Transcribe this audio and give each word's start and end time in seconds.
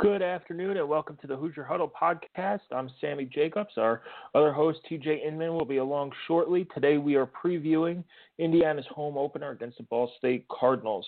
Good 0.00 0.22
afternoon 0.22 0.78
and 0.78 0.88
welcome 0.88 1.18
to 1.20 1.26
the 1.26 1.36
Hoosier 1.36 1.62
Huddle 1.62 1.92
podcast. 2.00 2.60
I'm 2.72 2.88
Sammy 3.02 3.26
Jacobs. 3.26 3.72
Our 3.76 4.00
other 4.34 4.50
host, 4.50 4.78
TJ 4.90 5.26
Inman, 5.26 5.52
will 5.52 5.66
be 5.66 5.76
along 5.76 6.12
shortly. 6.26 6.66
Today 6.72 6.96
we 6.96 7.16
are 7.16 7.26
previewing 7.26 8.02
Indiana's 8.38 8.86
home 8.90 9.18
opener 9.18 9.50
against 9.50 9.76
the 9.76 9.82
Ball 9.82 10.10
State 10.16 10.46
Cardinals. 10.48 11.06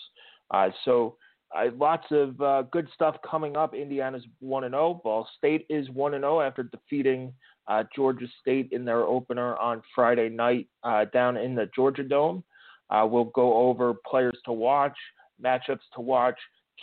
Uh, 0.51 0.69
so 0.85 1.17
uh, 1.57 1.69
lots 1.79 2.05
of 2.11 2.39
uh, 2.43 2.65
good 2.71 2.87
stuff 2.95 3.17
coming 3.29 3.57
up. 3.57 3.75
Indiana's 3.75 4.27
1 4.41 4.63
0. 4.65 5.01
Ball 5.03 5.27
State 5.39 5.65
is 5.71 5.89
1 5.89 6.13
0 6.13 6.43
after 6.43 6.65
defeating 6.65 7.33
uh, 7.69 7.85
Georgia 7.97 8.27
State 8.43 8.69
in 8.73 8.85
their 8.85 9.05
opener 9.05 9.57
on 9.57 9.81
Friday 9.95 10.29
night 10.29 10.69
uh, 10.85 11.07
down 11.15 11.39
in 11.39 11.55
the 11.55 11.67
Georgia 11.75 12.05
Dome. 12.05 12.45
Uh, 12.91 13.07
we'll 13.11 13.25
go 13.25 13.55
over 13.55 13.95
players 14.07 14.37
to 14.45 14.53
watch, 14.53 14.99
matchups 15.43 15.81
to 15.95 16.03
watch, 16.03 16.37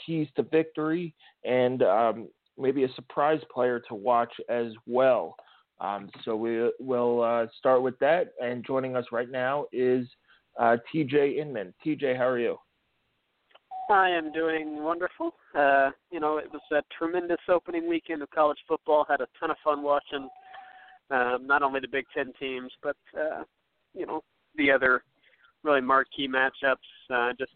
keys 0.06 0.28
to 0.36 0.44
victory, 0.44 1.14
and 1.44 1.84
um, 1.84 2.28
maybe 2.58 2.84
a 2.84 2.94
surprise 2.94 3.42
player 3.54 3.80
to 3.88 3.96
watch 3.96 4.34
as 4.50 4.74
well. 4.86 5.36
Um, 5.82 6.10
so 6.26 6.36
we 6.36 6.70
will 6.80 7.22
uh, 7.22 7.48
start 7.58 7.82
with 7.82 7.98
that. 8.00 8.34
And 8.42 8.66
joining 8.66 8.96
us 8.96 9.06
right 9.12 9.30
now 9.30 9.66
is 9.72 10.08
uh, 10.60 10.78
TJ 10.94 11.38
Inman. 11.38 11.74
TJ, 11.86 12.18
how 12.18 12.28
are 12.28 12.40
you? 12.40 12.58
I 13.90 14.10
am 14.10 14.32
doing 14.32 14.84
wonderful. 14.84 15.34
Uh, 15.56 15.90
you 16.12 16.20
know, 16.20 16.38
it 16.38 16.52
was 16.52 16.62
a 16.72 16.82
tremendous 16.96 17.40
opening 17.48 17.90
weekend 17.90 18.22
of 18.22 18.30
college 18.30 18.60
football. 18.68 19.06
Had 19.10 19.22
a 19.22 19.28
ton 19.40 19.50
of 19.50 19.58
fun 19.64 19.82
watching 19.82 20.30
um, 21.10 21.48
not 21.48 21.64
only 21.64 21.80
the 21.80 21.88
Big 21.88 22.06
Ten 22.16 22.32
teams, 22.40 22.72
but 22.84 22.98
uh, 23.18 23.44
you 23.96 24.06
know 24.06 24.22
the 24.56 24.72
other 24.72 25.04
really 25.64 25.82
marquee 25.82 26.28
matchups. 26.28 26.76
Uh, 27.12 27.32
just 27.40 27.52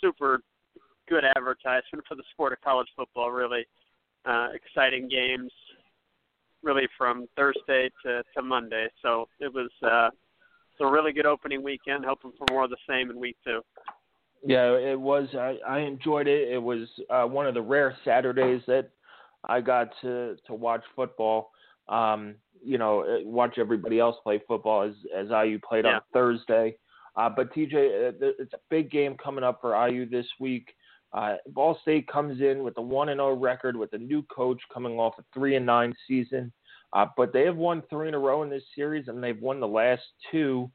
super 0.00 0.40
good 1.10 1.24
advertisement 1.36 2.04
for 2.08 2.14
the 2.14 2.22
sport 2.32 2.52
of 2.52 2.60
college 2.62 2.88
football. 2.96 3.30
Really 3.30 3.66
uh, 4.24 4.48
exciting 4.54 5.08
games, 5.08 5.50
really 6.62 6.88
from 6.96 7.26
Thursday 7.36 7.90
to, 8.04 8.22
to 8.34 8.42
Monday. 8.42 8.86
So 9.02 9.28
it 9.40 9.52
was 9.52 9.70
uh, 9.82 10.08
it's 10.08 10.80
a 10.80 10.86
really 10.86 11.12
good 11.12 11.26
opening 11.26 11.62
weekend. 11.62 12.04
Hoping 12.06 12.32
for 12.38 12.46
more 12.50 12.64
of 12.64 12.70
the 12.70 12.76
same 12.88 13.10
in 13.10 13.18
week 13.18 13.36
two. 13.44 13.60
Yeah, 14.42 14.72
it 14.76 14.98
was. 14.98 15.28
I, 15.34 15.58
I 15.68 15.80
enjoyed 15.80 16.26
it. 16.26 16.48
It 16.48 16.62
was 16.62 16.88
uh, 17.10 17.24
one 17.24 17.46
of 17.46 17.54
the 17.54 17.60
rare 17.60 17.94
Saturdays 18.04 18.62
that 18.66 18.90
I 19.44 19.60
got 19.60 19.90
to 20.02 20.36
to 20.46 20.54
watch 20.54 20.82
football. 20.96 21.50
Um, 21.88 22.36
you 22.62 22.78
know, 22.78 23.00
uh, 23.00 23.28
watch 23.28 23.58
everybody 23.58 23.98
else 23.98 24.16
play 24.22 24.40
football 24.46 24.82
as 24.82 24.94
as 25.16 25.28
IU 25.28 25.58
played 25.66 25.84
yeah. 25.84 25.96
on 25.96 26.00
Thursday. 26.12 26.76
Uh, 27.16 27.28
but 27.28 27.52
TJ, 27.52 27.74
uh, 27.74 28.12
it's 28.38 28.52
a 28.54 28.60
big 28.70 28.90
game 28.90 29.16
coming 29.22 29.44
up 29.44 29.60
for 29.60 29.88
IU 29.88 30.08
this 30.08 30.26
week. 30.38 30.68
Uh, 31.12 31.36
Ball 31.48 31.76
State 31.82 32.06
comes 32.06 32.40
in 32.40 32.62
with 32.62 32.76
a 32.78 32.82
one 32.82 33.08
and 33.08 33.18
zero 33.18 33.34
record 33.34 33.76
with 33.76 33.92
a 33.94 33.98
new 33.98 34.22
coach 34.24 34.60
coming 34.72 34.98
off 34.98 35.14
a 35.18 35.24
three 35.34 35.56
and 35.56 35.66
nine 35.66 35.94
season, 36.06 36.52
uh, 36.92 37.06
but 37.16 37.32
they 37.32 37.44
have 37.44 37.56
won 37.56 37.82
three 37.90 38.08
in 38.08 38.14
a 38.14 38.18
row 38.18 38.42
in 38.42 38.50
this 38.50 38.62
series, 38.74 39.08
and 39.08 39.22
they've 39.22 39.40
won 39.40 39.58
the 39.58 39.66
last 39.66 40.02
two 40.30 40.70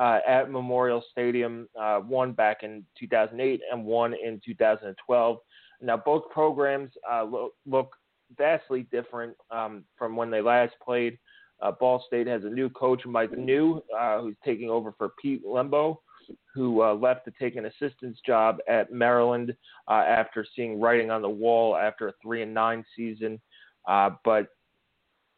uh, 0.00 0.20
at 0.26 0.50
Memorial 0.50 1.02
Stadium. 1.10 1.68
Uh, 1.78 1.98
one 1.98 2.32
back 2.32 2.62
in 2.62 2.84
2008 2.98 3.60
and 3.72 3.84
one 3.84 4.14
in 4.14 4.40
2012. 4.44 5.38
Now 5.80 5.96
both 5.96 6.30
programs 6.30 6.92
uh, 7.10 7.24
look, 7.24 7.54
look 7.66 7.90
vastly 8.38 8.86
different 8.92 9.36
um, 9.50 9.84
from 9.98 10.14
when 10.14 10.30
they 10.30 10.40
last 10.40 10.74
played. 10.82 11.18
Uh, 11.60 11.72
Ball 11.72 12.02
State 12.06 12.26
has 12.28 12.44
a 12.44 12.48
new 12.48 12.68
coach, 12.70 13.04
Mike 13.04 13.32
Neu, 13.32 13.82
who's 14.20 14.36
taking 14.44 14.70
over 14.70 14.94
for 14.96 15.10
Pete 15.20 15.44
Lembo 15.44 15.98
who 16.54 16.82
uh, 16.82 16.94
left 16.94 17.24
to 17.24 17.32
take 17.38 17.56
an 17.56 17.66
assistant's 17.66 18.20
job 18.24 18.58
at 18.68 18.92
Maryland 18.92 19.54
uh, 19.88 20.04
after 20.06 20.44
seeing 20.54 20.80
writing 20.80 21.10
on 21.10 21.22
the 21.22 21.28
wall 21.28 21.76
after 21.76 22.08
a 22.08 22.12
three 22.22 22.42
and 22.42 22.52
nine 22.52 22.84
season. 22.96 23.40
Uh, 23.88 24.10
but 24.24 24.48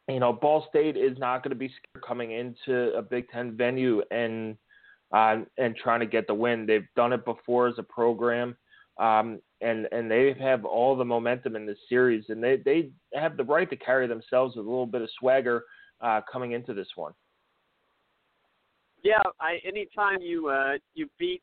you 0.09 0.21
know, 0.21 0.33
Ball 0.33 0.67
State 0.69 0.97
is 0.97 1.17
not 1.19 1.43
going 1.43 1.51
to 1.51 1.57
be 1.57 1.69
scared 1.69 2.05
coming 2.07 2.33
into 2.33 2.95
a 2.95 3.03
Big 3.03 3.29
Ten 3.31 3.57
venue 3.57 4.03
and 4.11 4.57
uh, 5.13 5.37
and 5.59 5.77
trying 5.77 6.01
to 6.01 6.07
get 6.07 6.27
the 6.27 6.35
win. 6.35 6.67
They've 6.67 6.87
done 6.97 7.13
it 7.13 7.25
before 7.25 7.69
as 7.69 7.79
a 7.79 7.83
program, 7.83 8.57
um, 8.99 9.41
and 9.61 9.89
and 9.93 10.11
they 10.11 10.35
have 10.41 10.65
all 10.65 10.97
the 10.97 11.05
momentum 11.05 11.57
in 11.57 11.65
this 11.67 11.79
series, 11.89 12.25
and 12.29 12.43
they 12.43 12.57
they 12.65 12.91
have 13.15 13.37
the 13.37 13.45
right 13.45 13.71
to 13.71 13.77
carry 13.77 14.07
themselves 14.07 14.57
with 14.57 14.67
a 14.67 14.69
little 14.69 14.87
bit 14.87 15.03
of 15.03 15.09
swagger 15.19 15.63
uh, 16.01 16.21
coming 16.31 16.53
into 16.53 16.75
this 16.75 16.89
one. 16.97 17.13
Yeah, 19.05 19.23
I 19.39 19.59
anytime 19.67 20.23
you 20.23 20.49
uh 20.49 20.73
you 20.95 21.09
beat 21.19 21.43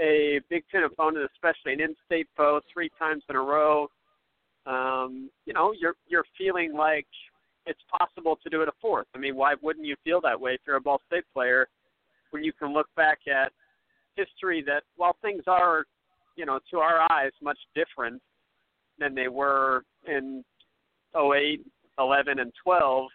a 0.00 0.40
Big 0.48 0.64
Ten 0.70 0.84
opponent, 0.84 1.28
especially 1.34 1.72
an 1.72 1.80
in-state 1.80 2.28
foe, 2.36 2.60
three 2.72 2.90
times 2.98 3.22
in 3.28 3.36
a 3.36 3.40
row, 3.40 3.88
um, 4.66 5.28
you 5.44 5.52
know, 5.52 5.74
you're 5.78 5.96
you're 6.06 6.24
feeling 6.38 6.72
like 6.72 7.06
it's 7.66 7.80
possible 7.98 8.38
to 8.42 8.48
do 8.48 8.62
it 8.62 8.68
a 8.68 8.72
fourth. 8.80 9.06
I 9.14 9.18
mean, 9.18 9.34
why 9.34 9.54
wouldn't 9.60 9.86
you 9.86 9.96
feel 10.04 10.20
that 10.22 10.40
way 10.40 10.52
if 10.52 10.60
you're 10.66 10.76
a 10.76 10.80
Ball 10.80 11.00
State 11.08 11.24
player 11.34 11.66
when 12.30 12.44
you 12.44 12.52
can 12.52 12.72
look 12.72 12.88
back 12.96 13.18
at 13.26 13.52
history 14.16 14.62
that 14.66 14.84
while 14.96 15.16
things 15.20 15.42
are, 15.48 15.84
you 16.36 16.46
know, 16.46 16.60
to 16.70 16.78
our 16.78 17.10
eyes 17.10 17.32
much 17.42 17.58
different 17.74 18.22
than 18.98 19.14
they 19.14 19.28
were 19.28 19.82
in 20.06 20.44
08, 21.16 21.60
11, 21.98 22.38
and 22.38 22.52
12, 22.62 23.08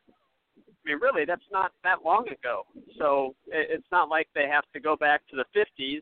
I 0.86 0.90
mean, 0.90 1.00
really, 1.02 1.26
that's 1.26 1.42
not 1.52 1.72
that 1.84 2.06
long 2.06 2.28
ago. 2.30 2.64
So 2.98 3.36
it's 3.48 3.88
not 3.92 4.10
like 4.10 4.28
they 4.34 4.48
have 4.48 4.64
to 4.74 4.80
go 4.80 4.96
back 4.96 5.22
to 5.30 5.36
the 5.36 5.46
50s 5.56 6.02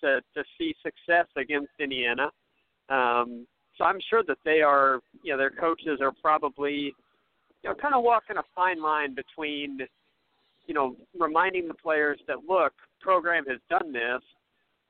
to 0.00 0.20
to 0.34 0.44
see 0.58 0.74
success 0.82 1.26
against 1.36 1.72
Indiana. 1.80 2.30
Um, 2.88 3.46
so 3.76 3.84
I'm 3.84 3.98
sure 4.08 4.22
that 4.26 4.38
they 4.44 4.62
are, 4.62 5.00
you 5.22 5.32
know, 5.32 5.38
their 5.38 5.50
coaches 5.50 5.98
are 6.00 6.12
probably, 6.22 6.94
you 7.62 7.70
know, 7.70 7.74
kind 7.74 7.94
of 7.94 8.02
walking 8.02 8.36
a 8.36 8.42
fine 8.54 8.80
line 8.80 9.14
between, 9.14 9.80
you 10.66 10.74
know, 10.74 10.96
reminding 11.18 11.68
the 11.68 11.74
players 11.74 12.18
that 12.26 12.38
look, 12.48 12.72
program 13.00 13.44
has 13.48 13.58
done 13.68 13.92
this, 13.92 14.22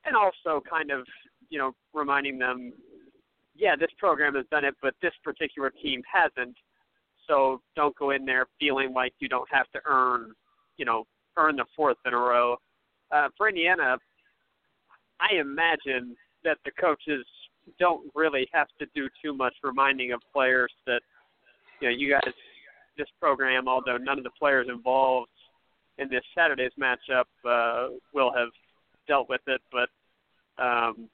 and 0.05 0.15
also 0.15 0.61
kind 0.69 0.91
of, 0.91 1.05
you 1.49 1.57
know, 1.57 1.73
reminding 1.93 2.37
them, 2.37 2.71
yeah, 3.55 3.75
this 3.75 3.91
program 3.97 4.35
has 4.35 4.45
done 4.51 4.63
it, 4.63 4.75
but 4.81 4.93
this 5.01 5.13
particular 5.23 5.69
team 5.69 6.01
hasn't 6.11 6.55
so 7.27 7.61
don't 7.75 7.95
go 7.97 8.11
in 8.11 8.25
there 8.25 8.45
feeling 8.59 8.93
like 8.93 9.13
you 9.19 9.27
don't 9.27 9.47
have 9.51 9.69
to 9.71 9.79
earn, 9.85 10.31
you 10.77 10.85
know, 10.85 11.05
earn 11.37 11.55
the 11.55 11.65
fourth 11.75 11.97
in 12.05 12.13
a 12.13 12.17
row. 12.17 12.57
Uh, 13.11 13.27
for 13.37 13.49
Indiana, 13.49 13.97
I 15.19 15.35
imagine 15.39 16.15
that 16.43 16.57
the 16.65 16.71
coaches 16.79 17.25
don't 17.79 18.09
really 18.15 18.47
have 18.53 18.67
to 18.79 18.85
do 18.95 19.09
too 19.23 19.33
much 19.35 19.53
reminding 19.63 20.13
of 20.13 20.21
players 20.33 20.71
that, 20.85 21.01
you 21.81 21.89
know, 21.89 21.95
you 21.95 22.09
guys, 22.09 22.33
this 22.97 23.07
program, 23.19 23.67
although 23.67 23.97
none 23.97 24.17
of 24.17 24.23
the 24.23 24.31
players 24.39 24.67
involved 24.69 25.29
in 25.97 26.09
this 26.09 26.23
Saturday's 26.33 26.71
matchup 26.79 27.25
uh, 27.47 27.89
will 28.13 28.31
have 28.33 28.49
dealt 29.07 29.29
with 29.29 29.41
it, 29.47 29.61
but 29.71 29.89
um, 30.63 31.09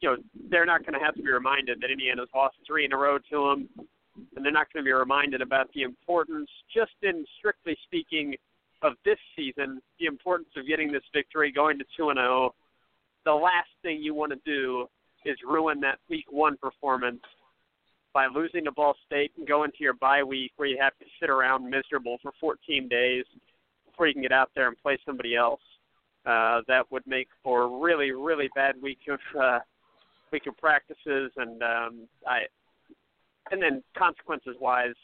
you 0.00 0.10
know 0.10 0.16
they're 0.50 0.66
not 0.66 0.82
going 0.82 0.98
to 0.98 1.04
have 1.04 1.14
to 1.14 1.22
be 1.22 1.30
reminded 1.30 1.80
that 1.80 1.90
Indiana's 1.90 2.28
lost 2.34 2.56
three 2.66 2.84
in 2.84 2.92
a 2.92 2.96
row 2.96 3.18
to 3.30 3.56
them 3.76 3.88
and 4.34 4.44
they're 4.44 4.52
not 4.52 4.72
going 4.72 4.84
to 4.84 4.88
be 4.88 4.92
reminded 4.92 5.42
about 5.42 5.68
the 5.74 5.82
importance, 5.82 6.48
just 6.74 6.92
in 7.02 7.24
strictly 7.38 7.76
speaking, 7.84 8.34
of 8.82 8.92
this 9.04 9.18
season, 9.34 9.80
the 9.98 10.06
importance 10.06 10.48
of 10.56 10.66
getting 10.66 10.92
this 10.92 11.02
victory, 11.12 11.50
going 11.50 11.78
to 11.78 11.84
two 11.96 12.12
zero. 12.14 12.54
The 13.24 13.32
last 13.32 13.70
thing 13.82 14.02
you 14.02 14.14
want 14.14 14.32
to 14.32 14.38
do 14.44 14.86
is 15.24 15.36
ruin 15.44 15.80
that 15.80 15.98
week 16.08 16.26
one 16.30 16.56
performance 16.58 17.22
by 18.12 18.28
losing 18.32 18.64
to 18.64 18.72
Ball 18.72 18.94
State 19.06 19.32
and 19.36 19.46
going 19.46 19.70
to 19.72 19.82
your 19.82 19.94
bye 19.94 20.22
week 20.22 20.52
where 20.56 20.68
you 20.68 20.78
have 20.80 20.96
to 20.98 21.04
sit 21.20 21.28
around 21.28 21.68
miserable 21.68 22.18
for 22.22 22.32
14 22.40 22.88
days. 22.88 23.24
before 23.86 24.06
you 24.06 24.12
can 24.12 24.22
get 24.22 24.32
out 24.32 24.50
there 24.54 24.68
and 24.68 24.76
play 24.78 24.98
somebody 25.04 25.34
else. 25.34 25.60
Uh, 26.24 26.60
that 26.66 26.90
would 26.90 27.06
make 27.06 27.28
for 27.42 27.62
a 27.62 27.68
really, 27.68 28.10
really 28.12 28.48
bad 28.54 28.74
week 28.82 28.98
of 29.08 29.20
uh, 29.40 29.60
week 30.32 30.46
of 30.46 30.56
practices, 30.56 31.30
and 31.36 31.62
um, 31.62 32.08
I, 32.26 32.40
and 33.50 33.62
then 33.62 33.82
consequences 33.96 34.56
wise, 34.60 34.94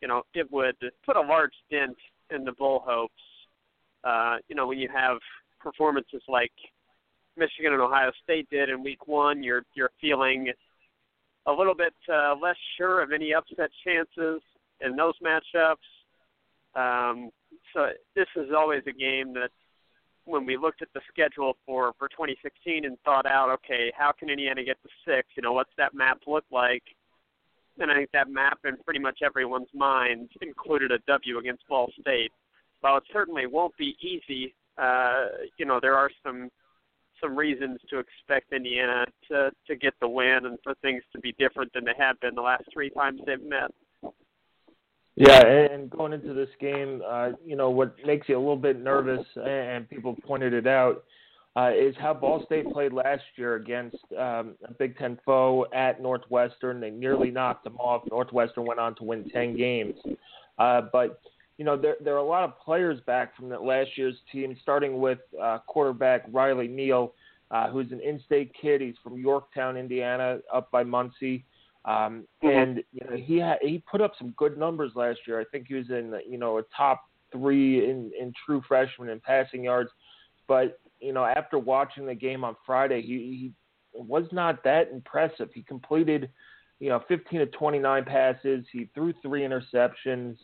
you 0.00 0.08
know, 0.08 0.22
it 0.34 0.50
would 0.52 0.76
put 1.04 1.16
a 1.16 1.20
large 1.20 1.54
dent 1.70 1.96
in 2.30 2.44
the 2.44 2.52
bowl 2.52 2.82
hopes. 2.84 3.12
Uh, 4.04 4.36
you 4.48 4.54
know, 4.54 4.66
when 4.66 4.78
you 4.78 4.88
have 4.94 5.18
performances 5.60 6.22
like 6.28 6.52
Michigan 7.36 7.72
and 7.72 7.82
Ohio 7.82 8.10
State 8.22 8.48
did 8.50 8.68
in 8.68 8.82
Week 8.82 9.06
One, 9.06 9.42
you're 9.42 9.62
you're 9.74 9.90
feeling 10.00 10.52
a 11.46 11.52
little 11.52 11.74
bit 11.74 11.94
uh, 12.12 12.34
less 12.40 12.56
sure 12.76 13.02
of 13.02 13.12
any 13.12 13.32
upset 13.34 13.70
chances 13.84 14.42
in 14.80 14.96
those 14.96 15.14
matchups. 15.24 15.76
Um, 16.74 17.30
so 17.72 17.88
this 18.14 18.26
is 18.36 18.50
always 18.56 18.82
a 18.86 18.92
game 18.92 19.32
that 19.34 19.50
when 20.24 20.44
we 20.44 20.56
looked 20.56 20.82
at 20.82 20.88
the 20.92 21.00
schedule 21.10 21.56
for 21.64 21.92
for 21.98 22.08
2016 22.08 22.84
and 22.84 22.98
thought 23.04 23.26
out, 23.26 23.50
okay, 23.50 23.92
how 23.96 24.12
can 24.12 24.28
Indiana 24.28 24.64
get 24.64 24.76
to 24.82 24.88
six? 25.06 25.28
You 25.36 25.42
know, 25.42 25.52
what's 25.52 25.70
that 25.78 25.94
map 25.94 26.20
look 26.26 26.44
like? 26.50 26.82
And 27.78 27.90
I 27.90 27.96
think 27.96 28.10
that 28.12 28.30
map 28.30 28.58
in 28.64 28.76
pretty 28.78 29.00
much 29.00 29.20
everyone's 29.24 29.68
mind 29.74 30.30
included 30.40 30.92
a 30.92 30.98
W 31.06 31.38
against 31.38 31.66
Ball 31.68 31.90
State. 32.00 32.32
While 32.80 32.98
it 32.98 33.04
certainly 33.12 33.46
won't 33.46 33.76
be 33.76 33.96
easy, 34.00 34.54
uh, 34.78 35.26
you 35.58 35.64
know, 35.64 35.78
there 35.80 35.94
are 35.94 36.10
some 36.24 36.50
some 37.22 37.34
reasons 37.34 37.80
to 37.88 37.98
expect 37.98 38.52
Indiana 38.52 39.06
to 39.28 39.50
to 39.66 39.76
get 39.76 39.94
the 40.00 40.08
win 40.08 40.40
and 40.44 40.58
for 40.62 40.74
things 40.82 41.02
to 41.12 41.18
be 41.18 41.34
different 41.38 41.72
than 41.72 41.84
they 41.84 41.94
have 41.98 42.20
been 42.20 42.34
the 42.34 42.42
last 42.42 42.64
three 42.72 42.90
times 42.90 43.20
they've 43.26 43.42
met. 43.42 43.70
Yeah, 45.16 45.46
and 45.46 45.88
going 45.88 46.12
into 46.12 46.34
this 46.34 46.50
game, 46.60 47.00
uh, 47.08 47.30
you 47.44 47.56
know 47.56 47.70
what 47.70 47.96
makes 48.04 48.28
you 48.28 48.36
a 48.36 48.38
little 48.38 48.56
bit 48.56 48.78
nervous, 48.78 49.26
and 49.36 49.88
people 49.88 50.14
pointed 50.26 50.52
it 50.52 50.66
out, 50.66 51.04
uh, 51.56 51.70
is 51.74 51.94
how 51.98 52.12
Ball 52.12 52.44
State 52.44 52.70
played 52.70 52.92
last 52.92 53.22
year 53.36 53.54
against 53.54 53.96
um, 54.18 54.54
a 54.68 54.72
Big 54.78 54.96
Ten 54.98 55.18
foe 55.24 55.66
at 55.72 56.02
Northwestern. 56.02 56.80
They 56.80 56.90
nearly 56.90 57.30
knocked 57.30 57.64
them 57.64 57.76
off. 57.78 58.02
Northwestern 58.10 58.66
went 58.66 58.78
on 58.78 58.94
to 58.96 59.04
win 59.04 59.28
ten 59.30 59.56
games, 59.56 59.94
uh, 60.58 60.82
but 60.92 61.20
you 61.56 61.64
know 61.64 61.76
there 61.76 61.96
there 62.04 62.14
are 62.14 62.18
a 62.18 62.24
lot 62.24 62.44
of 62.44 62.58
players 62.60 63.00
back 63.06 63.34
from 63.34 63.48
that 63.48 63.62
last 63.62 63.90
year's 63.96 64.16
team, 64.30 64.54
starting 64.60 65.00
with 65.00 65.18
uh, 65.42 65.58
quarterback 65.66 66.26
Riley 66.30 66.68
Neal, 66.68 67.14
uh, 67.50 67.70
who's 67.70 67.90
an 67.90 68.00
in-state 68.00 68.52
kid. 68.60 68.82
He's 68.82 68.96
from 69.02 69.18
Yorktown, 69.18 69.78
Indiana, 69.78 70.38
up 70.52 70.70
by 70.70 70.84
Muncie. 70.84 71.44
Um, 71.86 72.26
mm-hmm. 72.44 72.48
and 72.48 72.82
you 72.92 73.08
know, 73.08 73.16
he 73.16 73.38
had, 73.38 73.58
he 73.62 73.82
put 73.90 74.02
up 74.02 74.12
some 74.18 74.34
good 74.36 74.58
numbers 74.58 74.92
last 74.94 75.20
year. 75.26 75.40
I 75.40 75.44
think 75.44 75.68
he 75.68 75.74
was 75.74 75.88
in 75.88 76.20
you 76.28 76.36
know 76.36 76.58
a 76.58 76.62
top 76.76 77.04
three 77.32 77.88
in 77.88 78.10
in 78.20 78.34
true 78.44 78.62
freshman 78.68 79.08
in 79.08 79.20
passing 79.20 79.64
yards. 79.64 79.88
But 80.48 80.78
you 81.00 81.12
know, 81.12 81.24
after 81.24 81.58
watching 81.58 82.06
the 82.06 82.14
game 82.14 82.44
on 82.44 82.56
Friday, 82.64 83.02
he, 83.02 83.12
he 83.12 83.52
was 83.94 84.24
not 84.32 84.62
that 84.64 84.90
impressive. 84.92 85.50
He 85.54 85.62
completed 85.62 86.30
you 86.78 86.90
know 86.90 87.02
15 87.08 87.40
to 87.40 87.46
29 87.46 88.04
passes. 88.04 88.64
He 88.72 88.88
threw 88.94 89.12
three 89.22 89.42
interceptions 89.42 90.36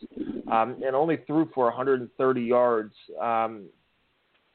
um, 0.51 0.81
and 0.85 0.95
only 0.95 1.17
threw 1.27 1.49
for 1.53 1.65
130 1.65 2.41
yards. 2.41 2.93
Um, 3.21 3.65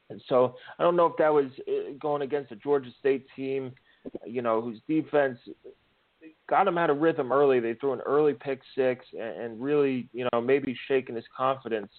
and 0.09 0.21
so 0.27 0.55
I 0.77 0.83
don't 0.83 0.95
know 0.95 1.05
if 1.05 1.17
that 1.17 1.33
was 1.33 1.45
uh, 1.67 1.93
going 1.99 2.21
against 2.23 2.51
a 2.51 2.55
Georgia 2.55 2.89
State 2.99 3.27
team, 3.35 3.71
you 4.25 4.41
know, 4.41 4.61
whose 4.61 4.79
defense 4.87 5.37
got 6.49 6.67
him 6.67 6.77
out 6.77 6.89
of 6.89 6.97
rhythm 6.97 7.31
early. 7.31 7.59
They 7.59 7.75
threw 7.75 7.93
an 7.93 8.01
early 8.01 8.33
pick 8.33 8.61
six 8.75 9.05
and, 9.13 9.41
and 9.41 9.61
really, 9.61 10.09
you 10.13 10.27
know, 10.33 10.41
maybe 10.41 10.77
shaking 10.87 11.15
his 11.15 11.25
confidence 11.35 11.91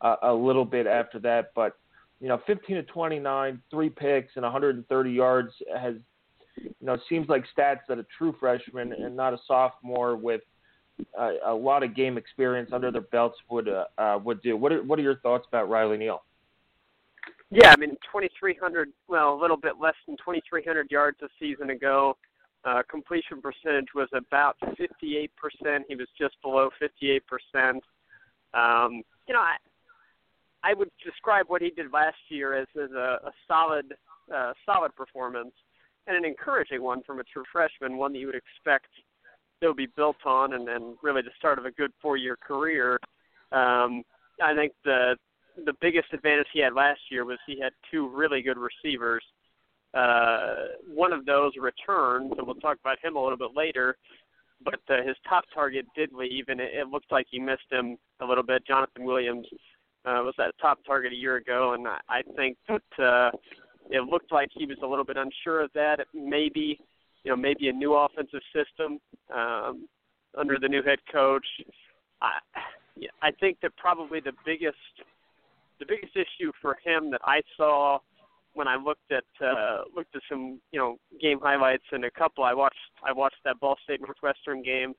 uh, 0.00 0.16
a 0.22 0.32
little 0.32 0.64
bit 0.64 0.86
after 0.86 1.18
that. 1.20 1.50
But 1.54 1.76
you 2.20 2.28
know, 2.28 2.40
15 2.46 2.76
to 2.76 2.82
29, 2.82 3.62
three 3.70 3.90
picks 3.90 4.32
and 4.36 4.42
130 4.42 5.10
yards 5.10 5.52
has, 5.76 5.94
you 6.56 6.70
know, 6.80 6.96
seems 7.08 7.28
like 7.28 7.44
stats 7.56 7.80
that 7.88 7.98
a 7.98 8.06
true 8.16 8.34
freshman 8.40 8.92
and 8.92 9.14
not 9.14 9.34
a 9.34 9.38
sophomore 9.46 10.16
with 10.16 10.40
a, 11.18 11.36
a 11.46 11.54
lot 11.54 11.82
of 11.82 11.94
game 11.94 12.16
experience 12.16 12.70
under 12.72 12.90
their 12.90 13.02
belts 13.02 13.36
would 13.50 13.68
uh, 13.68 13.84
uh, 13.98 14.18
would 14.24 14.40
do. 14.42 14.56
What 14.56 14.72
are 14.72 14.82
what 14.82 14.98
are 14.98 15.02
your 15.02 15.16
thoughts 15.16 15.46
about 15.46 15.68
Riley 15.68 15.98
Neal? 15.98 16.22
Yeah, 17.50 17.70
I 17.70 17.76
mean, 17.76 17.90
2,300, 18.12 18.92
well, 19.06 19.32
a 19.32 19.40
little 19.40 19.56
bit 19.56 19.74
less 19.80 19.94
than 20.08 20.16
2,300 20.16 20.90
yards 20.90 21.18
a 21.22 21.28
season 21.38 21.70
ago. 21.70 22.16
Uh, 22.64 22.82
completion 22.90 23.40
percentage 23.40 23.86
was 23.94 24.08
about 24.12 24.56
58%. 24.60 25.28
He 25.88 25.94
was 25.94 26.08
just 26.18 26.34
below 26.42 26.70
58%. 26.82 27.20
Um, 28.52 29.02
you 29.28 29.34
know, 29.34 29.40
I, 29.40 29.56
I 30.66 30.74
would 30.74 30.90
describe 31.04 31.46
what 31.48 31.62
he 31.62 31.70
did 31.70 31.92
last 31.92 32.16
year 32.28 32.54
as, 32.54 32.66
as 32.74 32.90
a, 32.90 33.18
a 33.24 33.32
solid, 33.46 33.94
uh, 34.34 34.52
solid 34.64 34.94
performance 34.96 35.52
and 36.06 36.16
an 36.16 36.24
encouraging 36.24 36.82
one 36.82 37.02
from 37.04 37.20
a 37.20 37.24
true 37.24 37.44
freshman, 37.52 37.96
one 37.96 38.12
that 38.12 38.18
you 38.18 38.26
would 38.26 38.34
expect 38.34 38.86
they'll 39.60 39.74
be 39.74 39.88
built 39.96 40.16
on 40.24 40.54
and, 40.54 40.68
and 40.68 40.96
really 41.02 41.22
the 41.22 41.30
start 41.38 41.58
of 41.58 41.66
a 41.66 41.70
good 41.70 41.90
four-year 42.02 42.36
career. 42.36 42.98
Um, 43.52 44.02
I 44.42 44.54
think 44.54 44.72
the 44.84 45.16
the 45.64 45.72
biggest 45.80 46.12
advantage 46.12 46.48
he 46.52 46.60
had 46.60 46.74
last 46.74 47.00
year 47.10 47.24
was 47.24 47.38
he 47.46 47.58
had 47.58 47.72
two 47.90 48.10
really 48.14 48.42
good 48.42 48.58
receivers 48.58 49.22
uh, 49.96 50.54
one 50.86 51.12
of 51.12 51.24
those 51.24 51.52
returns, 51.58 52.32
and 52.36 52.46
we'll 52.46 52.56
talk 52.56 52.76
about 52.80 53.02
him 53.02 53.16
a 53.16 53.22
little 53.22 53.38
bit 53.38 53.56
later. 53.56 53.96
But 54.62 54.80
uh, 54.88 55.02
his 55.06 55.16
top 55.28 55.44
target 55.54 55.86
did 55.94 56.12
leave, 56.12 56.44
and 56.48 56.60
it, 56.60 56.70
it 56.74 56.88
looked 56.88 57.10
like 57.10 57.26
he 57.30 57.38
missed 57.38 57.70
him 57.70 57.96
a 58.20 58.26
little 58.26 58.44
bit. 58.44 58.66
Jonathan 58.66 59.04
Williams 59.04 59.46
uh, 60.06 60.22
was 60.22 60.34
that 60.38 60.54
top 60.60 60.78
target 60.86 61.12
a 61.12 61.16
year 61.16 61.36
ago, 61.36 61.72
and 61.74 61.86
I, 61.86 61.98
I 62.08 62.22
think 62.36 62.56
that 62.68 63.04
uh, 63.04 63.30
it 63.90 64.04
looked 64.04 64.30
like 64.30 64.48
he 64.54 64.64
was 64.64 64.78
a 64.82 64.86
little 64.86 65.04
bit 65.04 65.16
unsure 65.16 65.60
of 65.62 65.70
that. 65.74 66.06
Maybe, 66.14 66.78
you 67.24 67.30
know, 67.30 67.36
maybe 67.36 67.68
a 67.68 67.72
new 67.72 67.94
offensive 67.94 68.40
system 68.54 69.00
um, 69.34 69.88
under 70.38 70.58
the 70.60 70.68
new 70.68 70.82
head 70.82 70.98
coach. 71.12 71.46
I, 72.22 72.38
I 73.20 73.30
think 73.32 73.58
that 73.62 73.76
probably 73.76 74.20
the 74.20 74.32
biggest, 74.44 74.76
the 75.80 75.86
biggest 75.86 76.16
issue 76.16 76.52
for 76.62 76.78
him 76.84 77.10
that 77.10 77.20
I 77.24 77.42
saw 77.56 77.98
when 78.54 78.68
I 78.68 78.76
looked 78.76 79.12
at 79.12 79.24
uh, 79.44 79.82
looked 79.94 80.16
at 80.16 80.22
some 80.30 80.60
you 80.72 80.78
know 80.78 80.96
game 81.20 81.38
highlights 81.42 81.84
and 81.92 82.06
a 82.06 82.10
couple 82.10 82.42
I 82.42 82.54
watched 82.54 82.76
I 83.06 83.12
watched 83.12 83.36
that 83.44 83.60
Ball 83.60 83.76
State 83.84 84.00
Northwestern 84.00 84.62
game. 84.62 84.94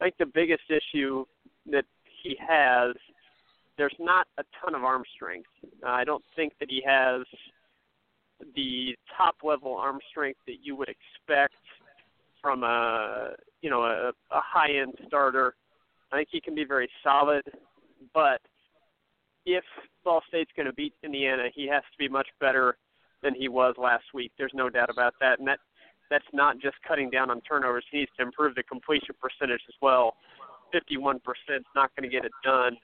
I 0.00 0.04
think 0.04 0.16
the 0.18 0.26
biggest 0.26 0.62
issue 0.70 1.26
that 1.70 1.84
he 2.22 2.38
has 2.40 2.94
there's 3.78 3.94
not 3.98 4.26
a 4.38 4.44
ton 4.60 4.74
of 4.74 4.84
arm 4.84 5.04
strength. 5.14 5.48
Uh, 5.84 5.88
I 5.88 6.04
don't 6.04 6.24
think 6.34 6.54
that 6.60 6.70
he 6.70 6.82
has 6.86 7.22
the 8.54 8.94
top 9.16 9.36
level 9.42 9.76
arm 9.76 9.98
strength 10.10 10.40
that 10.46 10.56
you 10.62 10.76
would 10.76 10.88
expect 10.88 11.54
from 12.42 12.62
a 12.62 13.30
you 13.62 13.70
know 13.70 13.82
a, 13.82 14.08
a 14.30 14.40
high 14.40 14.72
end 14.80 14.94
starter. 15.06 15.54
I 16.12 16.16
think 16.16 16.28
he 16.30 16.40
can 16.40 16.54
be 16.54 16.64
very 16.64 16.88
solid, 17.02 17.42
but 18.14 18.40
if 19.44 19.64
Ball 20.04 20.22
State's 20.28 20.50
going 20.56 20.66
to 20.66 20.72
beat 20.72 20.92
Indiana, 21.02 21.48
he 21.54 21.66
has 21.68 21.82
to 21.82 21.98
be 21.98 22.08
much 22.08 22.28
better 22.40 22.76
than 23.22 23.34
he 23.34 23.48
was 23.48 23.74
last 23.78 24.04
week. 24.14 24.32
There's 24.38 24.52
no 24.54 24.68
doubt 24.68 24.90
about 24.90 25.14
that. 25.20 25.38
And 25.38 25.48
that 25.48 25.58
that's 26.10 26.26
not 26.32 26.60
just 26.60 26.76
cutting 26.86 27.10
down 27.10 27.30
on 27.30 27.40
turnovers. 27.40 27.84
He 27.90 27.98
needs 27.98 28.10
to 28.18 28.22
improve 28.22 28.54
the 28.54 28.62
completion 28.62 29.14
percentage 29.20 29.62
as 29.68 29.74
well. 29.82 30.14
51% 30.74 31.16
is 31.18 31.62
not 31.74 31.90
going 31.96 32.08
to 32.08 32.14
get 32.14 32.24
it 32.24 32.32
done 32.44 32.76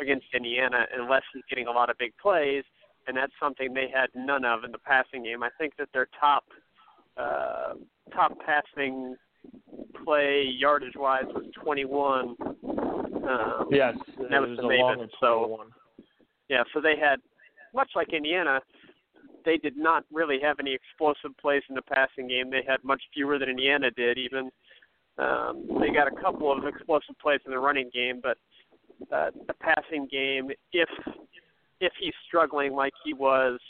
against 0.00 0.26
Indiana 0.34 0.86
unless 0.96 1.22
he's 1.32 1.42
getting 1.48 1.66
a 1.66 1.70
lot 1.70 1.90
of 1.90 1.98
big 1.98 2.12
plays, 2.20 2.64
and 3.06 3.16
that's 3.16 3.32
something 3.40 3.72
they 3.72 3.88
had 3.92 4.08
none 4.14 4.44
of 4.44 4.64
in 4.64 4.72
the 4.72 4.78
passing 4.78 5.24
game. 5.24 5.42
I 5.42 5.50
think 5.58 5.74
that 5.78 5.88
their 5.92 6.08
top 6.18 6.44
uh, 7.16 7.74
top 8.14 8.32
passing 8.44 9.16
play 10.04 10.44
yardage 10.58 10.96
wise 10.96 11.24
was 11.26 11.44
21. 11.62 12.36
Um, 12.42 13.66
yes, 13.70 13.94
that 14.30 14.40
was, 14.40 14.50
was 14.50 14.58
the 14.58 14.64
a 14.64 14.68
Mabon. 14.68 15.08
So 15.20 15.64
yeah, 16.48 16.62
so 16.72 16.80
they 16.80 16.94
had 16.98 17.20
much 17.74 17.90
like 17.94 18.12
Indiana, 18.12 18.60
they 19.44 19.56
did 19.56 19.76
not 19.76 20.04
really 20.12 20.38
have 20.42 20.56
any 20.60 20.74
explosive 20.74 21.36
plays 21.40 21.62
in 21.68 21.74
the 21.74 21.82
passing 21.82 22.28
game. 22.28 22.50
They 22.50 22.62
had 22.66 22.82
much 22.82 23.02
fewer 23.14 23.38
than 23.38 23.48
Indiana 23.48 23.90
did. 23.90 24.18
Even 24.18 24.50
um, 25.18 25.66
they 25.80 25.90
got 25.90 26.06
a 26.06 26.22
couple 26.22 26.52
of 26.52 26.64
explosive 26.66 27.18
plays 27.20 27.40
in 27.44 27.52
the 27.52 27.58
running 27.58 27.90
game, 27.92 28.20
but 28.22 28.38
uh, 29.12 29.30
the 29.46 29.54
passing 29.54 30.08
game, 30.10 30.50
if 30.72 30.88
if 31.80 31.92
he's 32.00 32.14
struggling 32.26 32.74
like 32.74 32.92
he 33.04 33.14
was 33.14 33.60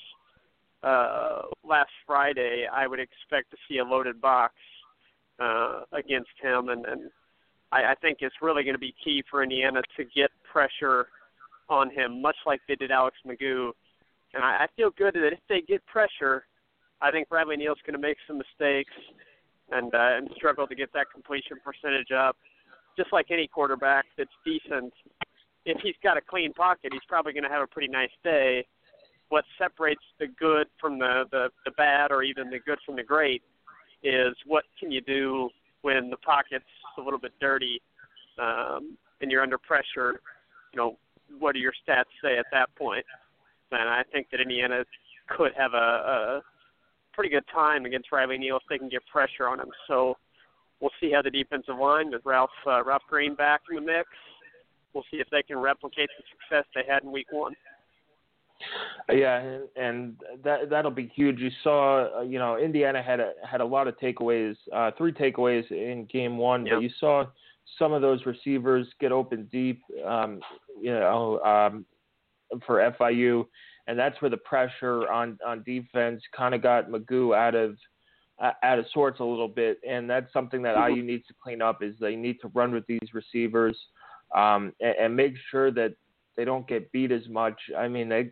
uh, 0.82 1.42
last 1.62 1.90
Friday, 2.06 2.66
I 2.72 2.86
would 2.86 3.00
expect 3.00 3.50
to 3.50 3.56
see 3.68 3.78
a 3.78 3.84
loaded 3.84 4.20
box 4.20 4.54
uh, 5.38 5.82
against 5.92 6.30
him, 6.40 6.70
and, 6.70 6.86
and 6.86 7.10
I, 7.70 7.92
I 7.92 7.94
think 8.00 8.18
it's 8.20 8.36
really 8.40 8.62
going 8.62 8.74
to 8.74 8.78
be 8.78 8.94
key 9.04 9.22
for 9.30 9.42
Indiana 9.42 9.82
to 9.98 10.04
get 10.04 10.30
pressure 10.50 11.08
on 11.68 11.90
him, 11.90 12.22
much 12.22 12.36
like 12.46 12.60
they 12.66 12.76
did 12.76 12.90
Alex 12.90 13.18
McGough 13.26 13.72
and 14.34 14.44
I, 14.44 14.64
I 14.64 14.66
feel 14.76 14.90
good 14.96 15.14
that 15.14 15.32
if 15.32 15.40
they 15.48 15.60
get 15.60 15.84
pressure, 15.86 16.44
I 17.00 17.10
think 17.10 17.28
Riley 17.30 17.56
Neal's 17.56 17.78
going 17.86 17.94
to 17.94 18.00
make 18.00 18.16
some 18.26 18.38
mistakes 18.38 18.92
and 19.70 19.94
uh, 19.94 20.16
and 20.16 20.28
struggle 20.36 20.66
to 20.66 20.74
get 20.74 20.92
that 20.94 21.06
completion 21.12 21.58
percentage 21.64 22.10
up. 22.10 22.36
Just 22.98 23.12
like 23.12 23.26
any 23.30 23.46
quarterback 23.46 24.04
that's 24.18 24.36
decent, 24.44 24.92
if 25.64 25.78
he's 25.82 25.94
got 26.02 26.16
a 26.16 26.20
clean 26.20 26.52
pocket, 26.52 26.92
he's 26.92 27.08
probably 27.08 27.32
going 27.32 27.44
to 27.44 27.48
have 27.48 27.62
a 27.62 27.66
pretty 27.66 27.88
nice 27.88 28.10
day. 28.22 28.66
What 29.30 29.44
separates 29.56 30.02
the 30.18 30.26
good 30.26 30.66
from 30.80 30.98
the, 30.98 31.24
the 31.30 31.48
the 31.64 31.70
bad, 31.72 32.10
or 32.10 32.22
even 32.22 32.50
the 32.50 32.58
good 32.58 32.78
from 32.84 32.96
the 32.96 33.04
great, 33.04 33.42
is 34.02 34.34
what 34.46 34.64
can 34.80 34.90
you 34.90 35.00
do 35.00 35.48
when 35.82 36.10
the 36.10 36.16
pocket's 36.18 36.64
a 36.98 37.00
little 37.00 37.20
bit 37.20 37.32
dirty 37.40 37.80
um, 38.38 38.96
and 39.20 39.30
you're 39.30 39.42
under 39.42 39.58
pressure. 39.58 40.20
You 40.72 40.76
know, 40.76 40.98
what 41.38 41.54
do 41.54 41.60
your 41.60 41.72
stats 41.72 42.10
say 42.22 42.38
at 42.38 42.46
that 42.52 42.74
point? 42.76 43.04
And 43.70 43.88
I 43.88 44.02
think 44.12 44.28
that 44.30 44.40
Indiana 44.40 44.84
could 45.28 45.52
have 45.56 45.74
a, 45.74 45.76
a 45.76 46.42
pretty 47.12 47.30
good 47.30 47.44
time 47.52 47.84
against 47.84 48.10
Riley 48.12 48.38
Neal 48.38 48.56
if 48.56 48.62
they 48.68 48.78
can 48.78 48.88
get 48.88 49.02
pressure 49.06 49.46
on 49.46 49.60
him. 49.60 49.70
So 49.86 50.16
we'll 50.80 50.90
see 51.00 51.12
how 51.12 51.22
the 51.22 51.30
defensive 51.30 51.76
line 51.78 52.10
with 52.10 52.22
Ralph 52.24 52.50
uh, 52.66 52.84
Ralph 52.84 53.02
Green 53.08 53.34
back 53.34 53.62
in 53.70 53.76
the 53.76 53.82
mix. 53.82 54.08
We'll 54.94 55.04
see 55.10 55.18
if 55.18 55.28
they 55.30 55.42
can 55.42 55.58
replicate 55.58 56.08
the 56.16 56.24
success 56.30 56.66
they 56.74 56.90
had 56.90 57.02
in 57.02 57.12
Week 57.12 57.26
One. 57.30 57.54
Yeah, 59.12 59.38
and, 59.38 59.62
and 59.76 60.16
that 60.42 60.68
that'll 60.70 60.90
be 60.90 61.10
huge. 61.14 61.38
You 61.38 61.50
saw, 61.62 62.18
uh, 62.18 62.22
you 62.22 62.38
know, 62.38 62.58
Indiana 62.58 63.02
had 63.02 63.20
a 63.20 63.32
had 63.48 63.60
a 63.60 63.64
lot 63.64 63.86
of 63.86 63.96
takeaways, 63.98 64.56
uh, 64.72 64.90
three 64.98 65.12
takeaways 65.12 65.70
in 65.70 66.06
Game 66.12 66.36
One, 66.36 66.66
yep. 66.66 66.76
but 66.76 66.82
you 66.82 66.90
saw 66.98 67.24
some 67.78 67.92
of 67.92 68.02
those 68.02 68.26
receivers 68.26 68.86
get 69.00 69.12
open 69.12 69.48
deep, 69.52 69.80
um, 70.04 70.40
you 70.80 70.90
know, 70.90 71.38
um, 71.40 71.86
for 72.66 72.92
FIU, 72.98 73.46
and 73.86 73.98
that's 73.98 74.20
where 74.20 74.30
the 74.30 74.36
pressure 74.38 75.08
on 75.08 75.38
on 75.46 75.62
defense 75.62 76.20
kind 76.36 76.54
of 76.54 76.62
got 76.62 76.90
McGough 76.90 77.36
out 77.36 77.54
of 77.54 77.76
uh, 78.40 78.52
out 78.62 78.78
of 78.78 78.86
sorts 78.92 79.20
a 79.20 79.24
little 79.24 79.48
bit, 79.48 79.80
and 79.88 80.08
that's 80.08 80.32
something 80.32 80.62
that 80.62 80.76
IU 80.88 81.02
needs 81.02 81.26
to 81.26 81.34
clean 81.42 81.60
up. 81.60 81.82
Is 81.82 81.94
they 82.00 82.16
need 82.16 82.40
to 82.42 82.48
run 82.48 82.72
with 82.72 82.86
these 82.86 83.12
receivers 83.12 83.76
um, 84.34 84.72
and, 84.80 84.94
and 85.00 85.16
make 85.16 85.34
sure 85.50 85.70
that 85.72 85.94
they 86.36 86.44
don't 86.44 86.66
get 86.68 86.90
beat 86.92 87.10
as 87.10 87.28
much. 87.28 87.58
I 87.76 87.88
mean, 87.88 88.08
they 88.08 88.30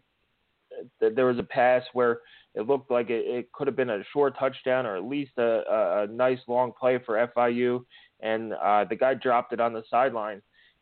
there 1.00 1.26
was 1.26 1.38
a 1.38 1.42
pass 1.42 1.82
where 1.92 2.20
it 2.54 2.66
looked 2.66 2.90
like 2.90 3.10
it, 3.10 3.24
it 3.26 3.52
could 3.52 3.66
have 3.66 3.76
been 3.76 3.90
a 3.90 4.02
short 4.12 4.38
touchdown 4.38 4.86
or 4.86 4.96
at 4.96 5.04
least 5.04 5.32
a, 5.38 6.02
a, 6.02 6.06
nice 6.10 6.38
long 6.48 6.72
play 6.78 6.98
for 7.04 7.28
FIU, 7.36 7.84
and 8.20 8.54
uh, 8.54 8.84
the 8.84 8.96
guy 8.96 9.14
dropped 9.14 9.52
it 9.52 9.60
on 9.60 9.72
the 9.72 9.82
sideline, 9.90 10.40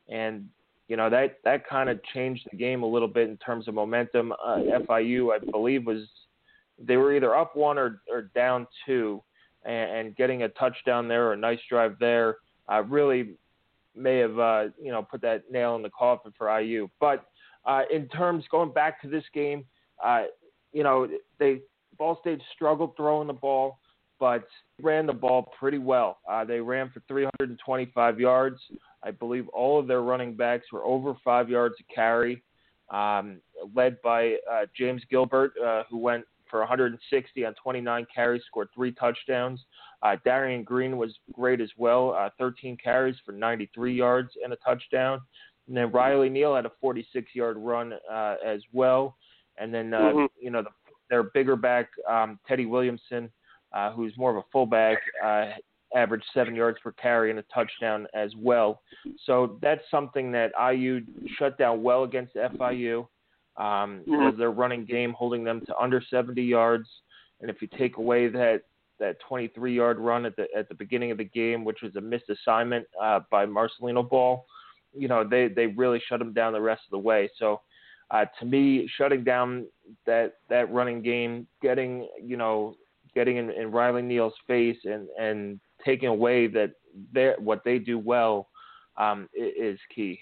and 0.09 0.49
you 0.89 0.97
know 0.97 1.09
that 1.11 1.39
that 1.45 1.67
kind 1.67 1.89
of 1.89 1.99
changed 2.13 2.47
the 2.51 2.57
game 2.57 2.83
a 2.83 2.87
little 2.87 3.09
bit 3.09 3.29
in 3.29 3.37
terms 3.39 3.69
of 3.69 3.75
momentum. 3.75 4.33
Uh, 4.33 4.59
FIU, 4.89 5.35
I 5.35 5.39
believe, 5.51 5.87
was 5.87 6.07
they 6.79 6.97
were 6.97 7.15
either 7.15 7.35
up 7.35 7.57
one 7.57 7.79
or, 7.79 8.01
or 8.11 8.23
down 8.35 8.67
two, 8.87 9.23
and, 9.65 9.91
and 9.91 10.17
getting 10.17 10.43
a 10.43 10.49
touchdown 10.51 11.09
there 11.09 11.29
or 11.29 11.33
a 11.33 11.37
nice 11.37 11.61
drive 11.69 11.97
there 11.99 12.37
uh, 12.71 12.83
really 12.83 13.35
may 13.97 14.19
have 14.19 14.39
uh, 14.39 14.65
you 14.81 14.91
know 14.91 15.03
put 15.03 15.21
that 15.23 15.51
nail 15.51 15.77
in 15.77 15.83
the 15.83 15.91
coffin 15.91 16.33
for 16.37 16.61
IU. 16.61 16.89
But 17.01 17.25
uh, 17.65 17.83
in 17.93 18.09
terms 18.09 18.45
going 18.51 18.73
back 18.73 19.01
to 19.03 19.09
this 19.09 19.25
game, 19.33 19.65
uh, 20.05 20.25
you 20.73 20.83
know 20.83 21.09
they 21.39 21.61
Ball 21.99 22.19
State 22.21 22.41
struggled 22.55 22.97
throwing 22.97 23.29
the 23.29 23.33
ball 23.33 23.79
but 24.25 24.47
ran 24.81 25.07
the 25.07 25.13
ball 25.13 25.53
pretty 25.59 25.79
well. 25.79 26.19
Uh, 26.27 26.45
they 26.45 26.61
ran 26.61 26.91
for 26.91 27.03
325 27.09 28.21
yards. 28.21 28.59
I 29.03 29.11
believe 29.11 29.49
all 29.49 29.79
of 29.79 29.87
their 29.87 30.03
running 30.03 30.35
backs 30.35 30.67
were 30.73 30.85
over 30.85 31.15
five 31.25 31.51
yards 31.51 31.75
a 31.81 31.95
carry, 31.95 32.43
um, 32.91 33.41
led 33.75 34.01
by 34.03 34.37
uh, 34.51 34.67
James 34.77 35.03
Gilbert, 35.11 35.53
uh, 35.63 35.83
who 35.91 35.99
went 35.99 36.25
for 36.55 36.61
160 36.61 37.45
on 37.45 37.53
29 37.61 38.07
carries, 38.15 38.41
scored 38.47 38.69
three 38.73 38.93
touchdowns. 38.93 39.65
Uh, 40.05 40.15
Darian 40.25 40.63
Green 40.63 40.97
was 40.97 41.13
great 41.33 41.61
as 41.61 41.71
well, 41.77 42.15
uh, 42.17 42.31
13 42.39 42.77
carries 42.77 43.17
for 43.27 43.33
93 43.33 43.93
yards 43.93 44.31
and 44.45 44.53
a 44.53 44.57
touchdown. 44.65 45.21
And 45.67 45.77
then 45.77 45.91
Riley 45.91 46.29
Neal 46.29 46.55
had 46.55 46.65
a 46.65 46.71
46-yard 46.81 47.57
run 47.59 47.95
uh, 48.09 48.37
as 48.47 48.61
well. 48.73 49.17
And 49.59 49.75
then, 49.75 49.93
uh, 49.93 49.99
mm-hmm. 49.99 50.25
you 50.41 50.53
know, 50.53 50.63
the, 50.63 50.71
their 51.11 51.25
bigger 51.25 51.57
back, 51.57 51.89
um, 52.09 52.39
Teddy 52.47 52.67
Williamson, 52.67 53.33
uh, 53.73 53.91
who's 53.91 54.17
more 54.17 54.31
of 54.31 54.37
a 54.37 54.45
fullback, 54.53 54.99
uh, 55.25 55.47
averaged 55.97 56.27
seven 56.33 56.55
yards 56.55 56.79
per 56.85 56.93
carry 56.93 57.31
and 57.31 57.41
a 57.41 57.45
touchdown 57.53 58.07
as 58.15 58.31
well. 58.39 58.81
So 59.27 59.59
that's 59.61 59.83
something 59.91 60.31
that 60.31 60.53
IU 60.73 61.01
shut 61.37 61.59
down 61.59 61.83
well 61.83 62.05
against 62.05 62.37
FIU. 62.37 63.09
Um, 63.57 64.01
mm-hmm. 64.01 64.13
was 64.13 64.35
their 64.37 64.51
running 64.51 64.85
game 64.85 65.13
holding 65.13 65.45
them 65.45 65.61
to 65.67 65.77
under 65.77 66.03
70 66.11 66.43
yards, 66.43 66.89
and 67.41 67.51
if 67.51 67.63
you 67.63 67.69
take 67.79 67.99
away 67.99 68.29
that 68.29 68.63
that 69.01 69.17
23 69.29 69.75
yard 69.75 69.99
run 69.99 70.25
at 70.25 70.37
the 70.37 70.47
at 70.57 70.69
the 70.69 70.75
beginning 70.75 71.11
of 71.11 71.19
the 71.19 71.25
game, 71.25 71.65
which 71.65 71.79
was 71.83 71.95
a 71.97 72.01
missed 72.01 72.31
assignment 72.31 72.87
uh, 73.01 73.21
by 73.31 73.47
Marcelino 73.47 74.09
Ball, 74.09 74.45
you 74.97 75.09
know 75.09 75.23
they 75.23 75.49
they 75.49 75.67
really 75.67 76.03
shut 76.09 76.19
them 76.19 76.33
down 76.33 76.53
the 76.53 76.61
rest 76.61 76.83
of 76.87 76.91
the 76.91 76.99
way. 76.99 77.29
So. 77.39 77.61
Uh, 78.11 78.27
to 78.39 78.45
me, 78.45 78.89
shutting 78.99 79.25
down 79.25 79.65
that 80.05 80.35
that 80.51 80.71
running 80.71 81.01
game, 81.01 81.47
getting 81.63 82.07
you 82.23 82.37
know 82.37 82.77
getting 83.15 83.39
in, 83.39 83.51
in 83.51 83.71
Riley 83.71 84.03
Neal's 84.03 84.35
face 84.47 84.77
and 84.85 85.09
and 85.19 85.59
taking 85.85 86.09
away 86.09 86.47
that 86.49 86.73
what 87.39 87.63
they 87.65 87.79
do 87.79 87.99
well 87.99 88.49
um, 88.97 89.29
is 89.35 89.79
key. 89.95 90.19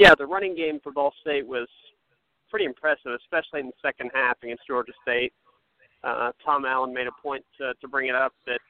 Yeah, 0.00 0.14
the 0.16 0.24
running 0.24 0.56
game 0.56 0.80
for 0.82 0.92
Ball 0.92 1.12
State 1.20 1.46
was 1.46 1.68
pretty 2.48 2.64
impressive, 2.64 3.12
especially 3.20 3.60
in 3.60 3.66
the 3.66 3.72
second 3.82 4.10
half 4.14 4.38
against 4.42 4.66
Georgia 4.66 4.94
State. 5.02 5.30
Uh, 6.02 6.32
Tom 6.42 6.64
Allen 6.64 6.94
made 6.94 7.06
a 7.06 7.12
point 7.22 7.44
to, 7.58 7.74
to 7.82 7.86
bring 7.86 8.08
it 8.08 8.14
up 8.14 8.32
that 8.46 8.60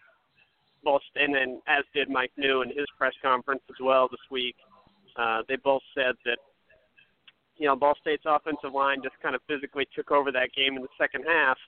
Ball 0.82 0.98
State, 1.08 1.26
and 1.26 1.34
then 1.36 1.62
as 1.68 1.84
did 1.94 2.10
Mike 2.10 2.32
Neu 2.36 2.62
in 2.62 2.70
his 2.70 2.86
press 2.98 3.12
conference 3.22 3.62
as 3.70 3.76
well 3.80 4.08
this 4.10 4.18
week. 4.28 4.56
Uh, 5.16 5.42
they 5.48 5.54
both 5.54 5.82
said 5.94 6.16
that 6.24 6.38
you 7.58 7.66
know 7.66 7.76
Ball 7.76 7.94
State's 8.00 8.24
offensive 8.26 8.74
line 8.74 8.98
just 9.00 9.14
kind 9.22 9.36
of 9.36 9.40
physically 9.46 9.86
took 9.94 10.10
over 10.10 10.32
that 10.32 10.50
game 10.56 10.74
in 10.74 10.82
the 10.82 10.88
second 10.98 11.24
half, 11.28 11.58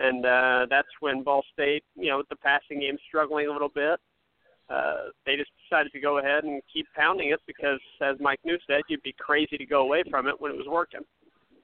and 0.00 0.26
uh, 0.26 0.66
that's 0.68 0.90
when 0.98 1.22
Ball 1.22 1.44
State, 1.52 1.84
you 1.94 2.08
know, 2.08 2.18
with 2.18 2.28
the 2.28 2.34
passing 2.34 2.80
game 2.80 2.98
struggling 3.06 3.46
a 3.46 3.52
little 3.52 3.70
bit, 3.72 4.00
uh, 4.70 5.10
they 5.26 5.36
just 5.36 5.50
decided 5.68 5.92
to 5.92 6.00
go 6.00 6.18
ahead 6.18 6.44
and 6.44 6.62
keep 6.72 6.86
pounding 6.96 7.30
it 7.30 7.40
because, 7.46 7.80
as 8.00 8.16
Mike 8.20 8.40
Neu 8.46 8.56
said, 8.66 8.82
you'd 8.88 9.02
be 9.02 9.14
crazy 9.18 9.58
to 9.58 9.66
go 9.66 9.82
away 9.82 10.02
from 10.08 10.28
it 10.28 10.40
when 10.40 10.52
it 10.52 10.56
was 10.56 10.68
working, 10.68 11.00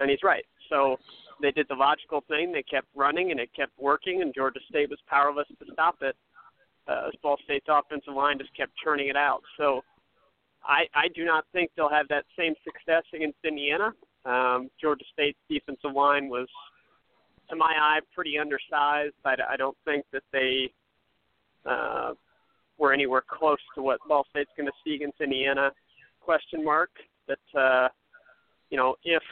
and 0.01 0.11
he's 0.11 0.23
right. 0.25 0.45
So 0.69 0.97
they 1.41 1.53
did 1.53 1.67
the 1.69 1.75
logical 1.75 2.25
thing; 2.29 2.53
they 2.53 2.65
kept 2.65 2.89
running, 2.97 3.31
and 3.31 3.39
it 3.39 3.51
kept 3.55 3.73
working, 3.79 4.23
and 4.23 4.35
Georgia 4.35 4.61
State 4.69 4.91
was 4.91 4.99
powerless 5.09 5.47
to 5.49 5.73
stop 5.73 5.97
it. 6.03 6.17
Uh, 6.89 7.11
Ball 7.23 7.37
State's 7.45 7.67
offensive 7.69 8.15
line 8.15 8.39
just 8.39 8.57
kept 8.57 8.73
churning 8.83 9.09
it 9.09 9.17
out. 9.17 9.43
So 9.57 9.83
I, 10.65 10.85
I 10.95 11.09
do 11.15 11.25
not 11.25 11.45
think 11.53 11.71
they'll 11.77 11.89
have 11.89 12.09
that 12.09 12.25
same 12.39 12.55
success 12.65 13.03
against 13.15 13.39
Indiana. 13.45 13.93
Um, 14.25 14.69
Georgia 14.81 15.05
State's 15.13 15.39
defensive 15.49 15.93
line 15.95 16.29
was 16.29 16.49
to 17.51 17.57
my 17.57 17.73
eye, 17.79 18.01
pretty 18.15 18.39
undersized. 18.39 19.15
I, 19.25 19.35
I 19.51 19.57
don't 19.57 19.77
think 19.85 20.05
that 20.13 20.23
they 20.33 20.71
uh, 21.65 22.15
were 22.79 22.93
anywhere 22.93 23.23
close 23.29 23.59
to 23.75 23.83
what 23.83 23.99
Ball 24.09 24.27
State's 24.31 24.51
going 24.57 24.67
to 24.67 24.73
see 24.85 24.95
against 24.95 25.21
Indiana. 25.21 25.71
Question 26.21 26.65
mark. 26.65 26.91
That 27.29 27.61
uh, 27.61 27.89
you 28.71 28.77
know, 28.77 28.95
if 29.05 29.23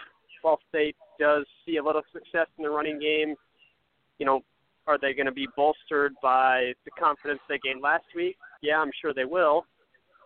Ball 0.43 0.59
State 0.69 0.97
does 1.19 1.45
see 1.65 1.77
a 1.77 1.83
little 1.83 2.03
success 2.13 2.47
in 2.59 2.65
the 2.65 2.71
running 2.71 2.99
game, 2.99 3.35
you 4.19 4.27
know, 4.27 4.41
are 4.87 4.99
they 4.99 5.15
going 5.15 5.27
to 5.27 5.33
be 5.33 5.49
bolstered 5.57 6.13
by 6.23 6.73
the 6.85 6.91
confidence 6.99 7.41
they 7.49 7.59
gained 7.59 7.83
last 7.83 8.05
week? 8.15 8.37
Yeah, 8.63 8.79
I'm 8.79 8.91
sure 9.01 9.15
they 9.15 9.25
will. 9.25 9.65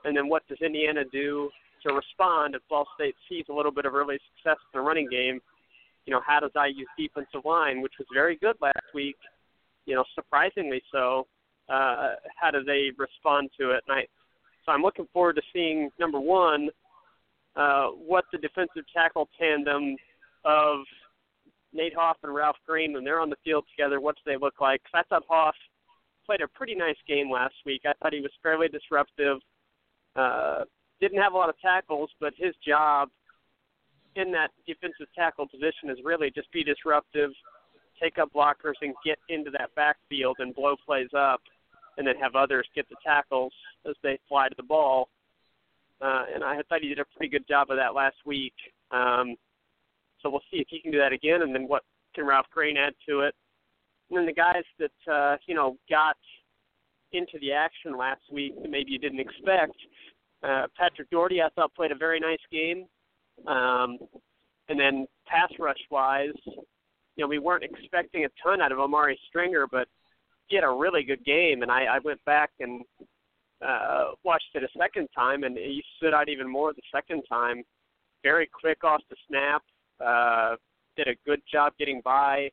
And 0.05 0.17
then 0.17 0.29
what 0.29 0.47
does 0.49 0.59
Indiana 0.65 1.03
do 1.13 1.51
to 1.87 1.95
respond 1.95 2.55
if 2.55 2.63
Ball 2.69 2.87
State 2.95 3.15
sees 3.29 3.45
a 3.49 3.53
little 3.53 3.73
bit 3.73 3.85
of 3.85 3.95
early 3.95 4.19
success 4.35 4.59
in 4.73 4.81
the 4.81 4.87
running 4.87 5.09
game? 5.11 5.41
you 6.09 6.15
know, 6.15 6.23
how 6.27 6.41
does 6.41 6.51
IU's 6.57 6.89
defensive 6.99 7.45
line, 7.45 7.83
which 7.83 7.93
was 7.99 8.09
very 8.15 8.37
good 8.37 8.57
last 8.63 8.87
week, 8.95 9.17
you 9.85 9.95
know, 9.95 10.05
surprisingly 10.15 10.81
so, 10.91 11.27
uh, 11.69 12.15
how 12.37 12.51
do 12.51 12.65
they 12.65 12.91
respond 12.97 13.51
to 13.61 13.71
it? 13.71 13.85
And 13.89 13.99
I, 13.99 14.07
so 14.65 14.73
I'm 14.73 14.83
looking 14.83 15.09
forward 15.13 15.37
to 15.37 15.43
seeing 15.53 15.91
number 15.99 16.21
one, 16.21 16.69
uh, 17.57 17.89
what 17.89 18.25
the 18.33 18.39
defensive 18.39 18.85
tackle 18.95 19.29
tandem 19.39 19.97
of 20.45 20.81
Nate 21.73 21.95
Hoff 21.95 22.17
and 22.23 22.35
Ralph 22.35 22.57
Green 22.67 22.93
when 22.93 23.05
they're 23.05 23.21
on 23.21 23.31
the 23.31 23.37
field 23.45 23.65
together, 23.71 24.01
what 24.01 24.17
do 24.17 24.23
they 24.25 24.39
look 24.39 24.61
like? 24.61 24.83
Because 24.83 25.05
I 25.05 25.09
thought 25.09 25.25
Hoff 25.29 25.55
played 26.25 26.41
a 26.41 26.49
pretty 26.49 26.75
nice 26.75 26.97
game 27.07 27.31
last 27.31 27.55
week. 27.67 27.83
I 27.87 27.93
thought 28.01 28.13
he 28.13 28.21
was 28.21 28.31
fairly 28.43 28.69
disruptive. 28.69 29.39
Uh, 30.15 30.65
didn't 31.01 31.21
have 31.21 31.33
a 31.33 31.37
lot 31.37 31.49
of 31.49 31.59
tackles, 31.61 32.11
but 32.21 32.33
his 32.37 32.55
job 32.67 33.09
in 34.17 34.33
that 34.33 34.51
defensive 34.67 35.07
tackle 35.15 35.47
position 35.47 35.91
is 35.91 35.99
really 36.05 36.31
just 36.31 36.51
be 36.53 36.65
disruptive, 36.65 37.31
take 38.03 38.19
up 38.19 38.31
blockers, 38.35 38.75
and 38.83 38.95
get 39.05 39.19
into 39.29 39.51
that 39.51 39.75
backfield 39.75 40.37
and 40.41 40.55
blow 40.55 40.75
plays 40.85 41.09
up, 41.17 41.41
and 41.99 42.07
then 42.07 42.17
have 42.17 42.35
others 42.35 42.67
get 42.75 42.89
the 42.89 42.97
tackles 43.05 43.53
as 43.87 43.95
they 44.03 44.19
fly 44.29 44.49
to 44.49 44.55
the 44.57 44.63
ball. 44.63 45.09
Uh, 46.01 46.25
and 46.33 46.45
I 46.45 46.61
thought 46.69 46.81
he 46.81 46.89
did 46.89 47.01
a 47.01 47.05
pretty 47.17 47.31
good 47.31 47.47
job 47.47 47.71
of 47.71 47.77
that 47.77 47.95
last 47.95 48.17
week. 48.25 48.55
Um, 48.91 49.35
so 50.23 50.31
we'll 50.31 50.43
see 50.51 50.59
if 50.59 50.69
he 50.71 50.81
can 50.81 50.93
do 50.93 50.99
that 50.99 51.13
again, 51.13 51.43
and 51.43 51.55
then 51.55 51.69
what 51.69 51.83
can 52.15 52.25
Ralph 52.25 52.47
Green 52.53 52.77
add 52.77 52.95
to 53.09 53.21
it. 53.21 53.35
And 54.09 54.19
then 54.19 54.27
the 54.27 54.33
guys 54.33 54.65
that 54.79 55.13
uh, 55.13 55.37
you 55.47 55.55
know 55.55 55.77
got 55.91 56.17
into 57.13 57.39
the 57.41 57.53
action 57.53 57.97
last 57.97 58.23
week 58.33 58.55
that 58.63 58.71
maybe 58.71 58.93
you 58.93 58.99
didn't 58.99 59.21
expect. 59.21 59.77
Uh, 60.43 60.67
Patrick 60.77 61.11
Doherty, 61.11 61.43
I 61.43 61.49
thought, 61.55 61.75
played 61.75 61.91
a 61.91 61.97
very 61.97 62.21
nice 62.21 62.39
game. 62.51 62.87
Um, 63.47 63.99
and 64.69 64.79
then 64.79 65.07
pass 65.27 65.51
rush 65.59 65.81
wise, 65.91 66.35
you 66.47 67.25
know, 67.25 67.27
we 67.27 67.39
weren't 67.39 67.65
expecting 67.65 68.25
a 68.25 68.29
ton 68.43 68.61
out 68.61 68.73
of 68.73 68.79
Amari 68.79 69.19
Stringer, 69.29 69.67
but 69.71 69.89
he 70.49 70.57
had 70.57 70.65
a 70.65 70.71
really 70.71 71.03
good 71.03 71.25
game. 71.25 71.63
And 71.63 71.71
I, 71.71 71.85
I 71.85 71.99
went 72.05 72.25
back 72.25 72.51
and 72.61 72.83
uh, 73.67 74.13
watched 74.25 74.51
it 74.55 74.63
a 74.63 74.79
second 74.79 75.09
time, 75.15 75.45
and 75.45 75.57
he 75.57 75.83
stood 75.97 76.15
out 76.15 76.29
even 76.29 76.51
more 76.51 76.73
the 76.73 76.83
second 76.93 77.23
time. 77.29 77.63
Very 78.23 78.49
quick 78.49 78.85
off 78.85 79.01
the 79.11 79.17
snap, 79.29 79.63
uh, 80.05 80.57
did 80.97 81.09
a 81.09 81.17
good 81.27 81.41
job 81.51 81.73
getting 81.79 82.01
by 82.05 82.51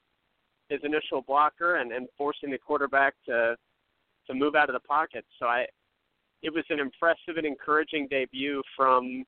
his 0.70 0.80
initial 0.84 1.22
blocker 1.22 1.78
and, 1.78 1.92
and 1.92 2.08
forcing 2.18 2.52
the 2.52 2.58
quarterback 2.58 3.14
to 3.28 3.56
to 4.28 4.34
move 4.34 4.56
out 4.56 4.70
of 4.70 4.74
the 4.74 4.88
pocket. 4.88 5.24
So 5.40 5.46
I, 5.46 5.68
it 6.42 6.52
was 6.52 6.64
an 6.72 6.80
impressive 6.80 7.38
and 7.38 7.46
encouraging 7.46 8.08
debut 8.10 8.64
from 8.76 9.24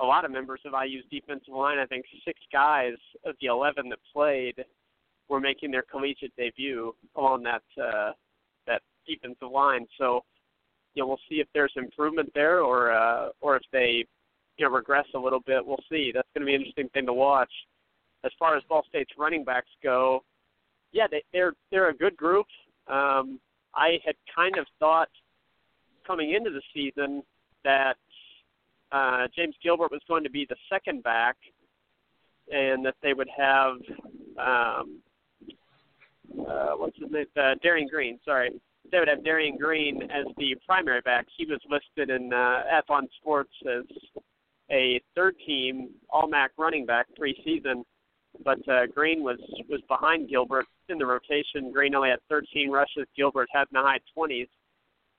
a 0.00 0.04
lot 0.04 0.26
of 0.26 0.30
members 0.30 0.60
of 0.66 0.72
IU's 0.72 1.04
defensive 1.10 1.54
line. 1.54 1.78
I 1.78 1.86
think 1.86 2.04
six 2.26 2.38
guys 2.52 2.94
of 3.24 3.36
the 3.40 3.46
11 3.46 3.88
that 3.88 3.98
played 4.12 4.62
were 5.28 5.40
making 5.40 5.70
their 5.70 5.82
collegiate 5.82 6.32
debut 6.36 6.94
along 7.16 7.42
that 7.44 7.62
uh, 7.82 8.12
that 8.66 8.82
defensive 9.06 9.50
line. 9.50 9.86
So, 9.98 10.20
you 10.94 11.02
know, 11.02 11.08
we'll 11.08 11.20
see 11.28 11.36
if 11.36 11.48
there's 11.54 11.72
improvement 11.76 12.30
there, 12.34 12.60
or 12.60 12.92
uh, 12.92 13.28
or 13.40 13.56
if 13.56 13.62
they, 13.72 14.04
you 14.58 14.66
know, 14.66 14.72
regress 14.72 15.06
a 15.14 15.18
little 15.18 15.40
bit. 15.40 15.64
We'll 15.64 15.82
see. 15.90 16.12
That's 16.14 16.28
going 16.34 16.42
to 16.42 16.46
be 16.46 16.54
an 16.54 16.60
interesting 16.60 16.88
thing 16.90 17.06
to 17.06 17.12
watch. 17.12 17.52
As 18.24 18.32
far 18.38 18.56
as 18.56 18.62
Ball 18.68 18.84
State's 18.88 19.12
running 19.18 19.44
backs 19.44 19.68
go, 19.82 20.24
yeah, 20.92 21.06
they, 21.10 21.22
they're 21.32 21.52
they're 21.70 21.90
a 21.90 21.96
good 21.96 22.16
group. 22.16 22.46
Um, 22.86 23.40
I 23.74 23.98
had 24.04 24.14
kind 24.34 24.56
of 24.56 24.66
thought 24.78 25.08
coming 26.06 26.34
into 26.34 26.50
the 26.50 26.62
season 26.72 27.22
that 27.64 27.96
uh, 28.92 29.26
James 29.34 29.56
Gilbert 29.62 29.90
was 29.90 30.02
going 30.06 30.22
to 30.22 30.30
be 30.30 30.46
the 30.48 30.56
second 30.70 31.02
back, 31.02 31.36
and 32.52 32.84
that 32.84 32.94
they 33.02 33.14
would 33.14 33.28
have 33.36 33.76
um, 34.38 35.00
uh, 36.48 36.72
what's 36.76 36.98
his 36.98 37.10
name? 37.10 37.26
Uh, 37.36 37.54
Darian 37.62 37.88
Green. 37.88 38.18
Sorry, 38.24 38.50
they 38.90 38.98
would 38.98 39.08
have 39.08 39.24
Darian 39.24 39.56
Green 39.56 40.02
as 40.04 40.26
the 40.36 40.56
primary 40.66 41.00
back. 41.00 41.26
He 41.36 41.46
was 41.46 41.60
listed 41.68 42.10
in 42.10 42.32
uh, 42.32 42.62
Athlon 42.72 43.08
Sports 43.20 43.52
as 43.66 43.84
a 44.70 45.00
third 45.14 45.36
team 45.46 45.90
All 46.10 46.28
MAC 46.28 46.52
running 46.58 46.86
back 46.86 47.06
preseason, 47.20 47.82
but 48.44 48.66
uh, 48.68 48.86
Green 48.86 49.22
was 49.22 49.38
was 49.68 49.80
behind 49.88 50.28
Gilbert 50.28 50.66
in 50.88 50.98
the 50.98 51.06
rotation. 51.06 51.72
Green 51.72 51.94
only 51.94 52.10
had 52.10 52.20
13 52.28 52.70
rushes. 52.70 53.06
Gilbert 53.16 53.48
had 53.52 53.62
in 53.72 53.74
the 53.74 53.80
high 53.80 54.00
20s. 54.16 54.48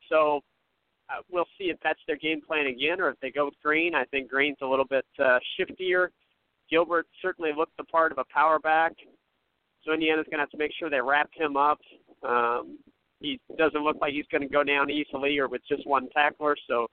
So 0.10 0.42
uh, 1.10 1.22
we'll 1.32 1.48
see 1.58 1.66
if 1.66 1.78
that's 1.84 2.00
their 2.08 2.18
game 2.18 2.42
plan 2.42 2.68
again, 2.68 3.00
or 3.00 3.10
if 3.10 3.20
they 3.20 3.32
go 3.32 3.46
with 3.46 3.56
Green. 3.64 3.96
I 3.96 4.06
think 4.06 4.30
Green's 4.30 4.58
a 4.62 4.66
little 4.66 4.86
bit 4.86 5.06
uh, 5.20 5.40
shiftier. 5.58 6.10
Gilbert 6.70 7.08
certainly 7.22 7.52
looked 7.56 7.78
the 7.78 7.84
part 7.84 8.12
of 8.12 8.18
a 8.18 8.26
power 8.34 8.60
back, 8.60 8.94
so 9.86 9.94
Indiana's 9.94 10.26
going 10.26 10.38
to 10.38 10.44
have 10.44 10.50
to 10.50 10.58
make 10.58 10.72
sure 10.78 10.90
they 10.90 11.02
wrap 11.02 11.30
him 11.34 11.56
up. 11.58 11.80
Um, 12.28 12.80
he 13.20 13.40
doesn't 13.58 13.84
look 13.84 13.98
like 14.02 14.14
he's 14.14 14.26
going 14.32 14.42
to 14.42 14.48
go 14.48 14.64
down 14.64 14.90
easily 14.90 15.38
or 15.38 15.48
with 15.48 15.62
just 15.68 15.88
one 15.88 16.10
tackler. 16.10 16.56
So, 16.68 16.88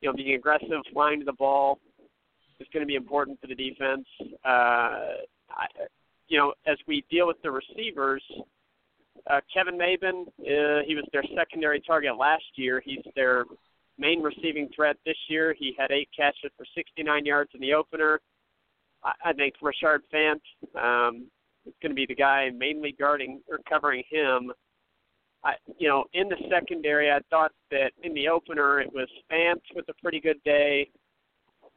you 0.00 0.08
know, 0.08 0.16
being 0.16 0.34
aggressive, 0.34 0.68
flying 0.92 1.20
to 1.20 1.24
the 1.24 1.32
ball 1.32 1.80
is 2.60 2.68
going 2.72 2.82
to 2.82 2.86
be 2.86 2.94
important 2.94 3.40
for 3.40 3.46
the 3.46 3.54
defense. 3.54 4.06
Uh, 4.44 5.24
I, 5.50 5.66
you 6.28 6.38
know, 6.38 6.52
as 6.66 6.76
we 6.86 7.04
deal 7.10 7.26
with 7.26 7.40
the 7.42 7.50
receivers, 7.50 8.22
uh, 9.28 9.40
KeVonn 9.54 9.78
Mabon, 9.78 10.26
uh, 10.26 10.82
he 10.86 10.94
was 10.94 11.04
their 11.12 11.24
secondary 11.36 11.80
target 11.80 12.16
last 12.16 12.44
year. 12.56 12.82
He's 12.84 13.04
their 13.16 13.44
main 13.98 14.22
receiving 14.22 14.68
threat 14.74 14.96
this 15.04 15.16
year. 15.28 15.54
He 15.58 15.74
had 15.76 15.90
eight 15.90 16.08
catches 16.16 16.50
for 16.56 16.64
69 16.74 17.24
yards 17.24 17.50
in 17.54 17.60
the 17.60 17.74
opener. 17.74 18.20
I, 19.24 19.32
think 19.32 19.54
Rashard 19.62 20.00
Fant 20.12 20.40
um, 20.76 21.26
is 21.68 21.74
going 21.82 21.90
to 21.90 21.94
be 21.94 22.06
the 22.06 22.14
guy 22.14 22.50
mainly 22.56 22.94
guarding 22.98 23.40
or 23.48 23.58
covering 23.68 24.02
him. 24.10 24.52
I, 25.44 25.54
you 25.78 25.88
know, 25.88 26.04
in 26.14 26.28
the 26.28 26.36
secondary, 26.50 27.10
I 27.10 27.20
thought 27.30 27.52
that 27.70 27.92
in 28.02 28.12
the 28.14 28.28
opener 28.28 28.80
it 28.80 28.92
was 28.92 29.08
Fant 29.30 29.60
with 29.74 29.88
a 29.88 29.94
pretty 30.02 30.20
good 30.20 30.42
day. 30.44 30.90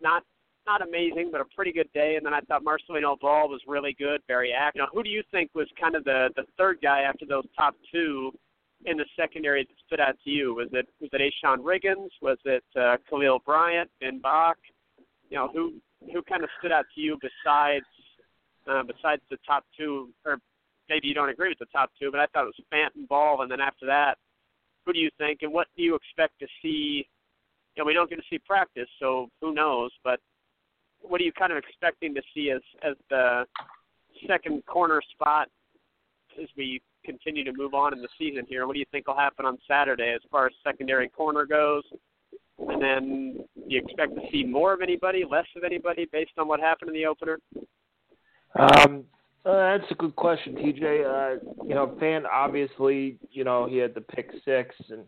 Not 0.02 0.24
not 0.68 0.82
amazing, 0.88 1.30
but 1.32 1.42
a 1.42 1.46
pretty 1.56 1.72
good 1.72 1.92
day. 1.94 2.16
And 2.18 2.26
then 2.26 2.34
I 2.34 2.40
thought 2.42 2.64
Marcelino 2.64 3.20
Ball 3.20 3.50
was 3.50 3.62
really 3.68 3.96
good, 3.98 4.22
very 4.28 4.54
active. 4.54 4.80
Know, 4.80 4.88
who 4.94 5.04
do 5.04 5.10
you 5.10 5.24
think 5.32 5.50
was 5.54 5.68
kind 5.80 5.96
of 5.96 6.04
the 6.04 6.30
the 6.36 6.44
third 6.58 6.80
guy 6.82 7.02
after 7.02 7.26
those 7.26 7.46
top 7.58 7.76
two 7.92 8.32
in 8.86 8.98
the 8.98 9.06
secondary 9.16 9.64
that 9.64 9.76
stood 9.86 10.00
out 10.00 10.16
to 10.24 10.30
you? 10.30 10.56
Was 10.56 10.70
it 10.72 10.88
was 11.00 11.10
it 11.14 11.22
A'Shon 11.22 11.60
Riggins? 11.60 12.10
Was 12.22 12.38
it 12.46 12.64
uh, 12.80 12.98
Khalil 13.10 13.42
Bryant, 13.46 13.90
Ben 14.00 14.20
Bach? 14.20 14.58
You 15.30 15.38
know, 15.38 15.50
who 15.54 15.74
who 16.12 16.22
kind 16.24 16.44
of 16.44 16.50
stood 16.60 16.72
out 16.72 16.86
to 16.96 17.02
you 17.02 17.18
besides 17.22 17.86
uh, 18.70 18.84
besides 18.84 19.22
the 19.30 19.38
top 19.46 19.66
two, 19.78 20.10
or 20.26 20.38
maybe 20.90 21.08
you 21.08 21.14
don't 21.14 21.30
agree 21.30 21.50
with 21.50 21.60
the 21.60 21.66
top 21.66 21.92
two, 22.00 22.12
but 22.12 22.20
I 22.20 22.28
thought 22.28 22.44
it 22.44 22.54
was 22.58 22.66
Fant 22.74 22.96
and 22.96 23.08
Ball, 23.08 23.42
and 23.42 23.52
then 23.52 23.62
after 23.62 23.86
that, 23.86 24.18
who 24.86 24.94
do 24.94 25.00
you 25.00 25.10
think, 25.18 25.40
and 25.42 25.54
what 25.54 25.68
do 25.78 25.84
you 25.84 25.96
expect 25.96 26.40
to 26.40 26.48
see? 26.62 27.08
You 27.76 27.84
know, 27.84 27.88
we 27.88 27.94
don't 27.94 28.10
get 28.10 28.18
to 28.18 28.26
see 28.30 28.40
practice, 28.40 28.90
so 29.00 29.30
who 29.40 29.54
knows? 29.54 29.92
But 30.04 30.20
what 31.02 31.22
are 31.22 31.24
you 31.24 31.32
kind 31.32 31.52
of 31.52 31.58
expecting 31.58 32.14
to 32.16 32.22
see 32.34 32.52
as 32.52 32.62
as 32.84 32.96
the 33.10 33.46
second 34.28 34.66
corner 34.66 35.02
spot 35.14 35.48
as 36.42 36.48
we 36.58 36.82
continue 37.04 37.44
to 37.44 37.54
move 37.54 37.74
on 37.74 37.94
in 37.94 38.02
the 38.02 38.10
season 38.18 38.46
here? 38.48 38.68
What 38.68 38.74
do 38.74 38.80
you 38.80 38.86
think 38.92 39.08
will 39.08 39.16
happen 39.16 39.46
on 39.46 39.58
Saturday 39.68 40.14
as 40.14 40.22
far 40.30 40.48
as 40.48 40.54
secondary 40.64 41.10
corner 41.10 41.46
goes? 41.46 41.84
And 42.60 42.82
then 42.82 43.34
do 43.56 43.64
you 43.68 43.82
expect 43.84 44.16
to 44.16 44.22
see 44.32 44.44
more 44.44 44.74
of 44.74 44.82
anybody, 44.82 45.24
less 45.30 45.48
of 45.56 45.64
anybody, 45.64 46.08
based 46.12 46.32
on 46.38 46.48
what 46.48 46.60
happened 46.60 46.90
in 46.90 46.96
the 46.96 47.06
opener? 47.06 47.40
Um, 48.60 49.06
uh, 49.46 49.78
that's 49.78 49.92
a 49.92 49.96
good 49.96 50.16
question, 50.16 50.56
TJ. 50.56 50.84
Uh, 50.84 51.40
you 51.68 51.74
know, 51.74 51.98
Fant 52.02 52.26
obviously, 52.26 53.18
you 53.32 53.44
know, 53.44 53.68
he 53.68 53.78
had 53.78 53.96
the 53.96 54.02
pick 54.02 54.32
six 54.46 54.76
and 54.90 55.04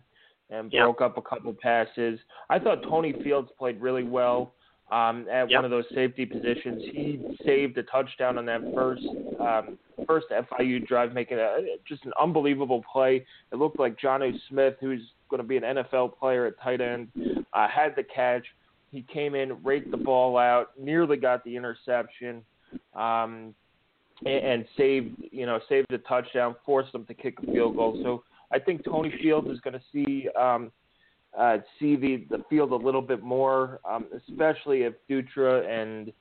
and 0.49 0.71
broke 0.71 1.01
up 1.01 1.17
a 1.17 1.21
couple 1.21 1.53
passes. 1.53 2.19
I 2.49 2.59
thought 2.59 2.83
Tony 2.83 3.13
Fields 3.23 3.49
played 3.57 3.81
really 3.81 4.03
well 4.03 4.53
um, 4.91 5.25
at 5.31 5.49
yep. 5.49 5.57
one 5.57 5.65
of 5.65 5.71
those 5.71 5.85
safety 5.93 6.25
positions. 6.25 6.83
He 6.91 7.37
saved 7.45 7.77
a 7.77 7.83
touchdown 7.83 8.37
on 8.37 8.45
that 8.45 8.61
first 8.75 9.03
um, 9.39 9.77
first 10.07 10.27
FIU 10.29 10.85
drive, 10.85 11.13
making 11.13 11.39
a 11.39 11.57
just 11.87 12.05
an 12.05 12.11
unbelievable 12.21 12.83
play. 12.91 13.25
It 13.51 13.55
looked 13.55 13.79
like 13.79 13.99
Jonnu 13.99 14.33
Smith, 14.49 14.75
who's 14.79 15.01
going 15.29 15.41
to 15.41 15.47
be 15.47 15.57
an 15.57 15.63
NFL 15.63 16.17
player 16.17 16.45
at 16.45 16.59
tight 16.61 16.81
end, 16.81 17.07
uh, 17.53 17.67
had 17.67 17.95
the 17.95 18.03
catch. 18.03 18.45
He 18.91 19.03
came 19.11 19.33
in, 19.33 19.63
raked 19.63 19.89
the 19.89 19.97
ball 19.97 20.37
out, 20.37 20.71
nearly 20.79 21.17
got 21.17 21.43
the 21.43 21.55
interception, 21.55 22.43
um, 22.95 23.53
and, 24.25 24.65
saved 24.77 25.15
you 25.31 25.45
know 25.45 25.59
saved 25.67 25.91
a 25.91 25.97
touchdown, 25.99 26.55
forced 26.65 26.91
them 26.91 27.05
to 27.05 27.13
kick 27.13 27.37
a 27.41 27.51
field 27.51 27.75
goal. 27.75 27.99
So 28.03 28.23
I 28.51 28.59
think 28.59 28.85
Tony 28.85 29.13
Fields 29.21 29.49
is 29.49 29.59
going 29.59 29.73
to 29.73 29.81
see. 29.91 30.29
Um, 30.39 30.71
uh, 31.35 31.57
see 31.79 31.95
the, 31.95 32.27
the 32.29 32.43
field 32.47 32.71
a 32.73 32.75
little 32.75 33.01
bit 33.01 33.23
more, 33.23 33.79
um, 33.89 34.05
especially 34.15 34.83
if 34.83 34.93
Dutra 35.09 35.67
and 35.67 36.13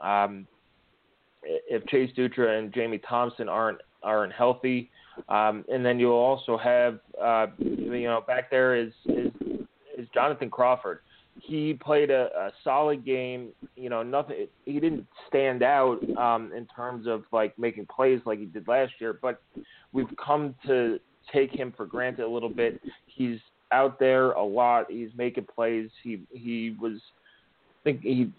um, 0.00 0.46
if 1.42 1.84
Chase 1.86 2.10
Dutra 2.16 2.58
and 2.58 2.72
Jamie 2.72 2.98
Thompson 2.98 3.48
aren't 3.48 3.78
aren't 4.02 4.32
healthy. 4.32 4.90
Um, 5.28 5.64
and 5.70 5.84
then 5.84 5.98
you'll 5.98 6.12
also 6.12 6.56
have 6.56 7.00
uh, 7.22 7.46
you 7.58 8.04
know 8.04 8.22
back 8.26 8.50
there 8.50 8.76
is 8.76 8.92
is 9.06 9.32
is 9.98 10.08
Jonathan 10.14 10.50
Crawford. 10.50 11.00
He 11.40 11.74
played 11.74 12.10
a, 12.10 12.28
a 12.36 12.52
solid 12.62 13.04
game. 13.04 13.48
You 13.76 13.88
know, 13.88 14.02
nothing. 14.02 14.46
He 14.64 14.80
didn't 14.80 15.06
stand 15.28 15.62
out 15.62 15.98
um, 16.16 16.52
in 16.54 16.66
terms 16.74 17.06
of 17.06 17.24
like 17.32 17.58
making 17.58 17.86
plays 17.86 18.20
like 18.26 18.38
he 18.38 18.46
did 18.46 18.68
last 18.68 18.92
year, 18.98 19.18
but 19.20 19.42
we've 19.92 20.14
come 20.22 20.54
to 20.66 20.98
take 21.32 21.50
him 21.50 21.72
for 21.76 21.86
granted 21.86 22.24
a 22.24 22.28
little 22.28 22.48
bit. 22.48 22.80
He's 23.06 23.38
out 23.72 23.98
there 23.98 24.32
a 24.32 24.44
lot. 24.44 24.90
He's 24.90 25.10
making 25.16 25.46
plays. 25.54 25.88
He 26.02 26.20
he 26.32 26.76
was, 26.80 27.00
I 27.80 27.84
think 27.84 28.02
he 28.02 28.30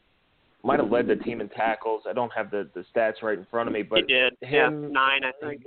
might 0.63 0.79
have 0.79 0.91
led 0.91 1.07
the 1.07 1.15
team 1.15 1.41
in 1.41 1.49
tackles. 1.49 2.03
I 2.07 2.13
don't 2.13 2.31
have 2.33 2.51
the 2.51 2.69
the 2.73 2.85
stats 2.95 3.21
right 3.21 3.37
in 3.37 3.45
front 3.49 3.67
of 3.67 3.73
me, 3.73 3.83
but 3.83 3.99
he 3.99 4.05
did. 4.05 4.33
Him, 4.41 4.83
yeah, 4.83 4.89
nine, 4.91 5.23
I 5.23 5.31
think. 5.41 5.63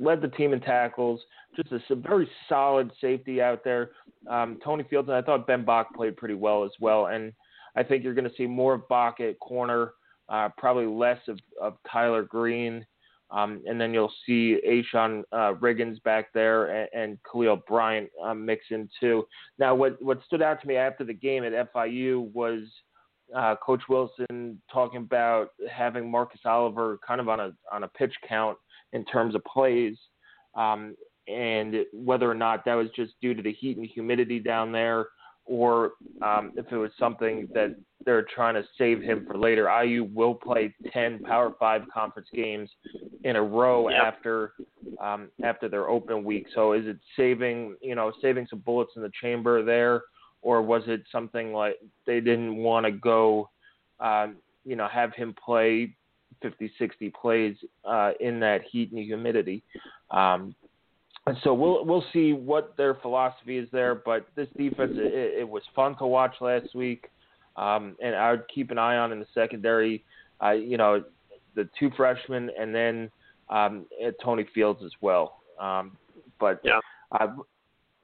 Led 0.00 0.20
the 0.20 0.28
team 0.28 0.52
in 0.52 0.60
tackles. 0.60 1.20
Just 1.54 1.72
a, 1.72 1.94
very 1.94 2.28
solid 2.48 2.90
safety 3.00 3.42
out 3.42 3.62
there. 3.64 3.90
Um, 4.28 4.58
Tony 4.64 4.84
Fields 4.88 5.08
and 5.08 5.16
I 5.16 5.22
thought 5.22 5.46
Ben 5.46 5.64
Bach 5.64 5.94
played 5.94 6.16
pretty 6.16 6.34
well 6.34 6.64
as 6.64 6.70
well, 6.80 7.06
and 7.06 7.32
I 7.76 7.82
think 7.82 8.02
you're 8.02 8.14
going 8.14 8.28
to 8.28 8.36
see 8.36 8.46
more 8.46 8.74
of 8.74 8.88
Bach 8.88 9.20
at 9.20 9.38
corner, 9.40 9.92
uh, 10.28 10.48
probably 10.56 10.86
less 10.86 11.20
of, 11.28 11.38
of 11.60 11.76
Tyler 11.90 12.22
Green. 12.22 12.84
Um, 13.32 13.62
and 13.66 13.80
then 13.80 13.94
you'll 13.94 14.12
see 14.26 14.58
A'Shon 14.66 15.22
uh, 15.30 15.54
Riggins 15.54 16.02
back 16.02 16.32
there 16.32 16.66
and, 16.66 16.88
and 16.92 17.18
Khalil 17.30 17.62
Bryant 17.68 18.10
um, 18.24 18.44
mix 18.44 18.64
in 18.70 18.88
too. 18.98 19.24
Now, 19.56 19.72
what 19.74 20.02
what 20.02 20.20
stood 20.26 20.42
out 20.42 20.60
to 20.60 20.66
me 20.66 20.74
after 20.74 21.04
the 21.04 21.14
game 21.14 21.44
at 21.44 21.72
FIU 21.72 22.32
was 22.32 22.62
uh, 23.36 23.54
Coach 23.64 23.82
Wilson 23.88 24.60
talking 24.72 24.98
about 24.98 25.50
having 25.70 26.10
Marcus 26.10 26.40
Oliver 26.44 26.98
kind 27.06 27.20
of 27.20 27.28
on 27.28 27.38
a 27.40 27.52
on 27.70 27.84
a 27.84 27.88
pitch 27.88 28.14
count 28.28 28.58
in 28.92 29.04
terms 29.04 29.34
of 29.34 29.44
plays, 29.44 29.96
um, 30.54 30.96
and 31.28 31.76
whether 31.92 32.30
or 32.30 32.34
not 32.34 32.64
that 32.64 32.74
was 32.74 32.88
just 32.94 33.12
due 33.20 33.34
to 33.34 33.42
the 33.42 33.52
heat 33.52 33.76
and 33.76 33.86
humidity 33.86 34.38
down 34.38 34.72
there, 34.72 35.06
or 35.44 35.92
um, 36.22 36.52
if 36.56 36.66
it 36.70 36.76
was 36.76 36.90
something 36.98 37.48
that 37.54 37.74
they're 38.04 38.26
trying 38.34 38.54
to 38.54 38.64
save 38.78 39.02
him 39.02 39.24
for 39.26 39.36
later. 39.36 39.68
IU 39.82 40.08
will 40.12 40.34
play 40.34 40.74
10 40.92 41.20
Power 41.20 41.52
5 41.58 41.82
conference 41.92 42.28
games 42.34 42.70
in 43.24 43.36
a 43.36 43.42
row 43.42 43.88
yep. 43.88 44.00
after 44.02 44.52
um, 45.00 45.28
after 45.42 45.68
their 45.68 45.88
open 45.88 46.24
week. 46.24 46.46
So 46.54 46.72
is 46.72 46.86
it 46.86 46.98
saving, 47.16 47.76
you 47.82 47.94
know, 47.94 48.12
saving 48.22 48.46
some 48.48 48.60
bullets 48.60 48.92
in 48.96 49.02
the 49.02 49.10
chamber 49.20 49.62
there 49.62 50.02
or 50.42 50.62
was 50.62 50.82
it 50.86 51.02
something 51.12 51.52
like 51.52 51.76
they 52.06 52.20
didn't 52.20 52.56
want 52.56 52.86
to 52.86 52.92
go 52.92 53.50
um, 54.00 54.36
you 54.64 54.76
know, 54.76 54.88
have 54.88 55.14
him 55.14 55.34
play 55.42 55.96
50, 56.42 56.70
60 56.78 57.10
plays 57.10 57.56
uh, 57.84 58.12
in 58.20 58.40
that 58.40 58.62
heat 58.70 58.92
and 58.92 59.00
humidity. 59.00 59.62
Um, 60.10 60.54
and 61.26 61.36
so 61.44 61.52
we'll 61.52 61.84
we'll 61.84 62.04
see 62.12 62.32
what 62.32 62.76
their 62.76 62.94
philosophy 62.94 63.58
is 63.58 63.68
there. 63.72 63.94
But 63.94 64.26
this 64.36 64.48
defense, 64.56 64.92
it, 64.94 65.40
it 65.40 65.48
was 65.48 65.62
fun 65.76 65.96
to 65.98 66.06
watch 66.06 66.34
last 66.40 66.74
week, 66.74 67.10
um, 67.56 67.94
and 68.02 68.14
I 68.16 68.30
would 68.30 68.44
keep 68.52 68.70
an 68.70 68.78
eye 68.78 68.96
on 68.96 69.12
in 69.12 69.20
the 69.20 69.26
secondary. 69.34 70.02
Uh, 70.42 70.52
you 70.52 70.78
know, 70.78 71.04
the 71.54 71.68
two 71.78 71.90
freshmen, 71.96 72.50
and 72.58 72.74
then 72.74 73.10
um, 73.50 73.84
Tony 74.24 74.46
Fields 74.54 74.80
as 74.84 74.92
well. 75.00 75.42
Um, 75.60 75.96
but 76.38 76.60
yeah. 76.64 76.80
Uh, 77.12 77.26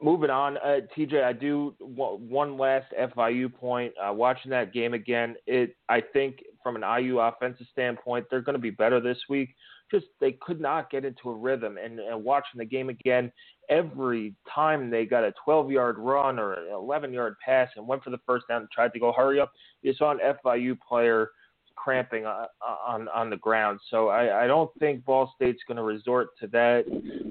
moving 0.03 0.31
on, 0.31 0.57
uh, 0.59 0.81
TJ, 0.97 1.23
I 1.23 1.33
do 1.33 1.75
one 1.79 2.59
last 2.59 2.87
FIU 2.99 3.53
point. 3.53 3.93
Uh, 3.99 4.13
watching 4.13 4.51
that 4.51 4.73
game 4.73 4.95
again, 4.95 5.37
it 5.47 5.77
I 5.89 6.01
think 6.01 6.43
from 6.67 6.83
an 6.83 7.05
IU 7.05 7.21
offensive 7.21 7.69
standpoint, 7.71 8.27
they're 8.29 8.41
going 8.41 8.57
to 8.57 8.61
be 8.61 8.71
better 8.71 8.99
this 9.01 9.19
week. 9.29 9.55
Just 9.89 10.07
they 10.21 10.33
could 10.33 10.61
not 10.61 10.91
get 10.91 11.05
into 11.05 11.31
a 11.31 11.33
rhythm, 11.33 11.79
and, 11.79 12.01
and 12.01 12.25
watching 12.25 12.59
the 12.59 12.65
game 12.65 12.89
again, 12.89 13.31
every 13.71 14.35
time 14.53 14.91
they 14.91 15.07
got 15.07 15.23
a 15.23 15.33
12-yard 15.47 15.97
run 15.97 16.41
or 16.41 16.55
an 16.55 16.73
11-yard 16.73 17.37
pass 17.45 17.69
and 17.77 17.87
went 17.87 18.03
for 18.03 18.11
the 18.11 18.19
first 18.27 18.49
down 18.49 18.63
and 18.63 18.71
tried 18.73 18.93
to 18.95 18.99
go 18.99 19.13
hurry 19.13 19.39
up, 19.39 19.53
you 19.83 19.95
saw 19.95 20.11
an 20.11 20.19
FIU 20.45 20.77
player 20.81 21.31
cramping 21.77 22.27
on 22.27 22.47
on, 22.85 23.07
on 23.15 23.31
the 23.31 23.37
ground. 23.37 23.79
So 23.89 24.09
I, 24.09 24.43
I 24.43 24.47
don't 24.49 24.71
think 24.81 25.05
Ball 25.05 25.33
State's 25.37 25.63
going 25.69 25.77
to 25.77 25.85
resort 25.85 26.31
to 26.41 26.49
that. 26.49 26.85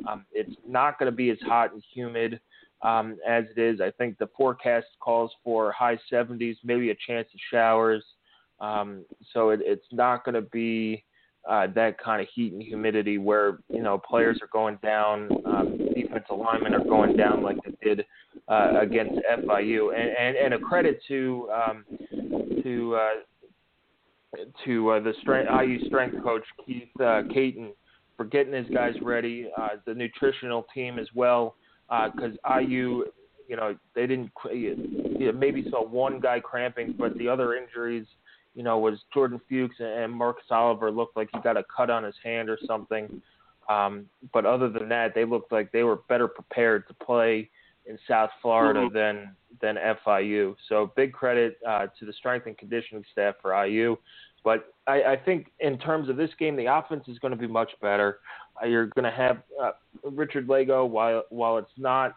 Um, 0.08 0.26
it's 0.32 0.56
not 0.65 0.98
going 0.98 1.12
to 1.12 1.15
be 1.15 1.30
as 1.30 1.38
hot 1.41 1.74
and 1.74 1.84
humid 1.93 2.39
um, 2.84 3.17
as 3.28 3.43
it 3.54 3.60
is. 3.60 3.82
I 3.82 3.91
think 3.91 4.17
the 4.17 4.30
forecast 4.38 4.86
calls 5.02 5.32
for 5.43 5.74
high 5.74 6.00
70s, 6.10 6.56
maybe 6.63 6.91
a 6.91 6.95
chance 7.06 7.28
of 7.34 7.39
showers. 7.52 8.02
Um, 8.60 9.06
so 9.34 9.50
it, 9.50 9.60
it's 9.63 9.86
not 9.91 10.24
going 10.24 10.36
to 10.36 10.41
be 10.41 11.04
uh, 11.50 11.68
that 11.76 11.98
kind 12.00 12.22
of 12.22 12.28
heat 12.34 12.54
and 12.54 12.62
humidity 12.62 13.18
where 13.18 13.60
you 13.70 13.84
know 13.84 13.98
players 13.98 14.39
are 14.41 14.50
going 14.52 14.80
down, 14.82 15.30
um, 15.46 15.78
defensive 15.94 16.38
linemen 16.38 16.74
are 16.74 16.84
going 16.84 17.15
down 17.15 17.44
like 17.44 17.58
they 17.63 17.88
did 17.88 18.06
uh, 18.48 18.80
against 18.82 19.13
FIU. 19.44 19.94
And, 19.96 20.10
and, 20.18 20.38
and 20.38 20.54
a 20.56 20.60
credit 20.60 21.00
to 21.08 21.50
um, 21.54 21.86
to 22.63 22.96
uh, 22.96 23.10
to 24.65 24.89
uh, 24.91 25.00
the 25.02 25.13
strength, 25.22 25.50
IU 25.52 25.86
strength 25.88 26.22
coach 26.24 26.44
Keith 26.65 26.89
uh, 27.00 27.22
Caton 27.34 27.74
for 28.18 28.26
getting 28.26 28.54
his 28.54 28.68
guys 28.74 28.96
ready. 29.02 29.50
Uh, 29.56 29.70
the 29.86 29.94
nutritional 29.94 30.65
team 30.74 30.98
as 30.98 31.08
well, 31.13 31.56
because 31.88 32.32
uh, 32.44 32.60
IU 32.60 33.06
you 33.48 33.56
know 33.56 33.76
they 33.94 34.08
didn't 34.08 34.32
you 34.52 35.18
know, 35.20 35.32
maybe 35.32 35.65
saw 35.70 35.86
one 35.86 36.20
guy 36.20 36.39
cramping, 36.39 36.96
but 36.98 37.15
the 37.18 37.28
other 37.28 37.56
injuries 37.56 38.08
you 38.56 38.63
know, 38.63 38.80
was 38.80 39.00
Jordan 39.13 39.39
Fuchs 39.50 39.76
and 39.80 40.12
Marcus 40.12 40.46
Oliver 40.50 40.89
looked 40.89 41.18
like 41.18 41.30
he 41.34 41.39
got 41.41 41.58
a 41.58 41.63
cut 41.76 41.89
on 41.89 42.04
his 42.04 42.15
hand 42.24 42.50
or 42.50 42.58
something. 42.65 43.22
Um, 43.70 44.06
but 44.34 44.46
other 44.46 44.70
than 44.70 44.89
that, 44.89 45.13
they 45.13 45.26
looked 45.26 45.52
like 45.52 45.72
they 45.72 45.84
were 45.84 45.98
better 46.08 46.28
prepared 46.28 46.88
to 46.88 46.94
play 46.94 47.50
in 47.86 48.00
South 48.08 48.30
Florida 48.41 48.82
mm-hmm. 48.82 48.96
than 48.96 49.36
than 49.62 49.78
FIU. 50.06 50.56
So 50.70 50.91
big 50.96 51.13
credit 51.13 51.58
uh, 51.68 51.88
to 52.00 52.06
the 52.06 52.13
strength 52.13 52.48
and 52.48 52.58
conditioning 52.58 53.04
staff 53.12 53.36
for 53.41 53.65
IU. 53.65 53.96
But 54.44 54.74
I, 54.86 55.02
I 55.02 55.15
think 55.18 55.52
in 55.60 55.78
terms 55.78 56.10
of 56.10 56.18
this 56.18 56.30
game, 56.38 56.56
the 56.56 56.65
offense 56.65 57.06
is 57.08 57.18
going 57.20 57.32
to 57.32 57.38
be 57.38 57.48
much 57.48 57.72
better. 57.82 58.20
Uh, 58.62 58.68
you're 58.68 58.88
going 58.88 59.06
to 59.06 59.12
have 59.12 59.41
uh, 59.62 59.72
Richard 60.04 60.48
Lagow 60.48 60.88
while 60.88 61.24
while 61.30 61.58
it's 61.58 61.72
not, 61.78 62.15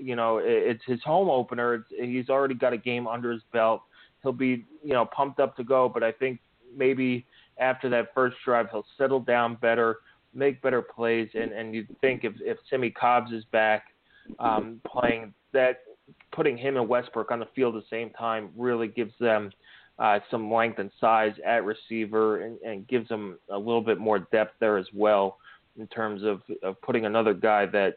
you 0.00 0.16
know, 0.16 0.38
it, 0.38 0.46
it's 0.46 0.84
his 0.86 1.02
home 1.02 1.28
opener. 1.28 1.74
It's, 1.74 1.86
he's 1.98 2.28
already 2.28 2.54
got 2.54 2.72
a 2.72 2.78
game 2.78 3.06
under 3.06 3.32
his 3.32 3.42
belt 3.52 3.82
he'll 4.22 4.32
be 4.32 4.64
you 4.82 4.92
know 4.92 5.06
pumped 5.06 5.40
up 5.40 5.56
to 5.56 5.64
go. 5.64 5.88
But 5.88 6.02
I 6.02 6.12
think 6.12 6.40
maybe 6.76 7.26
after 7.58 7.88
that 7.90 8.14
first 8.14 8.36
drive, 8.44 8.68
he'll 8.70 8.86
settle 8.96 9.20
down 9.20 9.56
better, 9.56 9.98
make 10.34 10.60
better 10.62 10.82
plays, 10.82 11.28
and 11.34 11.52
and 11.52 11.74
you 11.74 11.86
think 12.00 12.24
if 12.24 12.34
if 12.40 12.58
Simmie 12.70 12.90
Cobbs 12.90 13.32
is 13.32 13.44
back 13.52 13.84
um, 14.38 14.80
playing 14.86 15.32
that, 15.52 15.80
putting 16.32 16.56
him 16.56 16.76
and 16.76 16.88
Westbrook 16.88 17.30
on 17.30 17.40
the 17.40 17.48
field 17.54 17.76
at 17.76 17.82
the 17.82 17.88
same 17.90 18.10
time 18.10 18.50
really 18.56 18.88
gives 18.88 19.14
them. 19.20 19.50
Uh, 20.00 20.20
some 20.30 20.48
length 20.48 20.78
and 20.78 20.92
size 21.00 21.32
at 21.44 21.64
receiver 21.64 22.44
and, 22.44 22.56
and 22.60 22.86
gives 22.86 23.08
them 23.08 23.36
a 23.50 23.58
little 23.58 23.80
bit 23.80 23.98
more 23.98 24.20
depth 24.30 24.54
there 24.60 24.78
as 24.78 24.86
well 24.94 25.38
in 25.76 25.88
terms 25.88 26.22
of, 26.22 26.40
of 26.62 26.80
putting 26.82 27.04
another 27.04 27.34
guy 27.34 27.66
that 27.66 27.96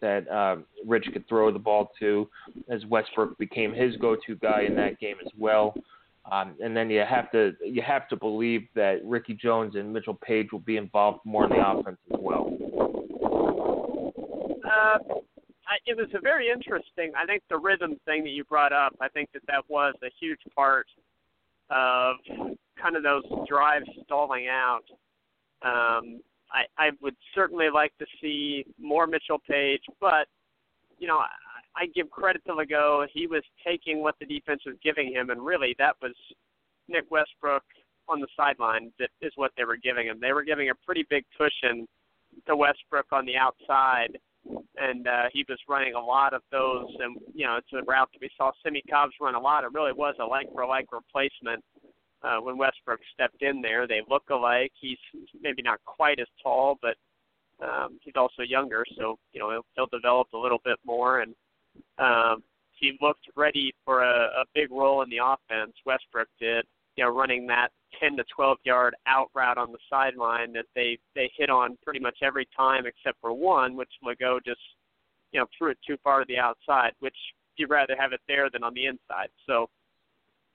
that 0.00 0.28
uh, 0.28 0.56
Rich 0.86 1.06
could 1.12 1.26
throw 1.28 1.50
the 1.52 1.58
ball 1.58 1.90
to, 2.00 2.28
as 2.68 2.84
Westbrook 2.86 3.38
became 3.38 3.72
his 3.72 3.96
go-to 3.96 4.36
guy 4.36 4.62
in 4.62 4.74
that 4.76 4.98
game 5.00 5.16
as 5.24 5.32
well. 5.38 5.74
Um, 6.30 6.56
and 6.62 6.76
then 6.76 6.90
you 6.90 7.04
have 7.08 7.30
to 7.32 7.52
you 7.64 7.82
have 7.82 8.08
to 8.08 8.16
believe 8.16 8.62
that 8.74 9.04
Ricky 9.04 9.34
Jones 9.34 9.76
and 9.76 9.92
Mitchell 9.92 10.18
Paige 10.20 10.50
will 10.50 10.58
be 10.58 10.76
involved 10.76 11.20
more 11.24 11.44
in 11.44 11.50
the 11.50 11.64
offense 11.64 11.98
as 12.12 12.18
well. 12.20 12.52
Uh, 14.64 14.98
it 15.86 15.96
was 15.96 16.08
a 16.14 16.20
very 16.20 16.48
interesting. 16.48 17.12
I 17.16 17.26
think 17.26 17.42
the 17.48 17.58
rhythm 17.58 18.00
thing 18.04 18.24
that 18.24 18.30
you 18.30 18.44
brought 18.44 18.72
up. 18.72 18.96
I 19.00 19.08
think 19.08 19.30
that 19.34 19.42
that 19.46 19.64
was 19.68 19.94
a 20.02 20.10
huge 20.18 20.40
part 20.54 20.86
of 21.70 22.16
kind 22.80 22.96
of 22.96 23.02
those 23.02 23.24
drives 23.48 23.86
stalling 24.04 24.48
out. 24.48 24.84
Um, 25.62 26.20
I, 26.56 26.64
I 26.78 26.90
would 27.02 27.16
certainly 27.34 27.66
like 27.72 27.92
to 27.98 28.06
see 28.20 28.64
more 28.80 29.06
Mitchell 29.06 29.40
Paige, 29.48 29.82
but 30.00 30.26
you 30.98 31.06
know, 31.06 31.18
I, 31.18 31.28
I 31.76 31.86
give 31.94 32.10
credit 32.10 32.42
to 32.46 32.54
Lagow. 32.54 33.06
He 33.12 33.26
was 33.26 33.42
taking 33.66 34.00
what 34.00 34.14
the 34.18 34.26
defense 34.26 34.62
was 34.64 34.76
giving 34.82 35.12
him, 35.12 35.28
and 35.28 35.44
really 35.44 35.76
that 35.78 35.96
was 36.00 36.14
Nick 36.88 37.10
Westbrook 37.10 37.64
on 38.08 38.20
the 38.20 38.28
sideline. 38.36 38.90
That 38.98 39.10
is 39.20 39.32
what 39.36 39.52
they 39.56 39.64
were 39.64 39.76
giving 39.76 40.06
him. 40.06 40.18
They 40.20 40.32
were 40.32 40.44
giving 40.44 40.70
a 40.70 40.74
pretty 40.86 41.04
big 41.10 41.24
cushion 41.36 41.86
to 42.46 42.56
Westbrook 42.56 43.06
on 43.12 43.26
the 43.26 43.36
outside, 43.36 44.18
and 44.78 45.06
uh, 45.06 45.24
he 45.32 45.44
was 45.48 45.58
running 45.68 45.94
a 45.94 46.00
lot 46.00 46.32
of 46.32 46.40
those. 46.50 46.88
And 47.00 47.18
you 47.34 47.46
know, 47.46 47.56
it's 47.56 47.68
a 47.74 47.84
route 47.84 48.08
that 48.12 48.20
we 48.22 48.30
saw 48.38 48.52
Simmie 48.64 48.84
Cobbs 48.88 49.12
run 49.20 49.34
a 49.34 49.40
lot. 49.40 49.64
It 49.64 49.74
really 49.74 49.92
was 49.92 50.14
a 50.20 50.24
like 50.24 50.50
for 50.54 50.66
like 50.66 50.86
replacement 50.90 51.62
uh, 52.22 52.38
when 52.38 52.56
Westbrook 52.56 53.00
stepped 53.12 53.42
in 53.42 53.60
there. 53.60 53.86
They 53.86 54.02
look 54.08 54.24
alike. 54.30 54.72
He's 54.80 54.98
maybe 55.40 55.62
not 55.62 55.80
quite 55.84 56.18
as 56.20 56.26
tall, 56.42 56.78
but 56.80 56.96
um, 57.64 57.98
he's 58.02 58.14
also 58.16 58.42
younger, 58.42 58.84
so 58.98 59.18
you 59.32 59.40
know 59.40 59.50
he'll, 59.50 59.66
he'll 59.74 59.98
develop 59.98 60.28
a 60.34 60.38
little 60.38 60.60
bit 60.64 60.78
more. 60.84 61.20
And 61.20 61.34
um, 61.98 62.42
he 62.72 62.98
looked 63.00 63.26
ready 63.36 63.74
for 63.84 64.02
a, 64.02 64.26
a 64.40 64.44
big 64.54 64.70
role 64.70 65.02
in 65.02 65.10
the 65.10 65.18
offense. 65.22 65.72
Westbrook 65.86 66.28
did, 66.38 66.64
you 66.96 67.04
know, 67.04 67.10
running 67.10 67.46
that 67.46 67.68
10 68.00 68.16
to 68.16 68.24
12 68.34 68.58
yard 68.64 68.94
out 69.06 69.30
route 69.34 69.58
on 69.58 69.72
the 69.72 69.78
sideline 69.88 70.52
that 70.52 70.66
they 70.74 70.98
they 71.14 71.30
hit 71.36 71.50
on 71.50 71.78
pretty 71.82 72.00
much 72.00 72.18
every 72.22 72.46
time 72.56 72.84
except 72.86 73.20
for 73.20 73.32
one, 73.32 73.76
which 73.76 73.90
Lagow 74.04 74.38
just 74.44 74.60
you 75.32 75.40
know 75.40 75.46
threw 75.56 75.70
it 75.70 75.78
too 75.86 75.96
far 76.04 76.20
to 76.20 76.26
the 76.28 76.38
outside, 76.38 76.92
which 77.00 77.16
you'd 77.56 77.70
rather 77.70 77.96
have 77.98 78.12
it 78.12 78.20
there 78.28 78.50
than 78.50 78.62
on 78.62 78.74
the 78.74 78.86
inside. 78.86 79.28
So 79.46 79.68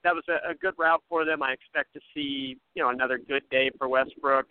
that 0.04 0.14
was 0.14 0.24
a, 0.30 0.52
a 0.52 0.56
good 0.56 0.74
route 0.78 1.04
for 1.10 1.26
them. 1.26 1.44
I 1.44 1.54
expect 1.54 1.94
to 1.94 2.00
see 2.14 2.58
you 2.76 2.84
know 2.84 2.90
another 2.90 3.18
good 3.18 3.44
day 3.50 3.70
for 3.78 3.88
Westbrook. 3.88 4.48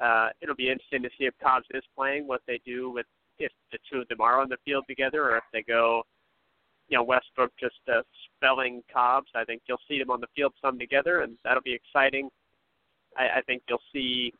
Uh, 0.00 0.28
it'll 0.40 0.54
be 0.54 0.70
interesting 0.70 1.02
to 1.02 1.10
see 1.18 1.24
if 1.24 1.34
Cobbs 1.42 1.66
is 1.72 1.82
playing, 1.96 2.26
what 2.26 2.40
they 2.46 2.60
do 2.64 2.90
with 2.90 3.06
if 3.38 3.52
the 3.72 3.78
two 3.90 4.00
of 4.00 4.08
them 4.08 4.20
are 4.20 4.40
on 4.40 4.48
the 4.48 4.56
field 4.64 4.84
together, 4.88 5.24
or 5.24 5.36
if 5.36 5.44
they 5.52 5.62
go, 5.62 6.02
you 6.88 6.96
know, 6.96 7.02
Westbrook 7.02 7.52
just 7.58 7.76
uh, 7.88 8.02
spelling 8.36 8.82
Cobbs. 8.92 9.28
I 9.34 9.44
think 9.44 9.62
you'll 9.66 9.78
see 9.88 9.98
them 9.98 10.10
on 10.10 10.20
the 10.20 10.26
field 10.34 10.52
some 10.62 10.78
together, 10.78 11.20
and 11.20 11.36
that'll 11.44 11.62
be 11.62 11.74
exciting. 11.74 12.28
I, 13.16 13.38
I 13.38 13.42
think 13.42 13.62
you'll 13.68 13.82
see. 13.92 14.32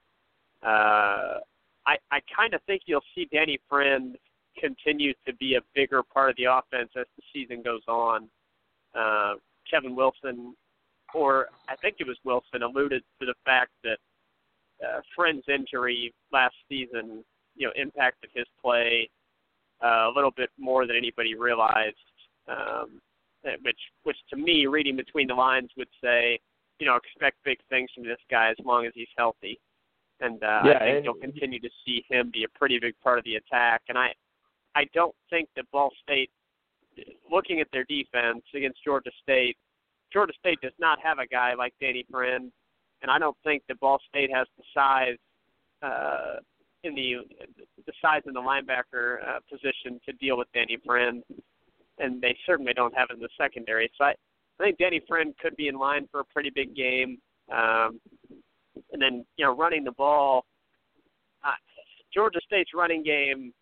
Uh, 0.63 1.41
I 1.87 1.97
I 2.11 2.21
kind 2.35 2.55
of 2.55 2.63
think 2.67 2.83
you'll 2.87 3.05
see 3.15 3.29
Danny 3.33 3.59
Friend 3.69 4.17
continue 4.59 5.15
to 5.27 5.35
be 5.35 5.55
a 5.55 5.61
bigger 5.75 6.03
part 6.03 6.31
of 6.31 6.37
the 6.37 6.45
offense 6.45 6.91
as 6.97 7.07
the 7.17 7.23
season 7.33 7.63
goes 7.63 7.83
on. 7.89 8.29
Uh, 8.95 9.35
Kevin 9.71 9.95
Wilson, 9.95 10.55
or 11.15 11.49
I 11.69 11.77
think 11.77 11.97
it 11.99 12.07
was 12.07 12.17
Wilson, 12.25 12.63
alluded 12.63 13.03
to 13.21 13.27
the 13.27 13.35
fact 13.45 13.71
that 13.85 13.99
uh, 14.85 15.01
Friend's 15.15 15.45
injury 15.49 16.13
last 16.33 16.55
season, 16.69 17.25
you 17.57 17.67
know, 17.67 17.73
impacted 17.77 18.31
his 18.35 18.47
play 18.63 19.09
uh, 19.85 20.11
a 20.11 20.13
little 20.15 20.33
bit 20.37 20.51
more 20.59 20.87
than 20.87 20.97
anybody 20.97 21.35
realized. 21.35 21.97
Um, 22.49 23.01
which, 23.63 23.79
which 24.03 24.17
to 24.29 24.37
me, 24.37 24.67
reading 24.67 24.97
between 24.97 25.27
the 25.27 25.35
lines, 25.35 25.71
would 25.77 25.89
say, 26.03 26.39
you 26.79 26.87
know, 26.87 26.97
expect 26.97 27.37
big 27.45 27.59
things 27.69 27.91
from 27.95 28.05
this 28.05 28.19
guy 28.31 28.51
as 28.51 28.57
long 28.65 28.87
as 28.87 28.93
he's 28.95 29.09
healthy. 29.17 29.59
And 30.21 30.43
uh, 30.43 30.61
yeah, 30.65 30.77
I 30.77 30.79
think 30.81 30.97
and, 30.97 31.05
you'll 31.05 31.15
continue 31.15 31.59
to 31.61 31.71
see 31.85 32.05
him 32.09 32.31
be 32.33 32.45
a 32.45 32.59
pretty 32.59 32.79
big 32.79 32.95
part 33.03 33.19
of 33.19 33.25
the 33.25 33.37
attack. 33.37 33.83
And 33.89 33.97
I, 33.97 34.13
I 34.75 34.85
don't 34.93 35.15
think 35.31 35.49
that 35.57 35.65
Ball 35.73 35.91
State 36.03 36.31
looking 37.31 37.61
at 37.61 37.69
their 37.73 37.85
defense 37.85 38.43
against 38.55 38.83
Georgia 38.85 39.11
State, 39.23 39.57
Georgia 40.13 40.33
State 40.39 40.59
does 40.63 40.73
not 40.79 40.99
have 41.03 41.19
a 41.19 41.27
guy 41.27 41.55
like 41.55 41.73
Danny 41.81 42.05
Friend, 42.11 42.51
and 43.03 43.11
I 43.11 43.19
don't 43.19 43.37
think 43.45 43.63
that 43.69 43.79
Ball 43.81 43.99
State 44.09 44.31
has 44.35 44.47
the 44.57 44.65
size 44.75 45.17
uh, 45.83 46.41
in 46.85 46.95
the 46.95 47.17
the 47.87 47.93
size 48.03 48.23
in 48.27 48.33
the 48.33 48.41
linebacker 48.41 49.17
uh, 49.27 49.39
position 49.51 50.01
to 50.07 50.13
deal 50.15 50.37
with 50.37 50.49
Danny 50.53 50.79
Friend, 50.85 51.23
and 51.99 52.21
they 52.21 52.37
certainly 52.47 52.73
don't 52.75 52.97
have 52.97 53.09
it 53.11 53.15
in 53.15 53.21
the 53.21 53.29
secondary. 53.39 53.91
So 53.97 54.05
I, 54.05 54.15
I 54.59 54.65
think 54.65 54.79
Danny 54.79 55.01
Friend 55.07 55.35
could 55.41 55.57
be 55.57 55.69
in 55.69 55.77
line 55.77 56.09
for 56.11 56.21
a 56.21 56.25
pretty 56.25 56.51
big 56.55 56.75
game. 56.75 57.19
Um, 57.53 58.01
and 58.93 59.01
then 59.01 59.25
you 59.37 59.45
know 59.45 59.57
running 59.57 59.85
the 59.85 59.93
ball, 59.93 60.45
uh, 61.45 61.53
Georgia 62.13 62.41
State's 62.47 62.71
running 62.75 63.03
game 63.03 63.53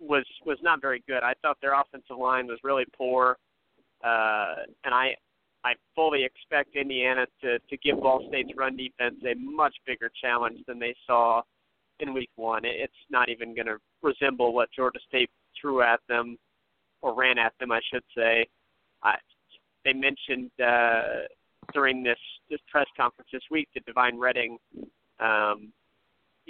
was 0.00 0.24
was 0.44 0.58
not 0.62 0.80
very 0.80 1.02
good. 1.06 1.22
I 1.22 1.34
thought 1.42 1.58
their 1.60 1.78
offensive 1.78 2.16
line 2.16 2.46
was 2.46 2.58
really 2.64 2.86
poor, 2.96 3.36
uh, 4.02 4.54
and 4.84 4.94
I 4.94 5.14
I 5.62 5.74
fully 5.94 6.24
expect 6.24 6.76
Indiana 6.76 7.26
to 7.42 7.58
to 7.58 7.76
give 7.78 8.00
Ball 8.00 8.24
State's 8.28 8.50
run 8.56 8.76
defense 8.76 9.16
a 9.24 9.34
much 9.34 9.74
bigger 9.86 10.10
challenge 10.20 10.60
than 10.66 10.78
they 10.78 10.94
saw 11.06 11.42
in 12.00 12.14
Week 12.14 12.30
One. 12.36 12.62
It's 12.64 12.92
not 13.10 13.28
even 13.28 13.54
going 13.54 13.66
to 13.66 13.76
resemble 14.02 14.52
what 14.54 14.70
Georgia 14.74 15.00
State 15.06 15.30
threw 15.60 15.82
at 15.82 16.00
them 16.08 16.38
or 17.02 17.14
ran 17.14 17.38
at 17.38 17.52
them, 17.60 17.72
I 17.72 17.80
should 17.92 18.04
say. 18.16 18.46
I, 19.02 19.16
they 19.84 19.92
mentioned 19.92 20.50
uh, 20.64 21.26
during 21.72 22.02
this 22.02 22.18
this 22.48 22.60
press 22.70 22.86
conference 22.96 23.28
this 23.32 23.42
week 23.50 23.68
that 23.74 23.84
Devine 23.86 24.18
Redding 24.18 24.58
um, 25.20 25.72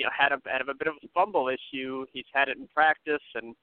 you 0.00 0.06
know 0.06 0.10
had 0.16 0.32
a 0.32 0.40
had 0.50 0.62
a 0.62 0.74
bit 0.74 0.88
of 0.88 0.94
a 1.04 1.08
fumble 1.12 1.48
issue. 1.48 2.06
He's 2.14 2.24
had 2.32 2.48
it 2.48 2.56
in 2.56 2.66
practice, 2.68 3.20
and 3.34 3.54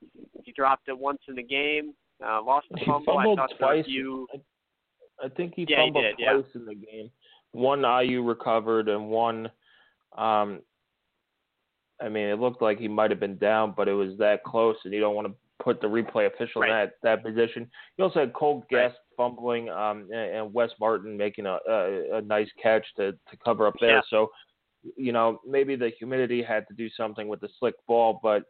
he 0.43 0.52
dropped 0.52 0.88
it 0.88 0.97
once 0.97 1.19
in 1.28 1.34
the 1.34 1.43
game. 1.43 1.93
Uh, 2.23 2.43
lost 2.43 2.67
the 2.69 2.80
fumble. 2.86 3.00
He 3.00 3.06
fumbled 3.06 3.39
I 3.39 3.47
thought 3.47 3.58
twice. 3.58 3.86
You, 3.88 4.28
I 5.23 5.30
think 5.30 5.54
he 5.56 5.65
Yeah, 5.67 5.78
he 5.78 5.88
fumbled 5.88 6.04
did, 6.04 6.15
yeah. 6.19 6.34
twice 6.34 6.45
in 6.54 6.65
the 6.65 6.76
game. 6.76 7.10
One 7.54 7.82
IU 7.82 8.21
recovered, 8.21 8.88
and 8.88 9.10
one. 9.10 9.50
Um, 10.15 10.62
I 12.00 12.08
mean, 12.10 12.28
it 12.28 12.39
looked 12.39 12.62
like 12.62 12.78
he 12.78 12.88
might 12.88 13.10
have 13.10 13.19
been 13.19 13.39
down, 13.39 13.73
but 13.76 13.88
it 13.88 13.93
was 13.93 14.15
that 14.19 14.43
close, 14.43 14.76
and 14.86 14.93
you 14.93 15.00
don't 15.00 15.15
want 15.15 15.28
to 15.28 15.34
put 15.60 15.82
the 15.82 15.88
replay 15.88 16.28
official 16.28 16.62
in 16.62 16.69
that 16.69 16.91
that 17.02 17.23
position. 17.23 17.67
You 17.97 18.04
also 18.04 18.19
had 18.19 18.34
Cole 18.34 18.63
Right. 18.71 18.91
Fumbling, 19.17 19.67
um, 19.69 20.08
and, 20.13 20.36
and 20.36 20.54
Wes 20.54 20.69
Martin 20.80 21.17
making 21.17 21.47
a, 21.47 21.58
a 21.67 22.17
a 22.17 22.21
nice 22.21 22.50
catch 22.62 22.86
to 22.97 23.13
to 23.13 23.38
cover 23.43 23.65
up 23.65 23.73
there. 23.82 23.95
Yeah. 23.95 24.02
So, 24.12 24.30
you 24.95 25.11
know, 25.11 25.39
maybe 25.47 25.75
the 25.75 25.91
humidity 25.97 26.41
had 26.41 26.67
to 26.67 26.73
do 26.73 26.89
something 26.95 27.27
with 27.27 27.41
the 27.41 27.49
slick 27.59 27.75
ball, 27.87 28.19
but 28.21 28.43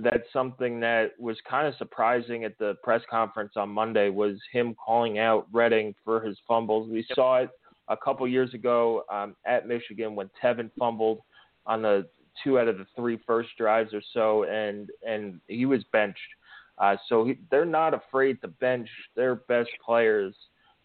that's 0.00 0.24
something 0.32 0.80
that 0.80 1.10
was 1.18 1.36
kind 1.48 1.66
of 1.66 1.74
surprising 1.76 2.44
at 2.44 2.56
the 2.58 2.76
press 2.82 3.02
conference 3.10 3.52
on 3.56 3.68
Monday 3.68 4.08
was 4.08 4.38
him 4.52 4.74
calling 4.74 5.18
out 5.18 5.46
Redding 5.52 5.94
for 6.04 6.20
his 6.20 6.36
fumbles. 6.48 6.90
We 6.90 7.06
saw 7.14 7.42
it 7.42 7.50
a 7.88 7.96
couple 7.96 8.26
years 8.26 8.54
ago 8.54 9.04
um, 9.12 9.36
at 9.46 9.68
Michigan 9.68 10.14
when 10.14 10.30
Tevin 10.42 10.70
fumbled 10.78 11.20
on 11.66 11.82
the 11.82 12.06
two 12.42 12.58
out 12.58 12.68
of 12.68 12.78
the 12.78 12.86
three 12.96 13.18
first 13.26 13.50
drives 13.58 13.92
or 13.92 14.02
so, 14.14 14.44
and 14.44 14.88
and 15.06 15.40
he 15.48 15.66
was 15.66 15.84
benched. 15.92 16.18
Uh, 16.78 16.96
so 17.08 17.26
he, 17.26 17.38
they're 17.50 17.64
not 17.66 17.92
afraid 17.92 18.40
to 18.40 18.48
bench 18.48 18.88
their 19.14 19.34
best 19.34 19.70
players, 19.84 20.34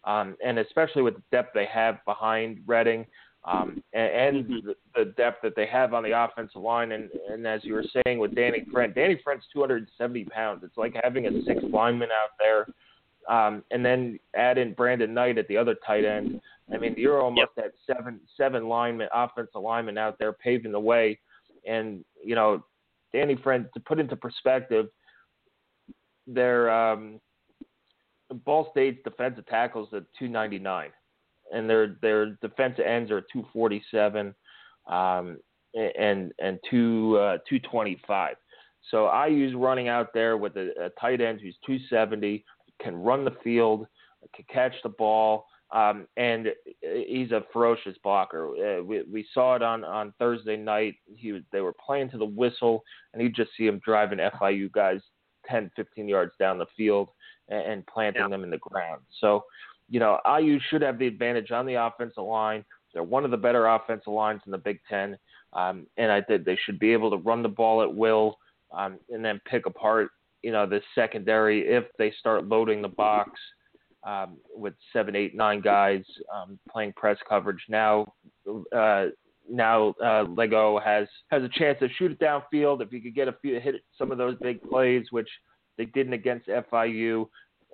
um, 0.04 0.36
and 0.44 0.58
especially 0.58 1.02
with 1.02 1.14
the 1.14 1.22
depth 1.32 1.54
they 1.54 1.66
have 1.66 2.04
behind 2.04 2.60
Redding. 2.66 3.06
Um, 3.48 3.82
and, 3.94 4.12
and 4.12 4.46
Mhm. 4.46 4.62
the, 4.64 4.76
the 4.94 5.04
depth 5.12 5.40
that 5.42 5.56
they 5.56 5.64
have 5.66 5.94
on 5.94 6.02
the 6.02 6.10
offensive 6.10 6.60
line, 6.60 6.92
and, 6.92 7.10
and 7.30 7.46
as 7.46 7.64
you 7.64 7.72
were 7.72 7.84
saying 8.04 8.18
with 8.18 8.34
Danny 8.34 8.64
Friend, 8.70 8.94
Danny 8.94 9.18
Friend's 9.24 9.46
270 9.54 10.24
pounds. 10.26 10.62
It's 10.62 10.76
like 10.76 10.94
having 11.02 11.26
a 11.26 11.42
sixth 11.44 11.64
lineman 11.64 12.10
out 12.10 12.30
there, 12.38 12.66
um, 13.34 13.64
and 13.70 13.82
then 13.84 14.18
add 14.34 14.58
in 14.58 14.74
Brandon 14.74 15.14
Knight 15.14 15.38
at 15.38 15.48
the 15.48 15.56
other 15.56 15.76
tight 15.86 16.04
end. 16.04 16.40
I 16.72 16.76
mean, 16.76 16.94
you're 16.98 17.22
almost 17.22 17.52
at 17.56 17.72
seven 17.86 18.20
seven 18.36 18.68
linemen, 18.68 19.08
offensive 19.14 19.62
linemen 19.62 19.96
out 19.96 20.18
there 20.18 20.34
paving 20.34 20.72
the 20.72 20.80
way, 20.80 21.18
and 21.66 22.04
you 22.22 22.34
know, 22.34 22.62
Danny 23.14 23.36
Friend 23.36 23.66
to 23.72 23.80
put 23.80 23.98
into 23.98 24.16
perspective, 24.16 24.88
their 26.26 26.70
um, 26.70 27.18
Ball 28.44 28.68
State's 28.72 29.02
defensive 29.04 29.46
tackles 29.46 29.88
at 29.94 30.04
299, 30.18 30.90
and 31.52 31.68
their 31.68 31.96
their 32.02 32.36
defensive 32.42 32.84
ends 32.84 33.10
are 33.10 33.22
247, 33.32 34.34
um, 34.86 35.38
and 35.74 36.32
and 36.38 36.58
two 36.70 37.16
uh, 37.18 37.38
225. 37.48 38.36
So 38.90 39.06
IU's 39.06 39.54
running 39.54 39.88
out 39.88 40.14
there 40.14 40.36
with 40.36 40.56
a, 40.56 40.70
a 40.86 40.90
tight 41.00 41.20
end 41.20 41.40
who's 41.40 41.56
270, 41.66 42.44
can 42.80 42.96
run 42.96 43.24
the 43.24 43.36
field, 43.42 43.86
can 44.34 44.44
catch 44.52 44.72
the 44.82 44.88
ball, 44.88 45.46
um, 45.72 46.06
and 46.16 46.48
he's 46.80 47.30
a 47.32 47.44
ferocious 47.52 47.96
blocker. 48.02 48.78
Uh, 48.78 48.82
we, 48.82 49.02
we 49.02 49.26
saw 49.34 49.56
it 49.56 49.62
on, 49.62 49.84
on 49.84 50.14
Thursday 50.18 50.56
night. 50.56 50.94
He 51.14 51.32
was, 51.32 51.42
they 51.52 51.60
were 51.60 51.74
playing 51.84 52.10
to 52.10 52.18
the 52.18 52.24
whistle, 52.24 52.82
and 53.12 53.22
you 53.22 53.28
just 53.28 53.50
see 53.56 53.66
him 53.66 53.80
driving 53.84 54.18
FIU 54.18 54.72
guys 54.72 55.00
10, 55.46 55.70
15 55.76 56.08
yards 56.08 56.32
down 56.38 56.56
the 56.58 56.66
field 56.76 57.10
and, 57.48 57.72
and 57.72 57.86
planting 57.86 58.22
Yeah. 58.22 58.28
them 58.28 58.44
in 58.44 58.50
the 58.50 58.58
ground. 58.58 59.02
So, 59.20 59.44
you 59.88 60.00
know, 60.00 60.18
IU 60.38 60.58
should 60.68 60.82
have 60.82 60.98
the 60.98 61.06
advantage 61.06 61.50
on 61.50 61.66
the 61.66 61.74
offensive 61.74 62.24
line. 62.24 62.64
They're 62.92 63.02
one 63.02 63.24
of 63.24 63.30
the 63.30 63.36
better 63.36 63.66
offensive 63.66 64.12
lines 64.12 64.42
in 64.46 64.52
the 64.52 64.58
Big 64.58 64.80
Ten, 64.88 65.16
um, 65.52 65.86
and 65.96 66.10
I 66.10 66.20
think 66.20 66.44
they 66.44 66.58
should 66.64 66.78
be 66.78 66.92
able 66.92 67.10
to 67.10 67.16
run 67.16 67.42
the 67.42 67.48
ball 67.48 67.82
at 67.82 67.94
will 67.94 68.38
um, 68.72 68.98
and 69.10 69.24
then 69.24 69.40
pick 69.46 69.66
apart, 69.66 70.10
you 70.42 70.52
know, 70.52 70.66
the 70.66 70.80
secondary 70.94 71.68
if 71.68 71.84
they 71.98 72.12
start 72.18 72.46
loading 72.46 72.82
the 72.82 72.88
box 72.88 73.32
um, 74.06 74.36
with 74.54 74.74
seven, 74.92 75.16
eight, 75.16 75.34
nine 75.34 75.60
guys 75.60 76.02
um, 76.34 76.58
playing 76.70 76.92
press 76.94 77.18
coverage. 77.28 77.62
Now, 77.68 78.12
uh, 78.74 79.06
now 79.50 79.94
uh, 80.02 80.24
Lagow 80.24 80.82
has 80.82 81.08
has 81.30 81.42
a 81.42 81.48
chance 81.48 81.78
to 81.80 81.88
shoot 81.98 82.12
it 82.12 82.20
downfield. 82.20 82.82
If 82.82 82.90
he 82.90 83.00
could 83.00 83.14
get 83.14 83.28
a 83.28 83.36
few 83.40 83.58
hit 83.60 83.76
some 83.96 84.12
of 84.12 84.18
those 84.18 84.36
big 84.40 84.62
plays, 84.62 85.06
which 85.10 85.28
they 85.76 85.86
didn't 85.86 86.12
against 86.12 86.48
FIU, 86.48 87.28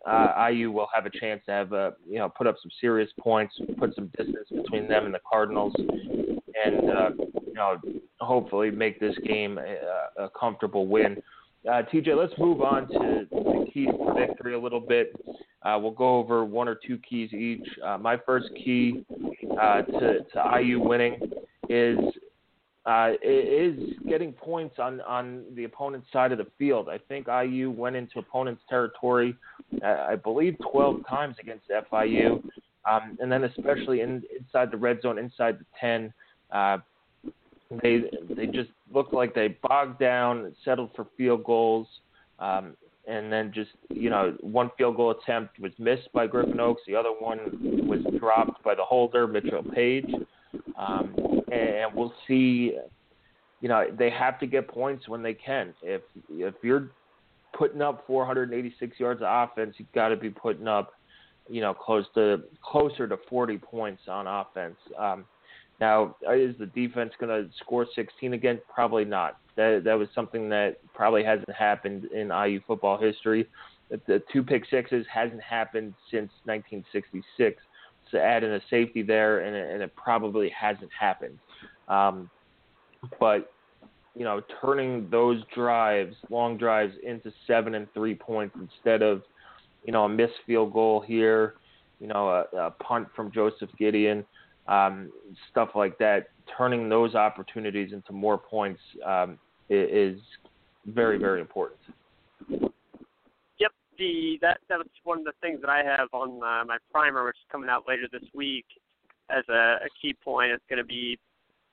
uh, 0.07 0.49
IU 0.51 0.71
will 0.71 0.89
have 0.95 1.07
a 1.07 1.11
chance 1.11 1.43
to 1.47 1.53
have 1.53 1.73
a 1.73 1.95
you 2.09 2.19
know 2.19 2.29
put 2.29 2.47
up 2.47 2.57
some 2.63 2.71
serious 2.81 3.11
points, 3.19 3.55
put 3.79 3.95
some 3.95 4.11
distance 4.17 4.49
between 4.51 4.89
them 4.89 5.07
and 5.07 5.15
the 5.15 5.21
Cardinals, 5.31 5.75
and 5.79 6.91
uh, 6.91 7.11
you 7.47 7.55
know 7.55 7.77
hopefully 8.21 8.71
make 8.71 9.01
this 9.01 9.17
game 9.27 9.59
a, 9.59 10.25
a 10.25 10.31
comfortable 10.39 10.87
win. 10.87 11.17
Uh, 11.69 11.83
TJ, 11.91 12.17
let's 12.17 12.39
move 12.39 12.61
on 12.61 12.87
to 12.89 13.27
the 13.31 13.67
keys 13.73 13.89
to 13.89 14.15
victory 14.15 14.55
a 14.55 14.61
little 14.61 14.81
bit. 14.81 15.15
Uh, 15.63 15.79
we'll 15.81 15.91
go 15.91 16.19
over 16.19 16.45
one 16.45 16.69
or 16.69 16.79
two 16.87 16.99
keys 17.09 17.33
each. 17.33 17.67
Uh, 17.83 17.97
my 17.97 18.19
first 18.27 18.49
key 18.55 19.03
uh, 19.61 19.81
to, 19.83 20.19
to 20.33 20.61
IU 20.61 20.79
winning 20.79 21.19
is 21.71 21.99
uh, 22.87 23.13
is 23.23 23.79
getting 24.07 24.33
points 24.33 24.77
on, 24.79 25.01
on 25.03 25.45
the 25.55 25.65
opponent's 25.65 26.07
side 26.13 26.33
of 26.33 26.39
the 26.39 26.47
field. 26.59 26.89
I 26.89 26.99
think 26.99 27.27
IU 27.29 27.71
went 27.71 27.97
into 27.97 28.19
opponent's 28.19 28.63
territory, 28.69 29.35
uh, 29.83 30.07
I 30.09 30.17
believe, 30.17 30.57
12 30.71 31.07
times 31.09 31.37
against 31.41 31.65
FIU, 31.69 32.43
um, 32.91 33.17
and 33.21 33.33
then 33.33 33.45
especially 33.45 34.03
in, 34.03 34.23
inside 34.39 34.71
the 34.71 34.77
red 34.77 35.01
zone, 35.01 35.19
inside 35.19 35.59
the 35.59 35.65
10. 35.81 36.13
Uh, 36.53 36.79
they 37.83 38.03
they 38.37 38.47
just 38.47 38.71
looked 38.93 39.15
like 39.15 39.35
they 39.35 39.57
bogged 39.63 39.99
down, 39.99 40.55
settled 40.65 40.91
for 40.95 41.07
field 41.17 41.43
goals, 41.45 41.87
um, 42.39 42.77
and 43.09 43.33
then 43.33 43.53
just 43.53 43.71
you 43.89 44.11
know 44.11 44.37
one 44.41 44.71
field 44.77 44.97
goal 44.97 45.11
attempt 45.11 45.59
was 45.59 45.73
missed 45.79 46.13
by 46.13 46.27
Griffin 46.27 46.61
Oakes, 46.61 46.83
the 46.87 46.95
other 46.95 47.09
one 47.09 47.39
was 47.89 48.01
dropped 48.19 48.63
by 48.63 48.75
the 48.75 48.85
holder 48.85 49.27
Mitchell 49.27 49.65
Paige, 49.75 50.13
um, 50.79 51.15
and 51.55 51.95
we'll 51.95 52.15
see. 52.27 52.77
You 53.61 53.69
know 53.69 53.87
they 53.97 54.11
have 54.11 54.39
to 54.41 54.47
get 54.47 54.69
points 54.69 55.09
when 55.09 55.23
they 55.23 55.35
can. 55.35 55.75
If 55.83 56.03
if 56.29 56.55
you're 56.63 56.91
putting 57.57 57.81
up 57.81 58.05
486 58.07 58.99
yards 58.99 59.23
of 59.23 59.29
offense, 59.51 59.75
you've 59.79 59.93
got 59.93 60.09
to 60.09 60.17
be 60.17 60.31
putting 60.31 60.69
up, 60.69 60.93
you 61.49 61.61
know, 61.61 61.73
close 61.73 62.05
to 62.15 62.43
closer 62.63 63.07
to 63.07 63.17
40 63.29 63.59
points 63.59 64.03
on 64.09 64.27
offense. 64.27 64.77
Um, 64.99 65.25
now, 65.81 66.17
is 66.33 66.55
the 66.59 66.67
defense 66.67 67.13
going 67.19 67.31
to 67.31 67.51
score 67.61 67.87
16 67.95 68.33
again? 68.33 68.61
Probably 68.73 69.05
not. 69.05 69.39
That 69.57 69.83
that 69.85 69.95
was 69.95 70.09
something 70.15 70.49
that 70.51 70.79
probably 70.95 71.25
hasn't 71.25 71.51
happened 71.53 72.07
in 72.07 72.29
IU 72.29 72.61
football 72.67 72.99
history. 72.99 73.49
The, 73.91 74.01
the 74.07 74.23
two 74.33 74.43
pick 74.43 74.65
sixes 74.71 75.07
hasn't 75.13 75.43
happened 75.43 75.95
since 76.11 76.31
1966. 76.45 77.63
So 78.11 78.19
add 78.19 78.45
in 78.45 78.53
a 78.53 78.61
safety 78.71 79.03
there, 79.03 79.41
and 79.41 79.57
it, 79.57 79.73
and 79.73 79.83
it 79.83 79.95
probably 79.97 80.51
hasn't 80.51 80.91
happened. 80.99 81.39
Um, 81.89 82.31
but 83.21 83.53
you 84.17 84.25
know, 84.25 84.41
turning 84.61 85.09
those 85.11 85.43
drives, 85.55 86.15
long 86.31 86.57
drives, 86.57 86.95
into 87.03 87.33
seven 87.47 87.75
and 87.75 87.93
three 87.93 88.15
points 88.15 88.57
instead 88.61 89.03
of 89.03 89.23
you 89.85 89.93
know 89.93 90.05
a 90.05 90.09
missed 90.09 90.35
field 90.47 90.73
goal 90.73 91.01
here, 91.01 91.55
you 92.01 92.07
know, 92.07 92.29
a, 92.29 92.57
a 92.57 92.71
punt 92.71 93.09
from 93.15 93.33
Joseph 93.33 93.71
Gedeon 93.81 94.25
um, 94.67 95.13
stuff 95.51 95.71
like 95.75 95.99
that, 95.99 96.29
turning 96.57 96.89
those 96.89 97.15
opportunities 97.15 97.93
into 97.93 98.13
more 98.13 98.39
points 98.39 98.81
um, 99.05 99.39
is 99.69 100.19
very, 100.87 101.19
very 101.19 101.41
important. 101.41 101.81
Yep, 102.49 103.73
the 103.99 104.39
that 104.41 104.59
that 104.69 104.79
was 104.79 104.87
one 105.05 105.19
of 105.19 105.25
the 105.25 105.33
things 105.41 105.61
that 105.61 105.71
I 105.71 105.83
have 105.83 106.09
on 106.13 106.37
uh, 106.43 106.65
my 106.65 106.79
primer, 106.93 107.25
which 107.25 107.37
is 107.37 107.47
coming 107.51 107.69
out 107.69 107.85
later 107.87 108.05
this 108.11 108.25
week, 108.35 108.67
as 109.31 109.45
a, 109.49 109.79
a 109.85 109.89
key 110.01 110.15
point. 110.25 110.53
It's 110.53 110.65
going 110.69 110.79
to 110.79 110.85
be, 110.85 111.19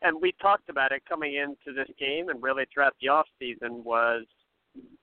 and 0.02 0.22
we 0.22 0.34
talked 0.42 0.70
about 0.70 0.92
it 0.92 1.04
coming 1.08 1.36
into 1.36 1.76
this 1.76 1.90
game, 2.00 2.30
and 2.30 2.42
really 2.42 2.66
throughout 2.74 2.96
the 3.02 3.10
off 3.10 3.28
season 3.40 3.84
was 3.84 4.26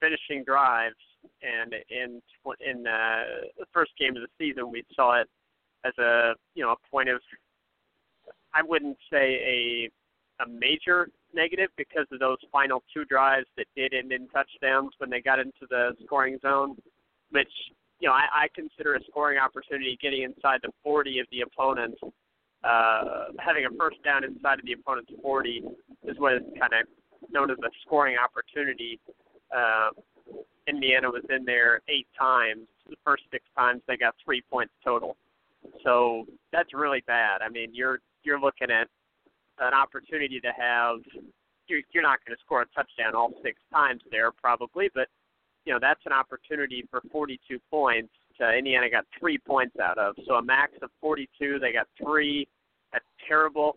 finishing 0.00 0.44
drives. 0.44 0.96
And 1.42 1.74
in 1.90 2.22
in 2.66 2.86
uh, 2.86 3.22
the 3.58 3.66
first 3.72 3.92
game 3.98 4.16
of 4.16 4.22
the 4.22 4.28
season, 4.38 4.70
we 4.70 4.84
saw 4.94 5.20
it 5.20 5.28
as 5.84 5.92
a 5.98 6.34
you 6.54 6.62
know 6.62 6.72
a 6.72 6.90
point 6.90 7.08
of, 7.08 7.20
I 8.54 8.62
wouldn't 8.62 8.96
say 9.10 9.88
a 10.38 10.44
a 10.44 10.48
major 10.48 11.08
negative 11.34 11.70
because 11.76 12.06
of 12.12 12.20
those 12.20 12.38
final 12.50 12.82
two 12.94 13.04
drives 13.04 13.46
that 13.56 13.66
did 13.76 13.92
end 13.92 14.12
in 14.12 14.28
touchdowns 14.28 14.92
when 14.98 15.10
they 15.10 15.20
got 15.20 15.38
into 15.38 15.66
the 15.68 15.94
scoring 16.04 16.38
zone 16.40 16.76
which 17.30 17.50
you 18.00 18.08
know 18.08 18.14
I, 18.14 18.26
I 18.44 18.48
consider 18.54 18.94
a 18.94 19.00
scoring 19.10 19.38
opportunity 19.38 19.98
getting 20.00 20.22
inside 20.22 20.60
the 20.62 20.70
40 20.82 21.20
of 21.20 21.26
the 21.30 21.42
opponent. 21.42 21.96
Uh, 22.64 23.26
having 23.38 23.64
a 23.66 23.70
first 23.78 24.02
down 24.02 24.24
inside 24.24 24.58
of 24.58 24.66
the 24.66 24.72
opponent's 24.72 25.12
40 25.22 25.62
is 26.04 26.18
what 26.18 26.34
is 26.34 26.42
kind 26.58 26.72
of 26.72 26.86
known 27.30 27.50
as 27.50 27.58
a 27.58 27.70
scoring 27.82 28.16
opportunity. 28.22 28.98
Uh, 29.54 29.90
Indiana 30.66 31.08
was 31.08 31.22
in 31.30 31.44
there 31.44 31.80
eight 31.88 32.06
times. 32.18 32.66
The 32.88 32.96
first 33.04 33.24
six 33.30 33.44
times 33.56 33.80
they 33.86 33.96
got 33.96 34.14
three 34.24 34.42
points 34.50 34.72
total. 34.84 35.16
So 35.84 36.26
that's 36.52 36.74
really 36.74 37.02
bad. 37.06 37.42
I 37.42 37.48
mean, 37.48 37.70
you're 37.72 38.00
you're 38.22 38.40
looking 38.40 38.70
at 38.70 38.88
an 39.58 39.74
opportunity 39.74 40.40
to 40.40 40.52
have. 40.56 40.98
You're, 41.68 41.80
you're 41.92 42.02
not 42.02 42.18
going 42.24 42.34
to 42.34 42.40
score 42.44 42.62
a 42.62 42.66
touchdown 42.74 43.14
all 43.14 43.32
six 43.42 43.60
times 43.72 44.00
there, 44.10 44.32
probably, 44.32 44.88
but 44.94 45.08
you 45.64 45.72
know 45.72 45.78
that's 45.80 46.00
an 46.06 46.12
opportunity 46.12 46.84
for 46.90 47.02
42 47.12 47.58
points. 47.70 48.12
Uh, 48.40 48.52
Indiana 48.52 48.88
got 48.90 49.04
three 49.18 49.38
points 49.38 49.76
out 49.80 49.98
of, 49.98 50.14
so 50.26 50.34
a 50.34 50.42
max 50.42 50.72
of 50.82 50.90
42. 51.00 51.58
They 51.58 51.72
got 51.72 51.86
three. 52.02 52.46
That's 52.92 53.04
terrible. 53.26 53.76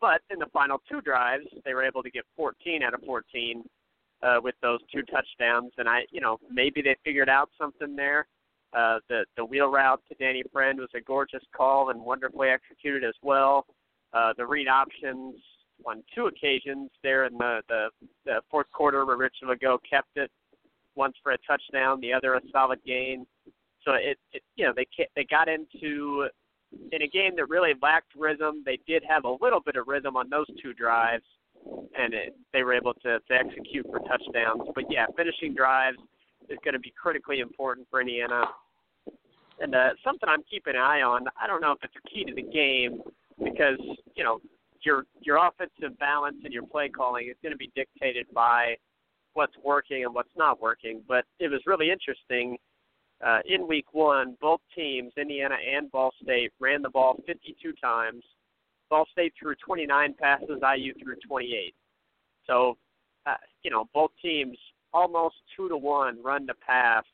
But 0.00 0.22
in 0.30 0.38
the 0.38 0.46
final 0.52 0.80
two 0.90 1.00
drives, 1.00 1.46
they 1.64 1.74
were 1.74 1.84
able 1.84 2.02
to 2.02 2.10
get 2.10 2.24
14 2.36 2.82
out 2.82 2.94
of 2.94 3.00
14 3.06 3.62
uh, 4.22 4.36
with 4.42 4.54
those 4.62 4.80
two 4.92 5.02
touchdowns. 5.02 5.72
And 5.78 5.88
I, 5.88 6.02
you 6.10 6.20
know, 6.20 6.38
maybe 6.50 6.82
they 6.82 6.96
figured 7.04 7.28
out 7.28 7.50
something 7.58 7.94
there. 7.94 8.26
Uh, 8.72 8.98
the 9.08 9.24
the 9.36 9.44
wheel 9.44 9.70
route 9.70 10.00
to 10.08 10.14
Danny 10.16 10.42
Friend 10.52 10.80
was 10.80 10.88
a 10.96 11.00
gorgeous 11.00 11.42
call 11.56 11.90
and 11.90 12.00
wonderfully 12.00 12.48
executed 12.48 13.04
as 13.04 13.14
well. 13.22 13.66
Uh, 14.12 14.32
the 14.36 14.44
read 14.44 14.66
options 14.66 15.36
on 15.86 16.02
two 16.14 16.26
occasions 16.26 16.90
there 17.02 17.26
in 17.26 17.34
the 17.38 17.60
the, 17.68 17.86
the 18.24 18.40
fourth 18.50 18.66
quarter 18.72 19.06
where 19.06 19.16
Richard 19.16 19.48
Lagow 19.48 19.78
kept 19.88 20.16
it 20.16 20.30
once 20.96 21.14
for 21.22 21.32
a 21.32 21.38
touchdown, 21.46 22.00
the 22.00 22.12
other 22.12 22.34
a 22.34 22.40
solid 22.50 22.80
gain. 22.84 23.26
So 23.84 23.92
it, 23.94 24.18
it 24.32 24.42
you 24.56 24.66
know 24.66 24.72
they 24.74 24.86
they 25.16 25.24
got 25.24 25.48
into 25.48 26.28
in 26.92 27.02
a 27.02 27.08
game 27.08 27.36
that 27.36 27.48
really 27.48 27.72
lacked 27.82 28.12
rhythm. 28.16 28.62
They 28.64 28.78
did 28.86 29.02
have 29.08 29.24
a 29.24 29.36
little 29.40 29.60
bit 29.60 29.76
of 29.76 29.86
rhythm 29.86 30.16
on 30.16 30.28
those 30.28 30.46
two 30.62 30.72
drives, 30.72 31.24
and 31.98 32.14
it, 32.14 32.36
they 32.52 32.62
were 32.62 32.74
able 32.74 32.94
to, 32.94 33.20
to 33.20 33.34
execute 33.34 33.86
for 33.90 34.00
touchdowns. 34.00 34.62
But 34.74 34.84
yeah, 34.90 35.06
finishing 35.16 35.54
drives 35.54 35.98
is 36.48 36.58
going 36.64 36.74
to 36.74 36.80
be 36.80 36.92
critically 37.00 37.40
important 37.40 37.86
for 37.90 38.00
Indiana. 38.00 38.44
And 39.60 39.74
uh, 39.74 39.90
something 40.02 40.28
I'm 40.28 40.42
keeping 40.50 40.74
an 40.74 40.80
eye 40.80 41.02
on. 41.02 41.26
I 41.40 41.46
don't 41.46 41.60
know 41.60 41.72
if 41.72 41.78
it's 41.82 41.94
a 41.96 42.08
key 42.08 42.24
to 42.24 42.34
the 42.34 42.42
game 42.42 43.02
because 43.42 43.78
you 44.16 44.24
know 44.24 44.40
your 44.82 45.04
your 45.20 45.46
offensive 45.46 45.98
balance 45.98 46.36
and 46.44 46.52
your 46.52 46.66
play 46.66 46.88
calling 46.88 47.28
is 47.28 47.36
going 47.42 47.52
to 47.52 47.58
be 47.58 47.70
dictated 47.74 48.26
by 48.34 48.74
what's 49.34 49.54
working 49.64 50.04
and 50.04 50.14
what's 50.14 50.34
not 50.36 50.60
working. 50.60 51.02
But 51.06 51.24
it 51.38 51.48
was 51.50 51.60
really 51.66 51.90
interesting. 51.90 52.56
Uh, 53.24 53.38
in 53.46 53.66
week 53.66 53.86
one, 53.92 54.36
both 54.40 54.60
teams, 54.76 55.12
Indiana 55.16 55.56
and 55.74 55.90
Ball 55.90 56.12
State, 56.22 56.52
ran 56.60 56.82
the 56.82 56.90
ball 56.90 57.16
52 57.26 57.72
times. 57.82 58.22
Ball 58.90 59.06
State 59.12 59.32
threw 59.40 59.54
29 59.54 60.14
passes, 60.20 60.60
IU 60.76 60.92
threw 61.02 61.16
28. 61.26 61.74
So, 62.46 62.76
uh, 63.26 63.36
you 63.62 63.70
know, 63.70 63.88
both 63.94 64.10
teams 64.20 64.58
almost 64.92 65.36
two 65.56 65.68
to 65.70 65.76
one 65.76 66.22
run 66.22 66.46
to 66.46 66.54
pass. 66.54 67.04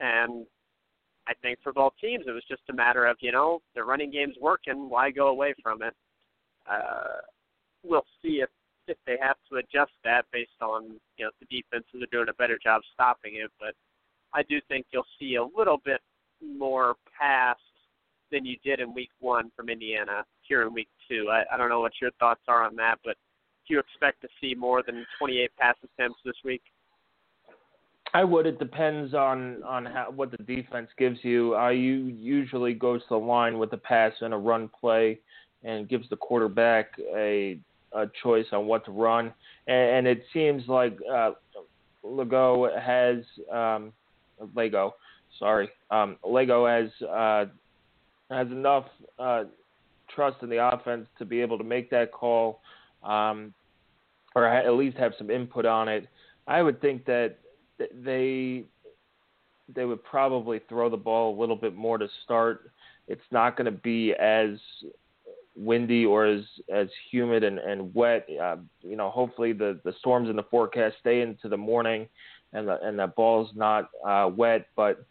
And 0.00 0.46
I 1.28 1.34
think 1.42 1.58
for 1.62 1.72
both 1.72 1.92
teams, 2.00 2.24
it 2.26 2.30
was 2.30 2.44
just 2.48 2.62
a 2.70 2.72
matter 2.72 3.04
of, 3.06 3.16
you 3.20 3.32
know, 3.32 3.60
the 3.74 3.84
running 3.84 4.10
game's 4.10 4.36
working. 4.40 4.88
Why 4.88 5.10
go 5.10 5.28
away 5.28 5.54
from 5.62 5.82
it? 5.82 5.94
Uh, 6.70 7.20
we'll 7.84 8.06
see 8.22 8.40
if 8.42 8.48
if 8.88 8.96
they 9.04 9.16
have 9.20 9.36
to 9.50 9.56
adjust 9.56 9.90
that 10.04 10.24
based 10.32 10.62
on 10.62 10.84
you 11.16 11.24
know 11.24 11.30
the 11.40 11.46
defenses 11.46 12.00
are 12.00 12.12
doing 12.12 12.28
a 12.28 12.34
better 12.34 12.58
job 12.62 12.82
stopping 12.94 13.34
it. 13.36 13.50
But 13.58 13.74
I 14.36 14.42
do 14.42 14.60
think 14.68 14.86
you'll 14.92 15.06
see 15.18 15.36
a 15.36 15.44
little 15.58 15.78
bit 15.82 16.00
more 16.44 16.94
pass 17.18 17.56
than 18.30 18.44
you 18.44 18.56
did 18.62 18.80
in 18.80 18.92
week 18.92 19.08
one 19.20 19.50
from 19.56 19.70
Indiana 19.70 20.24
here 20.42 20.62
in 20.62 20.74
week 20.74 20.88
two. 21.08 21.28
I, 21.30 21.44
I 21.52 21.56
don't 21.56 21.70
know 21.70 21.80
what 21.80 21.92
your 22.02 22.10
thoughts 22.20 22.42
are 22.46 22.62
on 22.62 22.76
that, 22.76 22.96
but 23.02 23.16
do 23.66 23.74
you 23.74 23.80
expect 23.80 24.20
to 24.20 24.28
see 24.40 24.54
more 24.54 24.82
than 24.82 25.06
28 25.18 25.50
pass 25.58 25.74
attempts 25.82 26.18
this 26.24 26.34
week? 26.44 26.62
I 28.12 28.24
would. 28.24 28.46
It 28.46 28.58
depends 28.58 29.14
on 29.14 29.62
on 29.64 29.86
how, 29.86 30.10
what 30.14 30.30
the 30.30 30.38
defense 30.38 30.88
gives 30.98 31.18
you. 31.22 31.58
IU 31.58 32.14
usually 32.16 32.74
goes 32.74 33.00
to 33.02 33.08
the 33.10 33.16
line 33.16 33.58
with 33.58 33.72
a 33.72 33.76
pass 33.78 34.12
and 34.20 34.32
a 34.32 34.36
run 34.36 34.70
play, 34.80 35.18
and 35.64 35.88
gives 35.88 36.08
the 36.08 36.16
quarterback 36.16 36.92
a 37.14 37.58
a 37.92 38.06
choice 38.22 38.46
on 38.52 38.66
what 38.66 38.84
to 38.84 38.92
run, 38.92 39.32
and, 39.66 40.06
and 40.06 40.06
it 40.06 40.24
seems 40.32 40.62
like 40.68 40.96
uh, 41.12 41.32
Lagow 42.04 42.80
has 42.80 43.24
um, 43.52 43.92
Lagow, 44.54 44.92
sorry, 45.38 45.68
um, 45.90 46.16
Lagow 46.24 46.66
has 46.66 47.08
uh, 47.08 47.46
has 48.30 48.48
enough 48.48 48.86
uh, 49.18 49.44
trust 50.14 50.42
in 50.42 50.48
the 50.48 50.64
offense 50.64 51.06
to 51.18 51.24
be 51.24 51.40
able 51.40 51.58
to 51.58 51.64
make 51.64 51.90
that 51.90 52.12
call, 52.12 52.60
um, 53.02 53.52
or 54.34 54.46
at 54.46 54.72
least 54.74 54.96
have 54.96 55.12
some 55.18 55.30
input 55.30 55.66
on 55.66 55.88
it. 55.88 56.08
I 56.46 56.62
would 56.62 56.80
think 56.80 57.04
that 57.06 57.38
they 57.78 58.64
they 59.74 59.84
would 59.84 60.02
probably 60.04 60.60
throw 60.68 60.88
the 60.88 60.96
ball 60.96 61.36
a 61.36 61.38
little 61.38 61.56
bit 61.56 61.74
more 61.74 61.98
to 61.98 62.08
start. 62.24 62.70
It's 63.08 63.20
not 63.30 63.56
going 63.56 63.66
to 63.66 63.78
be 63.78 64.14
as 64.14 64.58
windy 65.56 66.04
or 66.04 66.26
as 66.26 66.42
as 66.72 66.88
humid 67.10 67.42
and 67.42 67.58
and 67.58 67.94
wet. 67.94 68.28
Uh, 68.40 68.56
you 68.82 68.96
know, 68.96 69.10
hopefully 69.10 69.52
the 69.52 69.80
the 69.84 69.94
storms 69.98 70.28
in 70.28 70.36
the 70.36 70.42
forecast 70.44 70.96
stay 71.00 71.20
into 71.20 71.48
the 71.48 71.56
morning, 71.56 72.08
and 72.56 72.68
the 72.68 72.80
and 72.82 72.98
the 72.98 73.06
ball's 73.06 73.50
not 73.54 73.90
uh, 74.06 74.30
wet. 74.34 74.66
But 74.76 75.04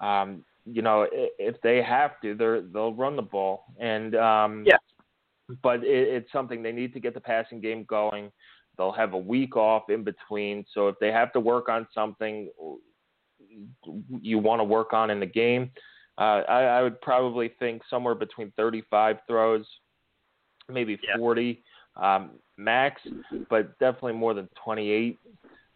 um, 0.00 0.44
you 0.64 0.82
know, 0.82 1.06
if 1.10 1.60
they 1.62 1.82
have 1.82 2.20
to, 2.22 2.34
they're 2.34 2.62
they'll 2.62 2.94
run 2.94 3.16
the 3.16 3.22
ball. 3.22 3.64
And 3.78 4.14
um, 4.14 4.64
yeah, 4.66 4.76
but 5.62 5.84
it, 5.84 6.08
it's 6.08 6.32
something 6.32 6.62
they 6.62 6.72
need 6.72 6.92
to 6.94 7.00
get 7.00 7.14
the 7.14 7.20
passing 7.20 7.60
game 7.60 7.84
going. 7.84 8.30
They'll 8.76 8.92
have 8.92 9.12
a 9.12 9.18
week 9.18 9.56
off 9.56 9.90
in 9.90 10.04
between, 10.04 10.64
so 10.72 10.88
if 10.88 10.96
they 11.00 11.12
have 11.12 11.32
to 11.32 11.40
work 11.40 11.68
on 11.68 11.86
something 11.94 12.48
you 14.20 14.38
want 14.38 14.60
to 14.60 14.64
work 14.64 14.92
on 14.92 15.10
in 15.10 15.20
the 15.20 15.26
game. 15.26 15.70
Uh, 16.18 16.42
I, 16.48 16.62
I 16.62 16.82
would 16.82 17.00
probably 17.00 17.52
think 17.58 17.82
somewhere 17.88 18.14
between 18.14 18.52
35 18.56 19.16
throws 19.26 19.66
maybe 20.68 20.98
yeah. 21.02 21.16
40 21.16 21.62
um, 21.96 22.30
max, 22.56 23.00
but 23.48 23.78
definitely 23.78 24.12
more 24.14 24.34
than 24.34 24.48
28. 24.62 25.18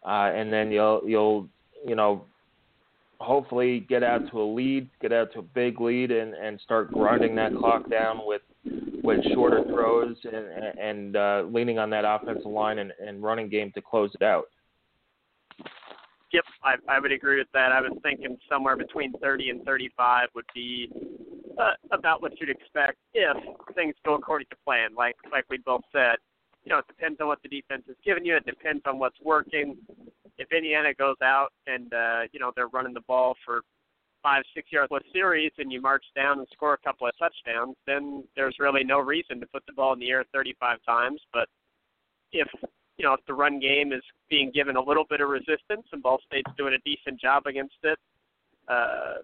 Uh, 0.05 0.31
and 0.33 0.53
then 0.53 0.71
you'll 0.71 1.01
you'll 1.05 1.47
you 1.85 1.95
know 1.95 2.23
hopefully 3.19 3.85
get 3.89 4.03
out 4.03 4.29
to 4.31 4.41
a 4.41 4.43
lead, 4.43 4.89
get 5.01 5.11
out 5.11 5.31
to 5.33 5.39
a 5.39 5.41
big 5.41 5.81
lead, 5.81 6.11
and 6.11 6.33
and 6.33 6.59
start 6.61 6.91
grinding 6.91 7.35
that 7.35 7.55
clock 7.55 7.89
down 7.89 8.21
with 8.25 8.41
with 9.03 9.19
shorter 9.33 9.63
throws 9.63 10.15
and 10.23 10.79
and 10.79 11.15
uh, 11.15 11.43
leaning 11.49 11.79
on 11.79 11.89
that 11.89 12.03
offensive 12.05 12.45
line 12.45 12.79
and, 12.79 12.91
and 13.05 13.23
running 13.23 13.49
game 13.49 13.71
to 13.73 13.81
close 13.81 14.11
it 14.13 14.23
out. 14.23 14.45
Yep, 16.33 16.43
I, 16.63 16.75
I 16.89 16.99
would 16.99 17.11
agree 17.11 17.37
with 17.37 17.47
that. 17.53 17.71
I 17.71 17.79
was 17.79 17.97
thinking 18.03 18.37
somewhere 18.49 18.75
between 18.75 19.13
30 19.21 19.51
and 19.51 19.63
35 19.63 20.27
would 20.35 20.45
be 20.53 20.89
uh, 21.57 21.71
about 21.91 22.21
what 22.21 22.33
you'd 22.41 22.49
expect 22.49 22.97
if 23.13 23.37
things 23.73 23.95
go 24.03 24.15
according 24.15 24.47
to 24.49 24.55
plan. 24.65 24.89
Like 24.95 25.15
like 25.31 25.45
we 25.49 25.57
both 25.57 25.83
said, 25.91 26.17
you 26.65 26.71
know, 26.71 26.79
it 26.79 26.87
depends 26.87 27.21
on 27.21 27.27
what 27.27 27.41
the 27.43 27.49
defense 27.49 27.83
is 27.87 27.95
giving 28.03 28.25
you. 28.25 28.35
It 28.35 28.45
depends 28.45 28.81
on 28.85 28.97
what's 28.97 29.19
working. 29.23 29.77
If 30.37 30.51
Indiana 30.51 30.93
goes 30.93 31.15
out 31.23 31.49
and 31.67 31.93
uh, 31.93 32.21
you 32.31 32.39
know 32.39 32.51
they're 32.55 32.67
running 32.67 32.93
the 32.93 33.01
ball 33.01 33.35
for 33.45 33.61
five, 34.23 34.43
six 34.55 34.71
yards 34.71 34.91
a 34.91 34.99
series, 35.13 35.51
and 35.59 35.71
you 35.71 35.79
march 35.79 36.03
down 36.15 36.39
and 36.39 36.47
score 36.51 36.73
a 36.73 36.77
couple 36.79 37.07
of 37.07 37.13
touchdowns, 37.17 37.75
then 37.85 38.23
there's 38.35 38.55
really 38.59 38.83
no 38.83 38.99
reason 38.99 39.39
to 39.39 39.45
put 39.45 39.63
the 39.67 39.73
ball 39.73 39.93
in 39.93 39.99
the 39.99 40.09
air 40.09 40.23
35 40.33 40.79
times. 40.83 41.21
But 41.31 41.47
if 42.33 42.47
you 42.97 43.05
know 43.05 43.13
if 43.13 43.19
the 43.27 43.33
run 43.33 43.59
game 43.59 43.93
is 43.93 44.03
being 44.29 44.51
given 44.51 44.75
a 44.75 44.81
little 44.81 45.05
bit 45.07 45.21
of 45.21 45.29
resistance 45.29 45.85
and 45.93 46.01
Ball 46.01 46.19
State's 46.25 46.51
doing 46.57 46.73
a 46.73 46.79
decent 46.79 47.21
job 47.21 47.45
against 47.45 47.75
it, 47.83 47.99
uh, 48.67 49.17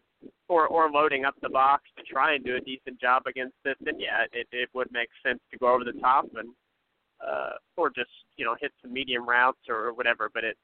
or 0.48 0.68
or 0.68 0.92
loading 0.92 1.26
up 1.26 1.34
the 1.42 1.50
box 1.50 1.86
to 1.98 2.04
try 2.04 2.36
and 2.36 2.46
do 2.46 2.56
a 2.56 2.62
decent 2.62 3.02
job 3.02 3.24
against 3.26 3.58
it, 3.66 3.78
then 3.82 4.00
yeah, 4.00 4.26
it 4.32 4.48
it 4.52 4.70
would 4.76 4.92
make 4.92 5.10
sense 5.26 5.40
to 5.52 5.58
go 5.58 5.74
over 5.74 5.84
the 5.84 6.00
top 6.00 6.28
and 6.36 6.50
uh, 7.26 7.52
or 7.78 7.90
just 7.90 8.10
you 8.38 8.46
know 8.46 8.56
hit 8.60 8.72
some 8.82 8.94
medium 8.94 9.28
routes 9.28 9.60
or 9.70 9.94
whatever. 9.94 10.30
But 10.34 10.44
it 10.44 10.58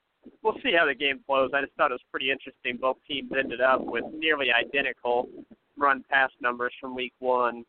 we'll 0.43 0.57
see 0.63 0.73
how 0.77 0.85
the 0.85 0.95
game 0.95 1.19
flows. 1.25 1.51
I 1.53 1.61
just 1.61 1.73
thought 1.73 1.91
it 1.91 1.95
was 1.95 2.01
pretty 2.11 2.31
interesting. 2.31 2.77
Both 2.77 2.97
teams 3.07 3.31
ended 3.37 3.61
up 3.61 3.83
with 3.83 4.05
nearly 4.13 4.47
identical 4.51 5.29
run 5.77 6.03
pass 6.09 6.31
numbers 6.41 6.73
from 6.81 6.95
week 6.95 7.13
one. 7.19 7.63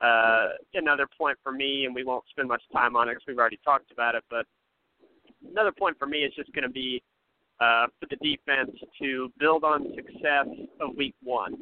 Uh, 0.00 0.48
another 0.74 1.06
point 1.18 1.36
for 1.42 1.52
me, 1.52 1.84
and 1.84 1.94
we 1.94 2.04
won't 2.04 2.24
spend 2.30 2.48
much 2.48 2.62
time 2.72 2.96
on 2.96 3.08
it 3.08 3.12
because 3.12 3.24
we've 3.26 3.38
already 3.38 3.58
talked 3.64 3.90
about 3.92 4.14
it, 4.14 4.24
but 4.30 4.46
another 5.50 5.72
point 5.72 5.98
for 5.98 6.06
me 6.06 6.18
is 6.18 6.32
just 6.34 6.52
going 6.52 6.62
to 6.62 6.70
be 6.70 7.02
uh, 7.60 7.86
for 7.98 8.06
the 8.08 8.16
defense 8.16 8.70
to 9.00 9.30
build 9.38 9.64
on 9.64 9.92
success 9.94 10.46
of 10.80 10.96
week 10.96 11.14
one. 11.22 11.54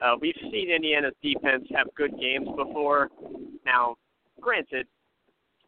Uh, 0.00 0.14
we've 0.20 0.36
seen 0.50 0.70
Indiana's 0.70 1.14
defense 1.22 1.64
have 1.74 1.88
good 1.96 2.12
games 2.20 2.48
before. 2.56 3.08
Now, 3.64 3.96
granted, 4.40 4.86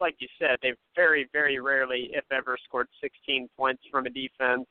like 0.00 0.16
you 0.18 0.28
said, 0.38 0.58
they've 0.62 0.76
very, 0.96 1.28
very 1.32 1.60
rarely, 1.60 2.10
if 2.12 2.24
ever, 2.30 2.56
scored 2.64 2.88
16 3.00 3.48
points 3.56 3.82
from 3.90 4.06
a 4.06 4.10
defense, 4.10 4.66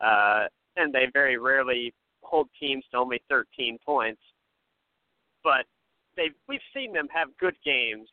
uh, 0.00 0.44
and 0.76 0.92
they 0.92 1.06
very 1.12 1.38
rarely 1.38 1.92
hold 2.22 2.48
teams 2.58 2.84
to 2.90 2.98
only 2.98 3.20
13 3.28 3.78
points. 3.84 4.20
But 5.42 5.66
they've 6.16 6.34
we've 6.48 6.60
seen 6.74 6.92
them 6.92 7.08
have 7.12 7.28
good 7.38 7.56
games 7.64 8.08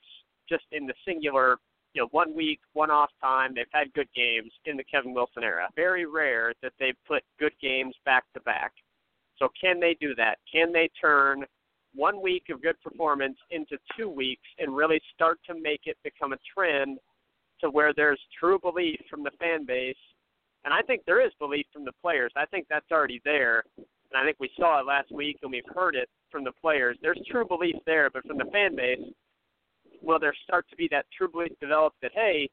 just 0.50 0.66
in 0.72 0.86
the 0.86 0.94
singular, 1.06 1.58
you 1.94 2.02
know, 2.02 2.08
one 2.12 2.36
week, 2.36 2.60
one 2.74 2.92
off 2.92 3.10
time. 3.22 3.54
They've 3.56 3.66
had 3.72 3.94
good 3.94 4.10
games 4.16 4.52
in 4.66 4.78
the 4.78 4.84
Kevin 4.84 5.14
Wilson 5.14 5.44
era. 5.44 5.70
Very 5.76 6.06
rare 6.06 6.54
that 6.62 6.74
they've 6.80 6.98
put 7.08 7.24
good 7.40 7.54
games 7.62 7.96
back 8.06 8.26
to 8.34 8.42
back. 8.42 8.74
So 9.38 9.50
can 9.60 9.80
they 9.80 9.96
do 10.00 10.14
that? 10.16 10.38
Can 10.52 10.72
they 10.74 10.90
turn 11.00 11.46
one 11.94 12.22
week 12.22 12.44
of 12.50 12.62
good 12.62 12.80
performance 12.82 13.38
into 13.50 13.78
two 13.98 14.10
weeks 14.10 14.48
and 14.60 14.76
really 14.76 15.02
start 15.14 15.40
to 15.48 15.54
make 15.54 15.82
it 15.86 15.98
become 16.04 16.34
a 16.34 16.38
trend 16.54 16.98
to 17.60 17.70
where 17.70 17.94
there's 17.94 18.20
true 18.40 18.60
belief 18.60 19.00
from 19.10 19.24
the 19.24 19.32
fan 19.40 19.66
base. 19.66 19.96
And 20.64 20.74
I 20.74 20.82
think 20.82 21.04
there 21.06 21.26
is 21.26 21.32
belief 21.40 21.66
from 21.74 21.86
the 21.86 21.92
players. 22.02 22.32
I 22.36 22.46
think 22.46 22.68
that's 22.70 22.92
already 22.92 23.22
there. 23.26 23.64
And 23.78 24.22
I 24.22 24.24
think 24.24 24.38
we 24.40 24.50
saw 24.58 24.80
it 24.80 24.86
last 24.86 25.12
week 25.12 25.40
and 25.42 25.52
we've 25.52 25.64
heard 25.74 25.96
it 25.96 26.10
from 26.30 26.44
the 26.44 26.52
players. 26.62 26.98
There's 27.02 27.20
true 27.30 27.46
belief 27.46 27.76
there, 27.86 28.10
but 28.10 28.26
from 28.26 28.38
the 28.38 28.50
fan 28.52 28.76
base, 28.76 29.00
will 30.02 30.20
there 30.20 30.34
start 30.44 30.66
to 30.70 30.76
be 30.76 30.88
that 30.92 31.06
true 31.16 31.30
belief 31.30 31.52
developed 31.60 31.98
that, 32.02 32.12
hey, 32.14 32.50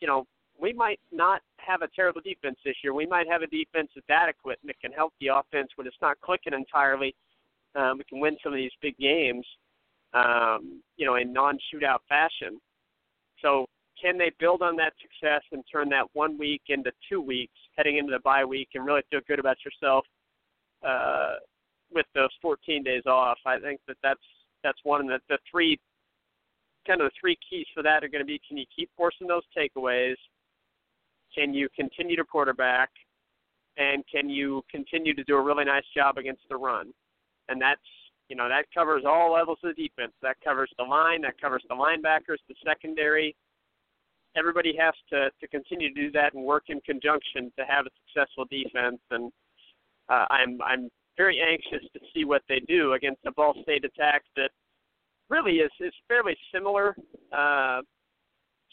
you 0.00 0.06
know, 0.06 0.26
we 0.60 0.72
might 0.72 1.00
not 1.12 1.40
have 1.58 1.82
a 1.82 1.88
terrible 1.94 2.20
defense 2.20 2.58
this 2.64 2.74
year. 2.82 2.92
We 2.92 3.06
might 3.06 3.28
have 3.28 3.42
a 3.42 3.46
defense 3.46 3.90
that's 3.94 4.06
adequate 4.10 4.58
and 4.62 4.68
that 4.68 4.80
can 4.80 4.92
help 4.92 5.12
the 5.20 5.28
offense 5.28 5.68
when 5.76 5.86
it's 5.86 5.96
not 6.02 6.20
clicking 6.20 6.52
entirely 6.52 7.14
um, 7.74 7.98
we 7.98 8.04
can 8.04 8.20
win 8.20 8.36
some 8.42 8.52
of 8.52 8.56
these 8.56 8.72
big 8.80 8.96
games, 8.98 9.46
um, 10.14 10.82
you 10.96 11.06
know, 11.06 11.16
in 11.16 11.32
non-shootout 11.32 11.98
fashion. 12.08 12.60
So 13.42 13.66
can 14.00 14.18
they 14.18 14.30
build 14.38 14.62
on 14.62 14.76
that 14.76 14.92
success 15.00 15.42
and 15.52 15.62
turn 15.70 15.88
that 15.90 16.06
one 16.12 16.38
week 16.38 16.62
into 16.68 16.90
two 17.08 17.20
weeks 17.20 17.54
heading 17.76 17.98
into 17.98 18.12
the 18.12 18.20
bye 18.20 18.44
week 18.44 18.68
and 18.74 18.84
really 18.84 19.02
feel 19.10 19.20
good 19.26 19.38
about 19.38 19.56
yourself 19.64 20.04
uh, 20.86 21.34
with 21.92 22.06
those 22.14 22.30
14 22.40 22.82
days 22.82 23.02
off? 23.06 23.38
I 23.46 23.58
think 23.58 23.80
that 23.88 23.96
that's 24.02 24.20
that's 24.64 24.78
one 24.82 25.00
of 25.00 25.06
the, 25.06 25.18
the 25.28 25.38
three 25.50 25.78
kind 26.86 27.00
of 27.00 27.06
the 27.06 27.12
three 27.20 27.36
keys 27.48 27.66
for 27.74 27.82
that 27.82 28.02
are 28.02 28.08
going 28.08 28.22
to 28.22 28.26
be: 28.26 28.40
can 28.46 28.56
you 28.56 28.66
keep 28.74 28.90
forcing 28.96 29.26
those 29.26 29.42
takeaways? 29.56 30.16
Can 31.34 31.52
you 31.52 31.68
continue 31.76 32.16
to 32.16 32.24
quarterback? 32.24 32.90
And 33.76 34.02
can 34.12 34.28
you 34.28 34.62
continue 34.68 35.14
to 35.14 35.22
do 35.22 35.36
a 35.36 35.42
really 35.42 35.64
nice 35.64 35.84
job 35.96 36.18
against 36.18 36.42
the 36.48 36.56
run? 36.56 36.92
And 37.48 37.60
that's 37.60 37.80
you 38.28 38.36
know 38.36 38.48
that 38.48 38.66
covers 38.74 39.04
all 39.06 39.32
levels 39.32 39.58
of 39.64 39.76
defense. 39.76 40.12
That 40.22 40.36
covers 40.44 40.70
the 40.78 40.84
line, 40.84 41.22
that 41.22 41.40
covers 41.40 41.62
the 41.68 41.74
linebackers, 41.74 42.38
the 42.48 42.54
secondary. 42.64 43.34
Everybody 44.36 44.74
has 44.78 44.94
to 45.10 45.30
to 45.40 45.48
continue 45.48 45.92
to 45.92 46.00
do 46.00 46.10
that 46.12 46.34
and 46.34 46.44
work 46.44 46.64
in 46.68 46.80
conjunction 46.82 47.52
to 47.58 47.64
have 47.64 47.86
a 47.86 47.90
successful 48.06 48.44
defense. 48.50 49.00
And 49.10 49.32
uh, 50.08 50.26
I'm 50.30 50.60
I'm 50.62 50.90
very 51.16 51.40
anxious 51.40 51.88
to 51.92 52.00
see 52.14 52.24
what 52.24 52.42
they 52.48 52.60
do 52.60 52.92
against 52.92 53.20
a 53.26 53.32
Ball 53.32 53.54
State 53.62 53.84
attack 53.84 54.22
that 54.36 54.50
really 55.30 55.56
is 55.56 55.70
is 55.80 55.92
fairly 56.06 56.36
similar 56.52 56.94
uh, 57.32 57.80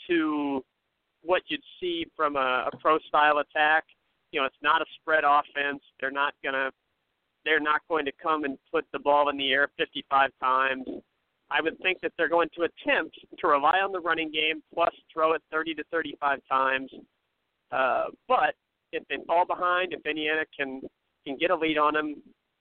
to 0.07 0.63
what 1.23 1.41
you'd 1.47 1.61
see 1.79 2.05
from 2.15 2.35
a, 2.35 2.69
a 2.71 2.77
pro 2.77 2.99
style 3.07 3.39
attack. 3.39 3.85
You 4.31 4.41
know, 4.41 4.45
it's 4.45 4.55
not 4.61 4.81
a 4.81 4.85
spread 4.99 5.23
offense. 5.23 5.81
They're 5.99 6.11
not 6.11 6.33
going 6.43 6.53
to 6.53 6.71
they're 7.45 7.59
not 7.59 7.81
going 7.87 8.05
to 8.05 8.11
come 8.21 8.43
and 8.43 8.57
put 8.71 8.85
the 8.91 8.99
ball 8.99 9.29
in 9.29 9.37
the 9.37 9.51
air 9.51 9.69
55 9.77 10.31
times. 10.41 10.85
I 11.51 11.61
would 11.61 11.77
think 11.79 11.99
that 12.01 12.11
they're 12.17 12.27
going 12.27 12.49
to 12.55 12.63
attempt 12.63 13.17
to 13.39 13.47
rely 13.47 13.77
on 13.83 13.91
the 13.91 13.99
running 13.99 14.31
game 14.31 14.63
plus 14.73 14.93
throw 15.13 15.33
it 15.33 15.43
30 15.51 15.75
to 15.75 15.83
35 15.91 16.39
times. 16.49 16.91
Uh, 17.71 18.05
but 18.27 18.55
if 18.91 19.03
they 19.09 19.17
fall 19.27 19.45
behind, 19.45 19.93
if 19.93 20.05
Indiana 20.05 20.43
can 20.57 20.81
can 21.25 21.37
get 21.37 21.51
a 21.51 21.55
lead 21.55 21.77
on 21.77 21.93
them, 21.93 22.15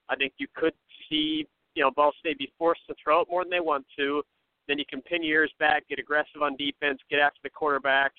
I 0.09 0.17
think 0.17 0.35
you 0.39 0.47
could 0.55 0.75
see 1.09 1.47
you 1.75 1.83
know 1.83 1.91
Ball 1.91 2.13
State 2.21 2.39
be 2.39 2.53
forced 2.59 2.83
to 2.89 2.95
throw 3.03 3.23
it 3.23 3.29
more 3.31 3.43
than 3.43 3.51
they 3.51 3.61
want 3.61 3.87
to. 3.99 4.23
Then 4.69 4.79
you 4.79 4.85
can 4.89 5.03
pin 5.03 5.23
your 5.23 5.43
ears 5.43 5.53
back, 5.59 5.89
get 5.89 5.99
aggressive 5.99 6.43
on 6.43 6.57
defense, 6.57 6.99
get 7.11 7.21
after 7.21 7.41
the 7.43 7.51
quarterback, 7.51 8.13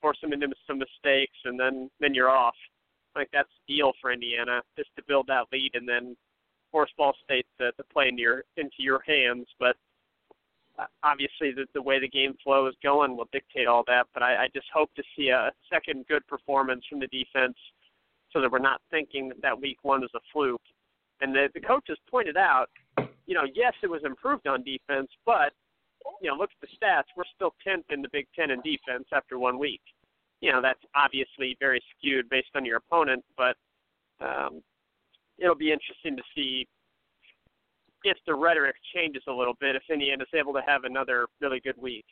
force 0.00 0.18
them 0.20 0.32
into 0.32 0.48
some 0.66 0.78
mistakes, 0.78 1.36
and 1.44 1.58
then 1.58 1.90
then 2.00 2.14
you're 2.14 2.30
off. 2.30 2.54
Think 3.14 3.28
that's 3.32 3.48
deal 3.68 3.92
for 4.00 4.12
Indiana, 4.12 4.62
just 4.76 4.90
to 4.96 5.02
build 5.06 5.26
that 5.28 5.44
lead 5.52 5.72
and 5.74 5.88
then 5.88 6.16
force 6.70 6.90
Ball 6.96 7.12
State 7.24 7.46
to, 7.60 7.72
to 7.72 7.84
play 7.92 8.10
your 8.16 8.44
into 8.56 8.76
your 8.78 9.02
hands. 9.06 9.46
But 9.60 9.76
uh, 10.78 10.86
obviously, 11.02 11.52
the, 11.52 11.66
the 11.74 11.82
way 11.82 12.00
the 12.00 12.08
game 12.08 12.34
flow 12.42 12.66
is 12.66 12.74
going 12.82 13.16
will 13.16 13.28
dictate 13.32 13.66
all 13.66 13.84
that. 13.86 14.06
But 14.14 14.22
I, 14.22 14.44
I 14.44 14.48
just 14.54 14.66
hope 14.74 14.90
to 14.94 15.02
see 15.16 15.28
a 15.28 15.50
second 15.70 16.06
good 16.08 16.26
performance 16.26 16.84
from 16.88 17.00
the 17.00 17.08
defense, 17.08 17.56
so 18.32 18.40
that 18.40 18.50
we're 18.50 18.58
not 18.58 18.80
thinking 18.90 19.28
that 19.28 19.42
that 19.42 19.60
week 19.60 19.78
one 19.82 20.00
was 20.00 20.10
a 20.14 20.20
fluke. 20.32 20.62
And 21.20 21.34
the, 21.34 21.48
the 21.54 21.60
coaches 21.60 21.98
pointed 22.10 22.36
out, 22.36 22.66
you 23.26 23.34
know, 23.34 23.44
yes, 23.54 23.74
it 23.82 23.90
was 23.90 24.02
improved 24.04 24.46
on 24.46 24.64
defense, 24.64 25.08
but 25.24 25.52
you 26.20 26.28
know, 26.28 26.34
look 26.34 26.50
at 26.50 26.68
the 26.68 26.84
stats. 26.84 27.04
We're 27.16 27.24
still 27.34 27.54
10th 27.66 27.84
in 27.90 28.02
the 28.02 28.08
Big 28.10 28.26
Ten 28.34 28.50
in 28.50 28.60
defense 28.62 29.04
after 29.12 29.38
one 29.38 29.58
week 29.58 29.82
you 30.42 30.52
know 30.52 30.60
that's 30.60 30.80
obviously 30.94 31.56
very 31.58 31.80
skewed 31.96 32.28
based 32.28 32.50
on 32.54 32.64
your 32.66 32.76
opponent, 32.76 33.24
but 33.38 33.56
um, 34.20 34.60
it'll 35.38 35.54
be 35.54 35.72
interesting 35.72 36.16
to 36.16 36.22
see 36.34 36.66
if 38.04 38.18
the 38.26 38.34
rhetoric 38.34 38.74
changes 38.94 39.22
a 39.28 39.32
little 39.32 39.54
bit 39.60 39.76
if 39.76 39.82
Indiana's 39.90 40.28
able 40.34 40.52
to 40.52 40.60
have 40.66 40.82
another 40.84 41.26
really 41.40 41.60
good 41.60 41.80
week. 41.80 42.04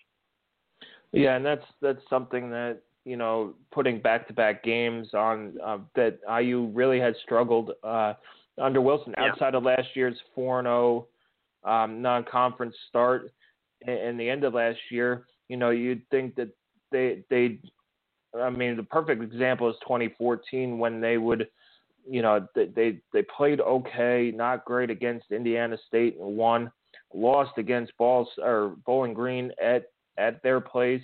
Yeah, 1.12 1.34
and 1.34 1.44
that's 1.44 1.64
that's 1.82 2.00
something 2.08 2.50
that 2.50 2.78
you 3.04 3.16
know 3.16 3.54
putting 3.72 4.00
back-to-back 4.00 4.62
games 4.62 5.08
on 5.12 5.54
uh, 5.64 5.78
that 5.96 6.20
IU 6.40 6.70
really 6.72 7.00
has 7.00 7.16
struggled 7.24 7.72
uh, 7.82 8.14
under 8.62 8.80
Wilson 8.80 9.12
yeah. 9.18 9.24
outside 9.24 9.56
of 9.56 9.64
last 9.64 9.88
year's 9.94 10.16
four 10.36 10.60
and 10.60 10.66
zero 10.66 11.08
oh, 11.64 11.70
um, 11.70 12.00
non-conference 12.00 12.76
start 12.88 13.32
and 13.86 14.20
the 14.20 14.30
end 14.30 14.44
of 14.44 14.54
last 14.54 14.78
year. 14.90 15.26
You 15.48 15.56
know, 15.56 15.70
you'd 15.70 16.08
think 16.10 16.36
that 16.36 16.50
they 16.92 17.24
they 17.28 17.58
I 18.38 18.50
mean, 18.50 18.76
the 18.76 18.82
perfect 18.82 19.22
example 19.22 19.68
is 19.68 19.76
2014 19.82 20.78
when 20.78 21.00
they 21.00 21.18
would, 21.18 21.48
you 22.08 22.22
know, 22.22 22.46
they 22.54 23.00
they 23.12 23.22
played 23.36 23.60
okay, 23.60 24.32
not 24.34 24.64
great 24.64 24.90
against 24.90 25.30
Indiana 25.30 25.76
State 25.88 26.16
and 26.18 26.36
won, 26.36 26.70
lost 27.12 27.58
against 27.58 27.96
Balls 27.96 28.28
or 28.38 28.76
Bowling 28.86 29.14
Green 29.14 29.52
at 29.62 29.84
at 30.16 30.42
their 30.42 30.60
place, 30.60 31.02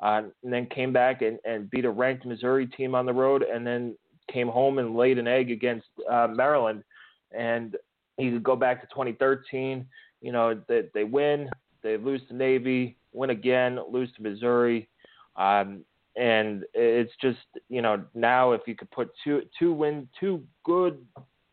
uh, 0.00 0.22
and 0.42 0.52
then 0.52 0.66
came 0.66 0.92
back 0.92 1.22
and, 1.22 1.38
and 1.44 1.70
beat 1.70 1.84
a 1.84 1.90
ranked 1.90 2.24
Missouri 2.24 2.66
team 2.66 2.94
on 2.94 3.06
the 3.06 3.12
road, 3.12 3.42
and 3.42 3.66
then 3.66 3.96
came 4.32 4.48
home 4.48 4.78
and 4.78 4.94
laid 4.94 5.18
an 5.18 5.26
egg 5.26 5.50
against 5.50 5.86
uh, 6.08 6.28
Maryland, 6.28 6.84
and 7.32 7.76
you 8.18 8.32
could 8.32 8.44
go 8.44 8.56
back 8.56 8.80
to 8.80 8.86
2013. 8.88 9.86
You 10.20 10.32
know, 10.32 10.60
they 10.68 10.84
they 10.94 11.04
win, 11.04 11.50
they 11.82 11.96
lose 11.96 12.20
to 12.28 12.34
Navy, 12.34 12.96
win 13.12 13.30
again, 13.30 13.78
lose 13.90 14.10
to 14.16 14.22
Missouri. 14.22 14.88
Um, 15.36 15.84
and 16.20 16.64
it's 16.74 17.12
just 17.20 17.38
you 17.68 17.82
know 17.82 18.02
now 18.14 18.52
if 18.52 18.60
you 18.66 18.76
could 18.76 18.90
put 18.90 19.10
two 19.24 19.42
two 19.58 19.72
win 19.72 20.08
two 20.18 20.42
good 20.64 21.04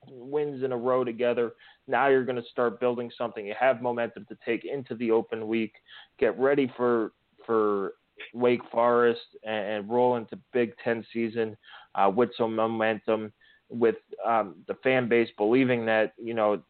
wins 0.10 0.64
in 0.64 0.72
a 0.72 0.78
row 0.78 1.04
together 1.04 1.54
now 1.88 2.08
you're 2.08 2.26
going 2.26 2.42
to 2.42 2.50
start 2.50 2.80
building 2.80 3.10
something. 3.18 3.46
You 3.46 3.56
have 3.60 3.82
momentum 3.82 4.26
to 4.30 4.38
take 4.46 4.66
into 4.66 4.96
the 4.96 5.12
open 5.12 5.48
week 5.48 5.74
get 6.20 6.38
ready 6.38 6.72
for 6.76 7.14
for 7.46 7.94
Wake 8.34 8.62
Forest 8.72 9.22
and, 9.44 9.66
and 9.66 9.90
roll 9.90 10.18
into 10.18 10.38
Big 10.52 10.74
Ten 10.84 11.06
season 11.14 11.56
uh, 11.96 12.12
with 12.14 12.30
some 12.38 12.56
momentum 12.56 13.32
with 13.70 13.96
um, 14.26 14.56
the 14.68 14.76
fan 14.84 15.08
base 15.08 15.30
believing 15.38 15.86
that 15.86 16.14
you 16.18 16.34
know 16.34 16.62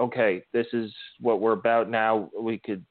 okay 0.00 0.42
this 0.52 0.66
is 0.72 0.92
what 1.20 1.40
we're 1.40 1.52
about 1.52 1.90
now. 1.90 2.30
We 2.38 2.58
could 2.58 2.84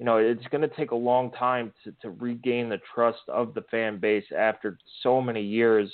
you 0.00 0.06
know, 0.06 0.16
it's 0.16 0.46
going 0.50 0.62
to 0.62 0.76
take 0.76 0.92
a 0.92 0.96
long 0.96 1.30
time 1.32 1.74
to, 1.84 1.92
to 2.00 2.10
regain 2.12 2.70
the 2.70 2.80
trust 2.94 3.20
of 3.28 3.52
the 3.52 3.60
fan 3.70 4.00
base 4.00 4.24
after 4.36 4.78
so 5.02 5.20
many 5.20 5.42
years 5.42 5.92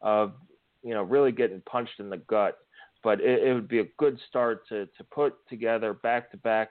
of, 0.00 0.34
you 0.84 0.94
know, 0.94 1.02
really 1.02 1.32
getting 1.32 1.60
punched 1.62 1.98
in 1.98 2.08
the 2.08 2.18
gut. 2.18 2.58
But 3.02 3.20
it, 3.20 3.42
it 3.42 3.52
would 3.52 3.66
be 3.66 3.80
a 3.80 3.86
good 3.98 4.16
start 4.28 4.68
to, 4.68 4.86
to 4.86 5.04
put 5.12 5.34
together 5.48 5.92
back 5.92 6.30
to 6.30 6.36
back, 6.36 6.68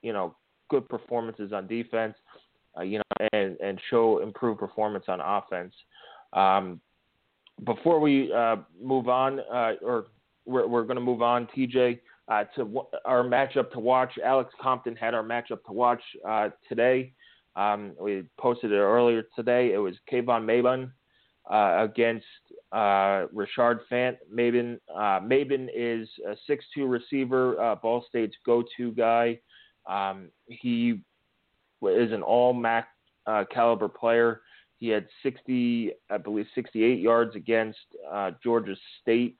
you 0.00 0.14
know, 0.14 0.34
good 0.70 0.88
performances 0.88 1.52
on 1.52 1.66
defense, 1.66 2.14
uh, 2.78 2.82
you 2.82 2.98
know, 2.98 3.26
and, 3.34 3.58
and 3.60 3.78
show 3.90 4.22
improved 4.22 4.58
performance 4.58 5.04
on 5.06 5.20
offense. 5.20 5.74
Um, 6.32 6.80
before 7.64 8.00
we 8.00 8.32
uh, 8.32 8.56
move 8.82 9.10
on, 9.10 9.40
uh, 9.40 9.72
or 9.82 10.06
we're, 10.46 10.66
we're 10.66 10.84
going 10.84 10.96
to 10.96 11.02
move 11.02 11.20
on, 11.20 11.46
TJ, 11.54 11.98
uh, 12.30 12.44
to 12.54 12.64
w- 12.64 12.86
our 13.04 13.24
matchup 13.24 13.70
to 13.72 13.80
watch. 13.80 14.12
Alex 14.24 14.54
Compton 14.60 14.96
had 14.96 15.14
our 15.14 15.22
matchup 15.24 15.64
to 15.66 15.72
watch 15.72 16.02
uh, 16.26 16.48
today. 16.68 17.12
Um, 17.56 17.92
we 18.00 18.24
posted 18.38 18.70
it 18.70 18.76
earlier 18.76 19.24
today. 19.34 19.72
It 19.72 19.78
was 19.78 19.96
KeVonn 20.10 20.44
Mabon 20.44 20.92
uh, 21.50 21.82
against 21.82 22.24
uh, 22.70 23.26
Richard 23.32 23.80
Fant. 23.90 24.16
Mabon, 24.32 24.78
Mabin 24.96 25.68
is 25.74 26.08
a 26.26 26.36
6'2 26.50 26.88
receiver, 26.88 27.76
Ball 27.82 28.04
State's 28.08 28.36
go-to 28.46 28.92
guy. 28.92 29.40
Um, 29.88 30.28
he 30.46 31.00
is 31.82 32.12
an 32.12 32.22
all 32.22 32.52
MAC 32.52 32.88
caliber 33.52 33.88
player. 33.88 34.42
He 34.76 34.88
had 34.88 35.06
60, 35.22 35.92
I 36.08 36.16
believe, 36.16 36.46
68 36.54 37.00
yards 37.00 37.34
against 37.34 37.78
uh, 38.10 38.30
Georgia 38.42 38.76
State, 39.02 39.36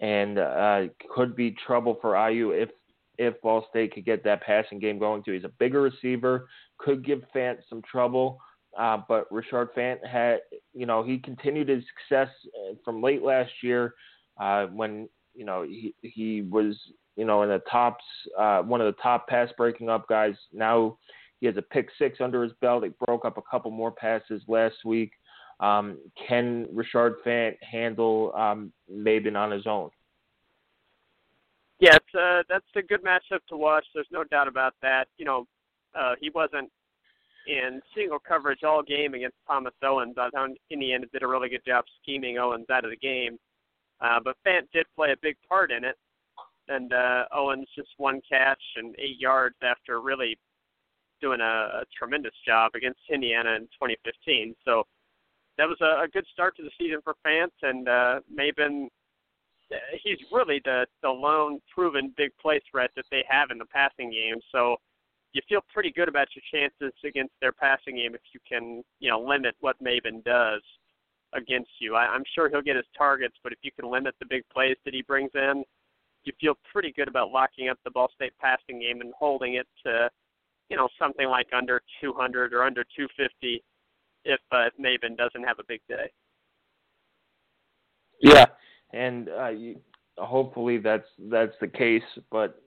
and 0.00 0.38
uh, 0.38 0.82
could 1.14 1.36
be 1.36 1.56
trouble 1.66 1.98
for 2.00 2.30
IU 2.30 2.50
if 2.50 2.70
if 3.16 3.40
Ball 3.42 3.64
State 3.70 3.94
could 3.94 4.04
get 4.04 4.24
that 4.24 4.42
passing 4.42 4.78
game 4.78 4.98
going 4.98 5.22
too. 5.22 5.32
He's 5.32 5.44
a 5.44 5.52
bigger 5.60 5.82
receiver, 5.82 6.48
could 6.78 7.04
give 7.04 7.22
Fant 7.34 7.58
some 7.68 7.82
trouble. 7.82 8.38
Uh, 8.76 8.98
but 9.08 9.30
Richard 9.30 9.72
Fant 9.74 10.04
had, 10.04 10.40
you 10.72 10.84
know, 10.84 11.04
he 11.04 11.18
continued 11.18 11.68
his 11.68 11.84
success 11.96 12.28
uh, 12.58 12.74
from 12.84 13.00
late 13.00 13.22
last 13.22 13.52
year 13.62 13.94
uh, 14.40 14.66
when, 14.66 15.08
you 15.34 15.44
know, 15.44 15.62
he 15.62 15.94
he 16.02 16.42
was, 16.42 16.76
you 17.16 17.24
know, 17.24 17.42
in 17.42 17.48
the 17.48 17.62
tops, 17.70 18.04
uh, 18.36 18.62
one 18.62 18.80
of 18.80 18.86
the 18.86 19.00
top 19.00 19.28
pass 19.28 19.48
breaking 19.56 19.88
up 19.88 20.08
guys. 20.08 20.34
Now 20.52 20.98
he 21.38 21.46
has 21.46 21.56
a 21.56 21.62
pick 21.62 21.88
six 21.98 22.20
under 22.20 22.42
his 22.42 22.52
belt. 22.60 22.84
He 22.84 22.90
broke 23.06 23.24
up 23.24 23.38
a 23.38 23.42
couple 23.48 23.70
more 23.70 23.92
passes 23.92 24.42
last 24.48 24.76
week. 24.84 25.12
Um, 25.64 25.98
can 26.28 26.66
Richard 26.72 27.16
Fant 27.24 27.56
handle 27.62 28.32
um, 28.34 28.72
on 29.36 29.50
his 29.50 29.66
own? 29.66 29.90
It's, 31.80 32.14
uh, 32.14 32.42
that's 32.48 32.64
a 32.76 32.82
good 32.82 33.02
matchup 33.02 33.40
to 33.48 33.56
watch. 33.56 33.84
There's 33.94 34.06
no 34.10 34.24
doubt 34.24 34.48
about 34.48 34.74
that. 34.82 35.06
You 35.16 35.24
know, 35.24 35.46
uh, 35.98 36.14
he 36.20 36.30
wasn't 36.30 36.70
in 37.46 37.80
single 37.94 38.18
coverage 38.18 38.62
all 38.62 38.82
game 38.82 39.14
against 39.14 39.36
Thomas 39.46 39.74
Owens. 39.82 40.16
I 40.18 40.30
found 40.30 40.56
Indiana 40.70 41.06
did 41.12 41.22
a 41.22 41.26
really 41.26 41.48
good 41.48 41.64
job 41.66 41.84
scheming 42.02 42.38
Owens 42.38 42.66
out 42.70 42.84
of 42.84 42.90
the 42.90 42.96
game. 42.96 43.38
Uh, 44.00 44.20
but 44.22 44.36
Fant 44.46 44.68
did 44.72 44.86
play 44.94 45.12
a 45.12 45.16
big 45.22 45.36
part 45.48 45.70
in 45.70 45.84
it. 45.84 45.96
And 46.68 46.92
uh, 46.92 47.24
Owens 47.32 47.68
just 47.74 47.90
one 47.96 48.20
catch 48.28 48.62
and 48.76 48.94
eight 48.98 49.18
yards 49.18 49.56
after 49.62 50.00
really 50.00 50.38
doing 51.20 51.40
a, 51.40 51.44
a 51.44 51.84
tremendous 51.96 52.34
job 52.46 52.72
against 52.74 53.00
Indiana 53.12 53.50
in 53.56 53.62
2015. 53.78 54.54
So 54.64 54.84
that 55.58 55.68
was 55.68 55.78
a, 55.80 56.04
a 56.04 56.08
good 56.08 56.24
start 56.32 56.56
to 56.56 56.62
the 56.62 56.70
season 56.78 57.00
for 57.02 57.14
Fant, 57.26 57.52
and 57.62 57.88
uh, 57.88 58.20
Mabon. 58.32 58.88
He's 60.02 60.18
really 60.30 60.60
the 60.64 60.86
the 61.02 61.08
lone 61.08 61.60
proven 61.72 62.12
big 62.16 62.30
play 62.40 62.60
threat 62.70 62.90
that 62.96 63.06
they 63.10 63.24
have 63.28 63.50
in 63.50 63.58
the 63.58 63.64
passing 63.66 64.10
game. 64.10 64.40
So 64.52 64.76
you 65.32 65.42
feel 65.48 65.60
pretty 65.72 65.90
good 65.90 66.08
about 66.08 66.28
your 66.34 66.44
chances 66.52 66.94
against 67.04 67.32
their 67.40 67.52
passing 67.52 67.96
game 67.96 68.14
if 68.14 68.20
you 68.32 68.40
can, 68.48 68.84
you 69.00 69.10
know, 69.10 69.20
limit 69.20 69.56
what 69.60 69.82
Mabon 69.82 70.22
does 70.24 70.62
against 71.32 71.70
you. 71.80 71.96
I, 71.96 72.06
I'm 72.06 72.22
sure 72.34 72.48
he'll 72.48 72.62
get 72.62 72.76
his 72.76 72.84
targets, 72.96 73.34
but 73.42 73.52
if 73.52 73.58
you 73.62 73.72
can 73.72 73.90
limit 73.90 74.14
the 74.20 74.26
big 74.28 74.44
plays 74.52 74.76
that 74.84 74.94
he 74.94 75.02
brings 75.02 75.32
in, 75.34 75.64
you 76.22 76.32
feel 76.40 76.54
pretty 76.72 76.92
good 76.92 77.08
about 77.08 77.32
locking 77.32 77.68
up 77.68 77.78
the 77.84 77.90
Ball 77.90 78.08
State 78.14 78.32
passing 78.40 78.80
game 78.80 79.00
and 79.00 79.12
holding 79.18 79.54
it 79.54 79.66
to 79.84 80.08
you 80.70 80.76
know, 80.76 80.88
something 80.98 81.28
like 81.28 81.48
under 81.56 81.82
200 82.00 82.52
or 82.52 82.62
under 82.62 82.84
250 82.96 83.62
if 84.24 84.40
uh, 84.52 84.66
if 84.66 84.72
Mabon 84.80 85.16
doesn't 85.16 85.46
have 85.46 85.58
a 85.58 85.64
big 85.66 85.80
day. 85.88 86.10
Yeah, 88.20 88.46
and 88.92 89.28
uh, 89.28 89.48
you, 89.48 89.80
hopefully 90.18 90.78
that's 90.78 91.08
that's 91.30 91.54
the 91.60 91.68
case. 91.68 92.02
But 92.30 92.62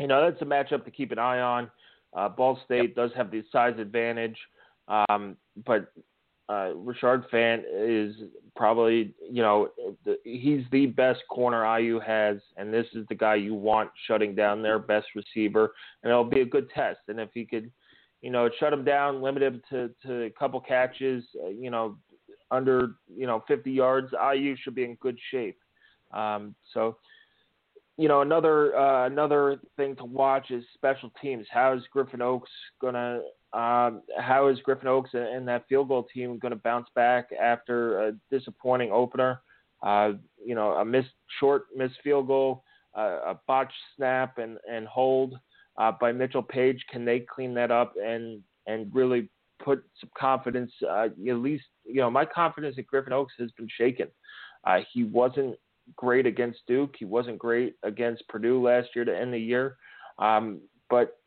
you 0.00 0.06
know, 0.06 0.28
that's 0.28 0.42
a 0.42 0.44
matchup 0.44 0.84
to 0.84 0.90
keep 0.90 1.12
an 1.12 1.18
eye 1.18 1.40
on. 1.40 1.70
Uh, 2.14 2.28
Ball 2.28 2.58
State 2.64 2.90
yep. 2.90 2.94
does 2.94 3.10
have 3.16 3.30
the 3.30 3.42
size 3.50 3.74
advantage, 3.78 4.36
um, 4.88 5.36
but 5.64 5.92
uh, 6.48 6.72
Richard 6.74 7.24
Fant 7.30 7.62
is 7.72 8.14
probably, 8.56 9.14
you 9.30 9.42
know, 9.42 9.68
the, 10.04 10.18
he's 10.24 10.64
the 10.70 10.86
best 10.86 11.20
corner 11.30 11.78
IU 11.78 12.00
has, 12.00 12.38
and 12.56 12.72
this 12.72 12.86
is 12.94 13.06
the 13.08 13.14
guy 13.14 13.36
you 13.36 13.54
want 13.54 13.90
shutting 14.06 14.34
down 14.34 14.60
their 14.62 14.78
best 14.78 15.06
receiver, 15.14 15.72
and 16.02 16.10
it'll 16.10 16.24
be 16.24 16.40
a 16.40 16.46
good 16.46 16.68
test. 16.70 17.00
And 17.08 17.18
if 17.18 17.30
he 17.32 17.46
could, 17.46 17.70
you 18.22 18.30
know, 18.30 18.46
it 18.46 18.52
shut 18.58 18.72
him 18.72 18.84
down, 18.84 19.20
limit 19.20 19.42
him 19.42 19.62
to, 19.70 19.90
to 20.06 20.22
a 20.24 20.30
couple 20.30 20.60
catches, 20.60 21.24
uh, 21.44 21.48
you 21.48 21.70
know, 21.70 21.98
under, 22.50 22.92
you 23.14 23.26
know, 23.26 23.44
50 23.48 23.70
yards, 23.70 24.12
IU 24.34 24.56
should 24.56 24.74
be 24.74 24.84
in 24.84 24.94
good 24.96 25.18
shape. 25.30 25.58
Um, 26.12 26.54
so, 26.72 26.96
you 27.98 28.08
know, 28.08 28.22
another 28.22 28.76
uh, 28.76 29.06
another 29.06 29.60
thing 29.76 29.96
to 29.96 30.04
watch 30.04 30.50
is 30.50 30.64
special 30.74 31.10
teams. 31.20 31.46
How 31.50 31.74
is 31.74 31.82
Griffin 31.92 32.22
Oakes 32.22 32.50
gonna 32.80 33.20
um, 33.52 34.02
how 34.18 34.48
is 34.48 34.58
Griffin 34.60 34.88
Oakes 34.88 35.10
and 35.12 35.46
that 35.46 35.68
field 35.68 35.88
goal 35.88 36.06
team 36.14 36.38
going 36.38 36.52
to 36.52 36.60
bounce 36.60 36.88
back 36.94 37.28
after 37.40 38.08
a 38.08 38.12
disappointing 38.30 38.90
opener? 38.92 39.42
Uh, 39.82 40.12
you 40.44 40.54
know, 40.54 40.72
a 40.72 40.84
missed 40.84 41.10
short 41.38 41.64
missed 41.76 41.96
field 42.02 42.28
goal, 42.28 42.64
uh, 42.96 43.18
a 43.26 43.40
botched 43.46 43.74
snap 43.96 44.38
and 44.38 44.56
and 44.70 44.86
hold 44.86 45.34
uh, 45.82 45.92
by 46.00 46.12
Mitchell 46.12 46.42
Paige. 46.42 46.84
Can 46.90 47.04
they 47.04 47.20
clean 47.20 47.54
that 47.54 47.70
up 47.70 47.94
and 48.02 48.40
and 48.66 48.94
really 48.94 49.28
put 49.62 49.84
some 50.00 50.10
confidence? 50.16 50.70
Uh, 50.88 51.06
at 51.06 51.36
least 51.36 51.64
you 51.84 52.00
know 52.00 52.10
my 52.10 52.24
confidence 52.24 52.76
in 52.78 52.84
Griffin 52.88 53.12
Oakes 53.12 53.34
has 53.38 53.50
been 53.52 53.68
shaken. 53.76 54.06
Uh, 54.64 54.78
he 54.92 55.02
wasn't 55.04 55.56
great 55.96 56.26
against 56.26 56.60
Duke. 56.68 56.94
He 56.96 57.04
wasn't 57.04 57.38
great 57.38 57.74
against 57.82 58.28
Purdue 58.28 58.62
last 58.62 58.90
year 58.94 59.04
to 59.04 59.16
end 59.16 59.34
the 59.34 59.38
year. 59.38 59.76
Um, 60.18 60.60
but 60.88 61.18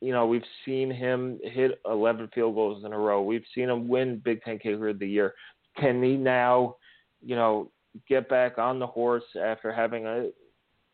you 0.00 0.12
know, 0.12 0.26
we've 0.26 0.42
seen 0.64 0.90
him 0.90 1.40
hit 1.42 1.80
11 1.86 2.28
field 2.34 2.54
goals 2.54 2.84
in 2.84 2.92
a 2.92 2.98
row. 2.98 3.22
We've 3.22 3.44
seen 3.54 3.70
him 3.70 3.88
win 3.88 4.20
Big 4.22 4.42
Ten 4.42 4.58
Kicker 4.58 4.88
of 4.90 4.98
the 4.98 5.08
Year. 5.08 5.34
Can 5.78 6.02
he 6.02 6.16
now, 6.16 6.76
you 7.24 7.34
know, 7.34 7.70
get 8.08 8.28
back 8.28 8.58
on 8.58 8.78
the 8.78 8.86
horse 8.86 9.24
after 9.42 9.72
having 9.72 10.06
a, 10.06 10.28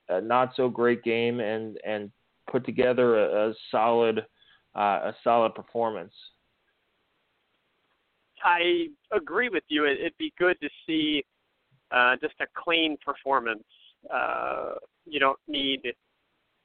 a 0.09 0.21
not 0.21 0.53
so 0.55 0.69
great 0.69 1.03
game 1.03 1.41
and 1.41 1.77
and 1.85 2.11
put 2.51 2.65
together 2.65 3.19
a, 3.19 3.51
a 3.51 3.55
solid 3.71 4.21
uh, 4.77 5.11
a 5.11 5.15
solid 5.25 5.55
performance? 5.55 6.15
I 8.45 8.87
agree 9.13 9.49
with 9.49 9.65
you. 9.69 9.87
It'd 9.87 10.17
be 10.19 10.33
good 10.39 10.57
to 10.61 10.69
see 10.87 11.25
uh, 11.91 12.17
just 12.21 12.35
a 12.41 12.47
clean 12.57 12.97
performance. 13.05 13.65
Uh, 14.13 14.75
you 15.05 15.21
don't 15.21 15.39
need 15.47 15.81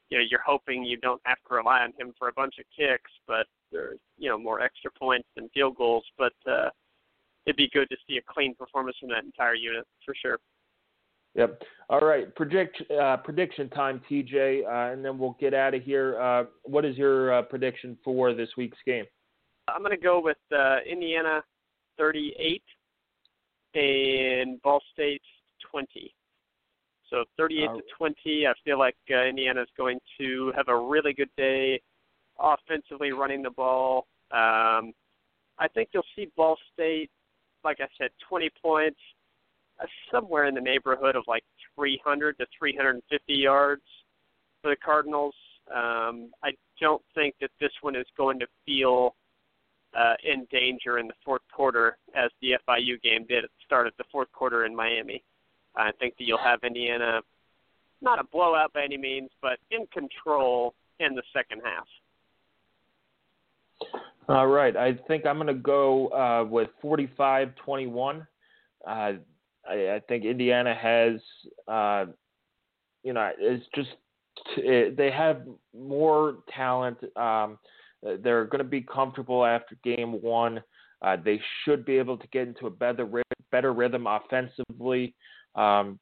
you 0.10 0.18
know 0.18 0.24
you're 0.30 0.44
hoping 0.46 0.84
you 0.84 0.98
don't 0.98 1.22
have 1.26 1.38
to 1.48 1.56
rely 1.56 1.82
on 1.82 1.92
him 2.00 2.14
for 2.18 2.30
a 2.30 2.34
bunch 2.34 2.56
of 2.60 2.66
kicks, 2.78 3.12
but 3.28 3.48
there's 3.72 4.00
you 4.18 4.30
know 4.30 4.38
more 4.38 4.62
extra 4.62 4.92
points 4.92 5.28
than 5.36 5.50
field 5.50 5.76
goals. 5.76 6.06
But 6.18 6.34
uh, 6.50 6.70
it'd 7.46 7.58
be 7.58 7.70
good 7.74 7.90
to 7.90 7.98
see 8.08 8.18
a 8.18 8.34
clean 8.34 8.56
performance 8.56 8.98
from 9.00 9.10
that 9.10 9.24
entire 9.24 9.56
unit 9.56 9.86
for 10.06 10.16
sure. 10.20 10.40
Yep. 11.36 11.62
All 11.90 12.00
right. 12.00 12.34
Predict 12.36 12.82
uh, 12.92 13.18
prediction 13.18 13.70
time, 13.70 14.02
TJ, 14.10 14.64
uh, 14.66 14.94
and 14.94 15.04
then 15.04 15.18
we'll 15.18 15.38
get 15.40 15.54
out 15.54 15.74
of 15.74 15.84
here. 15.84 16.20
Uh, 16.20 16.46
what 16.64 16.86
is 16.86 16.98
your 16.98 17.34
uh, 17.34 17.42
prediction 17.44 17.98
for 18.04 18.34
this 18.34 18.50
week's 18.58 18.78
game? 18.86 19.06
I'm 19.68 19.82
going 19.82 19.92
to 19.92 19.98
go 19.98 20.22
with 20.22 20.38
uh, 20.56 20.78
Indiana 20.90 21.44
38 21.98 22.62
and 23.76 24.62
Ball 24.62 24.82
State 24.94 25.22
20. 25.70 26.14
So 27.10 27.24
38 27.38 27.66
to 27.66 27.82
20. 27.98 28.48
I 28.48 28.54
feel 28.64 28.80
like 28.80 28.96
uh, 29.12 29.26
Indiana 29.26 29.62
is 29.62 29.68
going 29.78 30.00
to 30.20 30.52
have 30.56 30.70
a 30.70 30.78
really 30.78 31.14
good 31.14 31.30
day 31.38 31.82
offensively 32.40 33.12
running 33.12 33.44
the 33.44 33.52
ball. 33.52 34.08
Um, 34.32 34.94
I 35.60 35.68
think 35.74 35.90
you'll 35.94 36.04
see 36.16 36.30
Ball 36.36 36.58
State, 36.74 37.10
like 37.64 37.78
I 37.80 37.88
said, 37.98 38.10
20 38.28 38.50
points, 38.62 39.00
somewhere 40.12 40.46
in 40.46 40.56
the 40.56 40.62
neighborhood 40.62 41.16
of 41.16 41.24
like 41.28 41.44
300 41.76 42.38
to 42.38 42.46
350 42.58 43.34
yards 43.34 43.82
for 44.62 44.70
the 44.72 44.76
Cardinals. 44.76 45.36
Um, 45.74 46.32
I 46.44 46.52
don't 46.80 47.02
think 47.14 47.36
that 47.42 47.50
this 47.60 47.72
one 47.82 47.96
is 47.96 48.06
going 48.18 48.40
to 48.40 48.48
feel 48.66 49.16
uh, 49.98 50.14
in 50.24 50.46
danger 50.52 51.00
in 51.00 51.08
the 51.08 51.14
fourth 51.24 51.42
quarter 51.54 51.98
as 52.16 52.30
the 52.42 52.54
FIU 52.68 53.02
game 53.02 53.26
did 53.28 53.44
at 53.44 53.50
the 53.50 53.64
start 53.66 53.88
of 53.88 53.94
the 53.98 54.04
fourth 54.12 54.32
quarter 54.34 54.66
in 54.66 54.76
Miami. 54.76 55.24
I 55.76 55.92
think 56.00 56.16
that 56.18 56.26
you'll 56.26 56.38
have 56.38 56.60
Indiana 56.64 57.22
not 58.02 58.20
a 58.20 58.24
blowout 58.24 58.74
by 58.74 58.84
any 58.84 58.98
means, 58.98 59.30
but 59.42 59.58
in 59.72 59.88
control 59.88 60.74
in 61.00 61.16
the 61.16 61.24
second 61.34 61.62
half. 61.64 61.88
All 64.28 64.48
right. 64.48 64.76
I 64.76 64.94
think 65.08 65.26
I'm 65.26 65.36
going 65.36 65.48
to 65.48 65.54
go 65.54 66.08
uh, 66.10 66.46
with 66.50 66.70
45 66.82 67.56
21. 67.56 68.28
Uh, 68.88 69.14
I, 69.70 69.96
I, 69.96 70.02
think 70.08 70.26
Indiana 70.26 70.76
has, 70.76 71.22
uh, 71.68 72.06
you 73.04 73.14
know, 73.14 73.32
it's 73.38 73.66
just, 73.76 73.90
it, 74.58 74.98
they 74.98 75.12
have 75.12 75.42
more 75.78 76.38
talent. 76.56 76.98
Um, 77.16 77.58
they're 78.02 78.46
going 78.46 78.60
to 78.60 78.70
be 78.70 78.82
comfortable 78.82 79.46
after 79.46 79.78
game 79.84 80.22
one. 80.22 80.62
Uh, 81.02 81.18
they 81.24 81.40
should 81.64 81.86
be 81.86 81.98
able 81.98 82.18
to 82.18 82.28
get 82.28 82.48
into 82.48 82.68
a 82.68 82.70
better 82.70 83.08
better 83.52 83.74
rhythm 83.74 84.08
offensively. 84.08 85.14
Um, 85.56 86.00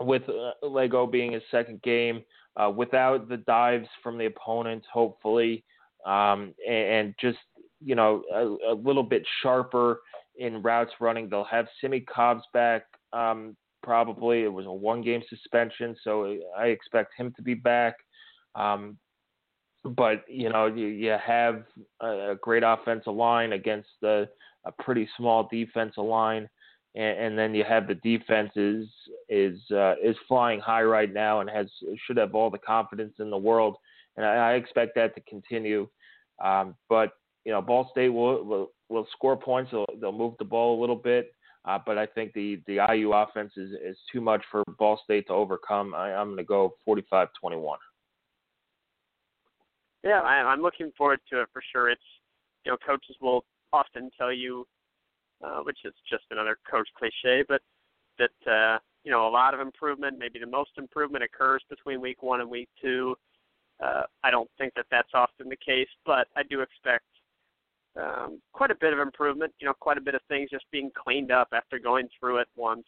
with 0.00 0.22
uh, 0.28 0.52
Lagow 0.64 1.10
being 1.10 1.32
his 1.32 1.42
second 1.50 1.82
game, 1.82 2.22
uh, 2.56 2.70
without 2.70 3.28
the 3.28 3.36
dives 3.38 3.88
from 4.02 4.18
the 4.18 4.26
opponents, 4.26 4.86
hopefully, 4.92 5.64
um, 6.06 6.54
and, 6.66 6.76
and, 6.76 7.14
just 7.20 7.38
you 7.84 7.94
know 7.94 8.22
a, 8.32 8.72
a, 8.72 8.74
little 8.74 9.02
bit 9.02 9.22
sharper 9.42 10.00
in 10.40 10.62
routes 10.62 10.92
running. 11.00 11.28
They'll 11.28 11.44
have 11.44 11.66
Simmie 11.80 12.00
Cobbs 12.00 12.42
back 12.52 12.82
um, 13.12 13.56
probably. 13.82 14.42
It 14.42 14.52
was 14.52 14.66
a 14.66 14.72
one-game 14.72 15.22
suspension, 15.28 15.94
so 16.02 16.36
I 16.58 16.66
expect 16.66 17.12
him 17.16 17.32
to 17.36 17.42
be 17.42 17.54
back. 17.54 17.94
Um, 18.54 18.98
but 19.84 20.24
you 20.28 20.50
know 20.50 20.66
you, 20.66 20.88
you 20.88 21.16
have 21.24 21.62
a, 22.00 22.32
a 22.32 22.36
great 22.42 22.62
offensive 22.62 23.14
line 23.14 23.52
against 23.54 23.88
a, 24.02 24.28
a 24.66 24.72
pretty 24.82 25.08
small 25.16 25.48
defensive 25.50 26.04
line 26.04 26.50
and, 26.94 27.18
and 27.18 27.38
then 27.38 27.54
you 27.54 27.64
have 27.64 27.86
the 27.86 27.94
defense 27.94 28.50
is 28.56 28.86
is 29.28 29.58
uh, 29.70 29.94
is 30.02 30.16
flying 30.26 30.60
high 30.60 30.82
right 30.82 31.12
now 31.12 31.40
and 31.40 31.48
has 31.48 31.68
should 32.06 32.16
have 32.16 32.34
all 32.34 32.50
the 32.50 32.58
confidence 32.58 33.14
in 33.18 33.30
the 33.30 33.38
world, 33.38 33.76
and 34.16 34.26
I, 34.26 34.50
I 34.50 34.52
expect 34.54 34.94
that 34.96 35.14
to 35.14 35.20
continue. 35.22 35.88
Um, 36.42 36.74
but 36.88 37.12
you 37.44 37.52
know, 37.52 37.60
Ball 37.60 37.88
State 37.90 38.08
will 38.08 38.44
will, 38.44 38.72
will 38.88 39.06
score 39.12 39.36
points. 39.36 39.70
They'll, 39.70 39.86
they'll 40.00 40.12
move 40.12 40.34
the 40.38 40.44
ball 40.44 40.78
a 40.78 40.80
little 40.80 40.96
bit. 40.96 41.32
Uh, 41.66 41.78
but 41.84 41.98
I 41.98 42.06
think 42.06 42.32
the, 42.32 42.62
the 42.66 42.78
IU 42.90 43.12
offense 43.12 43.52
is, 43.58 43.72
is 43.84 43.98
too 44.10 44.22
much 44.22 44.42
for 44.50 44.64
Ball 44.78 44.98
State 45.04 45.26
to 45.26 45.34
overcome. 45.34 45.94
I, 45.94 46.14
I'm 46.14 46.28
going 46.28 46.38
to 46.38 46.44
go 46.44 46.74
45 46.86 47.28
21. 47.38 47.78
Yeah, 50.02 50.20
I, 50.20 50.36
I'm 50.36 50.62
looking 50.62 50.90
forward 50.96 51.20
to 51.30 51.42
it 51.42 51.48
for 51.52 51.60
sure. 51.70 51.90
It's, 51.90 52.00
you 52.64 52.72
know, 52.72 52.78
coaches 52.86 53.14
will 53.20 53.44
often 53.74 54.10
tell 54.18 54.32
you 54.32 54.66
uh, 55.42 55.60
which 55.60 55.78
is 55.84 55.94
just 56.08 56.24
another 56.30 56.58
coach 56.70 56.88
cliche, 56.98 57.44
but 57.48 57.62
that 58.18 58.50
uh, 58.50 58.78
you 59.04 59.10
know 59.10 59.26
a 59.26 59.30
lot 59.30 59.54
of 59.54 59.60
improvement, 59.60 60.18
maybe 60.18 60.38
the 60.38 60.46
most 60.46 60.70
improvement 60.76 61.24
occurs 61.24 61.62
between 61.70 62.00
week 62.00 62.22
one 62.22 62.40
and 62.40 62.50
week 62.50 62.68
two. 62.80 63.14
Uh, 63.82 64.02
I 64.22 64.30
don't 64.30 64.50
think 64.58 64.74
that 64.74 64.86
that's 64.90 65.08
often 65.14 65.48
the 65.48 65.56
case, 65.56 65.88
but 66.04 66.28
I 66.36 66.42
do 66.42 66.60
expect 66.60 67.06
um, 67.96 68.40
quite 68.52 68.70
a 68.70 68.76
bit 68.80 68.92
of 68.92 68.98
improvement. 68.98 69.52
You 69.60 69.66
know, 69.66 69.74
quite 69.78 69.98
a 69.98 70.02
bit 70.02 70.14
of 70.14 70.20
things 70.28 70.50
just 70.50 70.64
being 70.70 70.90
cleaned 70.96 71.32
up 71.32 71.48
after 71.52 71.78
going 71.78 72.08
through 72.18 72.38
it 72.38 72.48
once, 72.56 72.86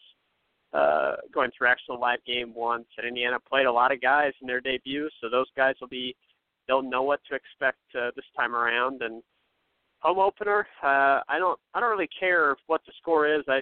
uh, 0.73 1.15
going 1.33 1.51
through 1.57 1.69
actual 1.69 2.01
live 2.01 2.25
game 2.27 2.55
once. 2.55 2.87
And 2.99 3.07
Indiana 3.07 3.39
played 3.41 3.67
a 3.67 3.73
lot 3.73 3.93
of 3.93 4.01
guys 4.01 4.33
in 4.41 4.47
their 4.47 4.61
debut, 4.61 5.09
so 5.21 5.29
those 5.29 5.49
guys 5.57 5.75
will 5.81 5.89
be 5.89 6.15
they'll 6.69 6.83
know 6.83 7.03
what 7.03 7.21
to 7.29 7.35
expect 7.35 7.79
uh, 7.99 8.11
this 8.15 8.25
time 8.37 8.55
around, 8.55 9.03
and 9.03 9.23
home 10.01 10.19
opener. 10.19 10.67
Uh, 10.83 11.21
I 11.29 11.39
don't 11.39 11.59
I 11.75 11.81
don't 11.81 11.91
really 11.91 12.11
care 12.19 12.57
what 12.67 12.83
the 12.87 12.93
score 13.01 13.27
is. 13.27 13.43
I 13.49 13.61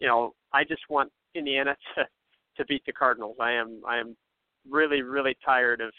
you 0.00 0.06
know 0.06 0.34
I 0.52 0.64
just 0.64 0.82
want 0.88 1.10
Indiana 1.34 1.76
to 1.96 2.04
to 2.56 2.66
beat 2.66 2.84
the 2.86 2.92
Cardinals. 2.92 3.36
I 3.40 3.52
am 3.52 3.82
I 3.86 3.98
am 3.98 4.16
really 4.68 5.02
really 5.02 5.36
tired 5.44 5.80
of 5.80 5.92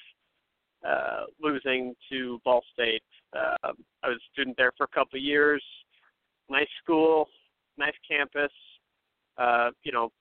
uh, 0.88 1.26
losing 1.42 1.94
to 2.12 2.40
Ball 2.46 2.62
State. 2.74 3.04
Uh, 3.36 3.72
I 4.04 4.10
was 4.10 4.18
a 4.18 4.32
student 4.34 4.58
there 4.58 4.72
for 4.78 4.86
a 4.86 4.88
couple 4.88 5.18
of 5.18 5.24
years. 5.24 5.64
Nice 6.50 6.68
school, 6.84 7.28
nice 7.78 7.94
campus. 8.10 8.52
Uh, 9.38 9.72
you 9.84 9.92
know, 9.92 10.12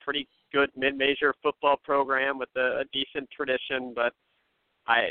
pretty 0.00 0.28
good 0.52 0.70
mid-major 0.76 1.34
football 1.42 1.76
program 1.82 2.38
with 2.38 2.50
a, 2.56 2.80
a 2.80 2.84
decent 2.92 3.28
tradition, 3.30 3.92
but 3.94 4.12
I 4.86 5.10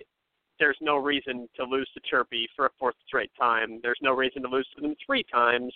there's 0.60 0.78
no 0.80 0.98
reason 0.98 1.50
to 1.56 1.64
lose 1.64 1.89
to 1.96 2.02
Chirpy 2.08 2.48
for 2.56 2.68
a 2.68 2.70
fourth 2.78 2.96
straight 3.08 3.32
time. 3.38 3.80
There's 3.82 3.98
no 4.02 4.14
reason 4.14 4.44
to 4.44 4.48
lose 4.48 4.68
to 4.76 4.82
them 4.82 4.96
three 5.04 5.24
times. 5.24 5.74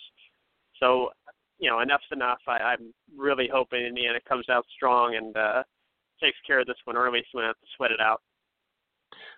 So, 0.79 1.09
you 1.57 1.69
know, 1.69 1.79
enough's 1.79 2.03
enough. 2.11 2.37
I, 2.47 2.57
I'm 2.57 2.93
really 3.17 3.49
hoping 3.51 3.83
Indiana 3.83 4.19
comes 4.29 4.47
out 4.47 4.63
strong 4.75 5.15
and 5.15 5.35
uh, 5.35 5.63
takes 6.21 6.37
care 6.45 6.59
of 6.59 6.67
this 6.67 6.77
one 6.85 6.95
early 6.95 7.21
so 7.21 7.39
we 7.39 7.41
don't 7.41 7.49
have 7.49 7.59
to 7.59 7.67
sweat 7.75 7.91
it 7.91 7.99
out. 7.99 8.21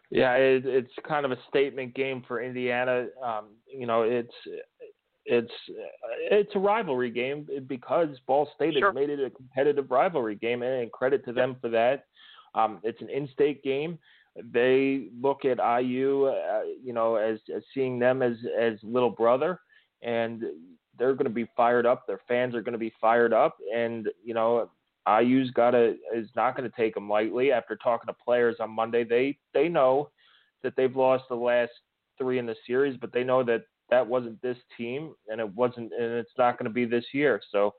Yeah, 0.10 0.34
it, 0.34 0.66
it's 0.66 0.92
kind 1.08 1.26
of 1.26 1.32
a 1.32 1.38
statement 1.50 1.94
game 1.94 2.24
for 2.28 2.42
Indiana. 2.42 3.08
Um, 3.24 3.48
you 3.68 3.86
know, 3.86 4.04
it's 4.04 4.34
it's 5.26 5.52
it's 6.32 6.52
a 6.56 6.60
rivalry 6.60 7.12
game 7.12 7.48
because 7.68 8.10
Ball 8.26 8.50
State 8.56 8.76
sure. 8.78 8.90
has 8.90 8.96
made 8.96 9.10
it 9.10 9.20
a 9.20 9.30
competitive 9.30 9.92
rivalry 9.92 10.36
game, 10.36 10.64
and 10.64 10.92
credit 10.92 11.26
to 11.26 11.34
them 11.34 11.58
for 11.60 11.70
that. 11.70 12.06
Um, 12.56 12.80
it's 12.84 13.02
an 13.02 13.10
in-state 13.10 13.64
game 13.64 14.00
they 14.44 15.08
look 15.20 15.46
at 15.46 15.58
IU, 15.58 16.26
uh, 16.26 16.62
you 16.84 16.94
know, 16.94 17.16
as, 17.16 17.40
as 17.56 17.64
seeing 17.74 18.00
them 18.00 18.22
as 18.22 18.38
as 18.60 18.74
little 18.84 19.10
brother, 19.10 19.60
and 20.02 20.44
they're 20.98 21.14
going 21.14 21.26
to 21.26 21.32
be 21.32 21.48
fired 21.56 21.86
up. 21.86 22.06
Their 22.08 22.20
fans 22.28 22.56
are 22.56 22.62
going 22.62 22.74
to 22.74 22.80
be 22.80 22.94
fired 23.00 23.34
up, 23.34 23.58
and 23.74 24.08
you 24.24 24.34
know, 24.34 24.70
IU's 25.08 25.52
got 25.52 25.72
to 25.72 25.96
is 26.14 26.30
not 26.36 26.56
going 26.56 26.70
to 26.70 26.76
take 26.76 26.94
them 26.94 27.10
lightly. 27.10 27.52
After 27.52 27.76
talking 27.76 28.08
to 28.08 28.14
players 28.14 28.58
on 28.60 28.72
Monday, 28.72 29.04
they 29.04 29.38
they 29.54 29.68
know 29.70 30.10
that 30.64 30.74
they've 30.76 30.96
lost 30.96 31.26
the 31.30 31.36
last 31.36 31.72
three 32.18 32.40
in 32.40 32.46
the 32.46 32.56
series, 32.66 32.98
but 33.00 33.14
they 33.14 33.24
know 33.24 33.44
that 33.44 33.64
that 33.90 34.06
wasn't 34.06 34.42
this 34.42 34.58
team, 34.78 35.14
and 35.30 35.40
it 35.40 35.56
wasn't, 35.56 35.92
and 35.94 36.14
it's 36.14 36.32
not 36.38 36.58
going 36.58 36.70
to 36.70 36.74
be 36.74 36.86
this 36.86 37.06
year. 37.14 37.42
So 37.52 37.74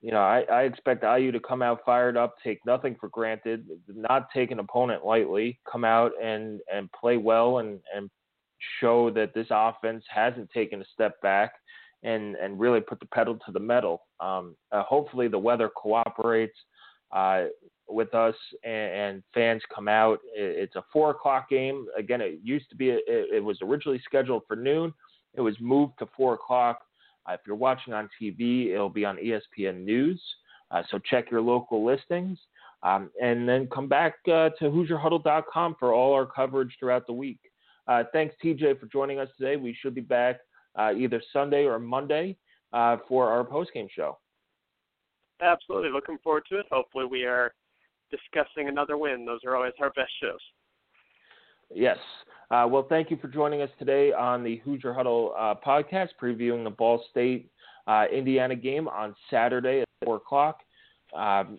you 0.00 0.12
know, 0.12 0.20
I, 0.20 0.44
I 0.50 0.62
expect 0.62 1.02
IU 1.02 1.32
to 1.32 1.40
come 1.40 1.60
out 1.60 1.80
fired 1.84 2.16
up, 2.16 2.36
take 2.44 2.64
nothing 2.64 2.96
for 3.00 3.08
granted, 3.08 3.66
not 3.88 4.28
take 4.32 4.52
an 4.52 4.60
opponent 4.60 5.04
lightly, 5.04 5.58
come 5.70 5.84
out 5.84 6.12
and 6.22 6.60
and 6.72 6.90
play 6.92 7.16
well 7.16 7.58
and 7.58 7.80
and 7.94 8.10
show 8.80 9.10
that 9.10 9.34
this 9.34 9.46
offense 9.50 10.04
hasn't 10.08 10.50
taken 10.50 10.80
a 10.80 10.84
step 10.92 11.20
back 11.20 11.52
and 12.02 12.36
and 12.36 12.58
really 12.58 12.80
put 12.80 13.00
the 13.00 13.06
pedal 13.06 13.38
to 13.46 13.52
the 13.52 13.60
metal. 13.60 14.02
Um, 14.20 14.56
uh, 14.72 14.82
hopefully 14.82 15.28
the 15.28 15.38
weather 15.38 15.68
cooperates 15.68 16.56
uh, 17.12 17.44
with 17.88 18.14
us 18.14 18.34
and, 18.64 18.92
and, 18.92 19.22
fans 19.32 19.62
come 19.74 19.88
out. 19.88 20.18
It's 20.34 20.76
a 20.76 20.84
four 20.92 21.10
o'clock 21.10 21.48
game. 21.48 21.86
Again, 21.96 22.20
it 22.20 22.38
used 22.42 22.68
to 22.70 22.76
be 22.76 22.90
it, 22.90 23.02
it 23.06 23.42
was 23.42 23.58
originally 23.62 24.00
scheduled 24.04 24.42
for 24.46 24.56
noon. 24.56 24.92
It 25.34 25.40
was 25.40 25.54
moved 25.60 25.94
to 26.00 26.08
four 26.16 26.34
o'clock 26.34 26.80
uh, 27.28 27.34
if 27.34 27.40
you're 27.46 27.56
watching 27.56 27.92
on 27.92 28.08
TV, 28.20 28.72
it'll 28.72 28.88
be 28.88 29.04
on 29.04 29.16
ESPN 29.16 29.84
News. 29.84 30.20
Uh, 30.70 30.82
so 30.90 30.98
check 30.98 31.30
your 31.30 31.40
local 31.40 31.84
listings. 31.84 32.38
Um, 32.82 33.10
and 33.20 33.48
then 33.48 33.68
come 33.72 33.88
back 33.88 34.14
uh, 34.26 34.50
to 34.50 34.64
HoosierHuddle.com 34.64 35.76
for 35.78 35.92
all 35.92 36.14
our 36.14 36.26
coverage 36.26 36.74
throughout 36.78 37.06
the 37.06 37.12
week. 37.12 37.40
Uh, 37.86 38.04
thanks, 38.12 38.34
TJ, 38.44 38.78
for 38.78 38.86
joining 38.86 39.18
us 39.18 39.28
today. 39.36 39.56
We 39.56 39.76
should 39.80 39.94
be 39.94 40.00
back 40.00 40.36
uh, 40.78 40.92
either 40.96 41.22
Sunday 41.32 41.64
or 41.64 41.78
Monday 41.78 42.36
uh, 42.72 42.96
for 43.08 43.28
our 43.28 43.44
postgame 43.44 43.88
show. 43.90 44.18
Absolutely. 45.42 45.90
Looking 45.90 46.18
forward 46.22 46.44
to 46.50 46.58
it. 46.58 46.66
Hopefully, 46.70 47.04
we 47.04 47.24
are 47.24 47.52
discussing 48.10 48.68
another 48.68 48.96
win. 48.96 49.24
Those 49.24 49.40
are 49.46 49.56
always 49.56 49.72
our 49.80 49.90
best 49.90 50.10
shows. 50.20 50.40
Yes. 51.74 51.98
Uh, 52.50 52.66
well, 52.68 52.86
thank 52.88 53.10
you 53.10 53.18
for 53.18 53.28
joining 53.28 53.60
us 53.60 53.70
today 53.78 54.12
on 54.12 54.42
the 54.42 54.56
Hoosier 54.58 54.94
Huddle 54.94 55.34
uh, 55.38 55.54
podcast, 55.64 56.08
previewing 56.20 56.64
the 56.64 56.70
Ball 56.70 57.02
State 57.10 57.50
uh, 57.86 58.04
Indiana 58.12 58.56
game 58.56 58.88
on 58.88 59.14
Saturday 59.30 59.82
at 59.82 59.88
4 60.04 60.16
o'clock. 60.16 60.60
Um, 61.14 61.58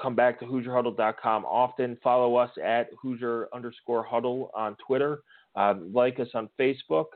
come 0.00 0.14
back 0.14 0.38
to 0.40 0.46
HoosierHuddle.com 0.46 1.44
often. 1.44 1.98
Follow 2.02 2.36
us 2.36 2.50
at 2.64 2.88
Hoosier 3.00 3.48
underscore 3.52 4.02
Huddle 4.04 4.50
on 4.54 4.76
Twitter. 4.86 5.20
Um, 5.54 5.90
like 5.92 6.18
us 6.18 6.28
on 6.34 6.48
Facebook. 6.58 7.06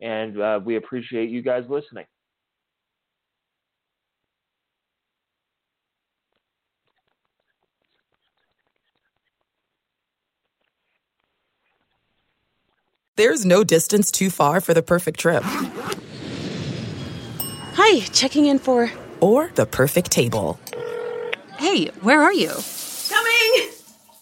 And 0.00 0.40
uh, 0.40 0.60
we 0.64 0.76
appreciate 0.76 1.30
you 1.30 1.42
guys 1.42 1.64
listening. 1.68 2.04
There's 13.16 13.46
no 13.46 13.64
distance 13.64 14.10
too 14.10 14.28
far 14.28 14.60
for 14.60 14.74
the 14.74 14.82
perfect 14.82 15.18
trip. 15.18 15.42
Hi, 17.72 18.00
checking 18.12 18.44
in 18.44 18.58
for. 18.58 18.90
Or 19.20 19.50
the 19.54 19.64
perfect 19.64 20.10
table. 20.10 20.60
Hey, 21.58 21.86
where 22.02 22.20
are 22.20 22.34
you? 22.34 22.50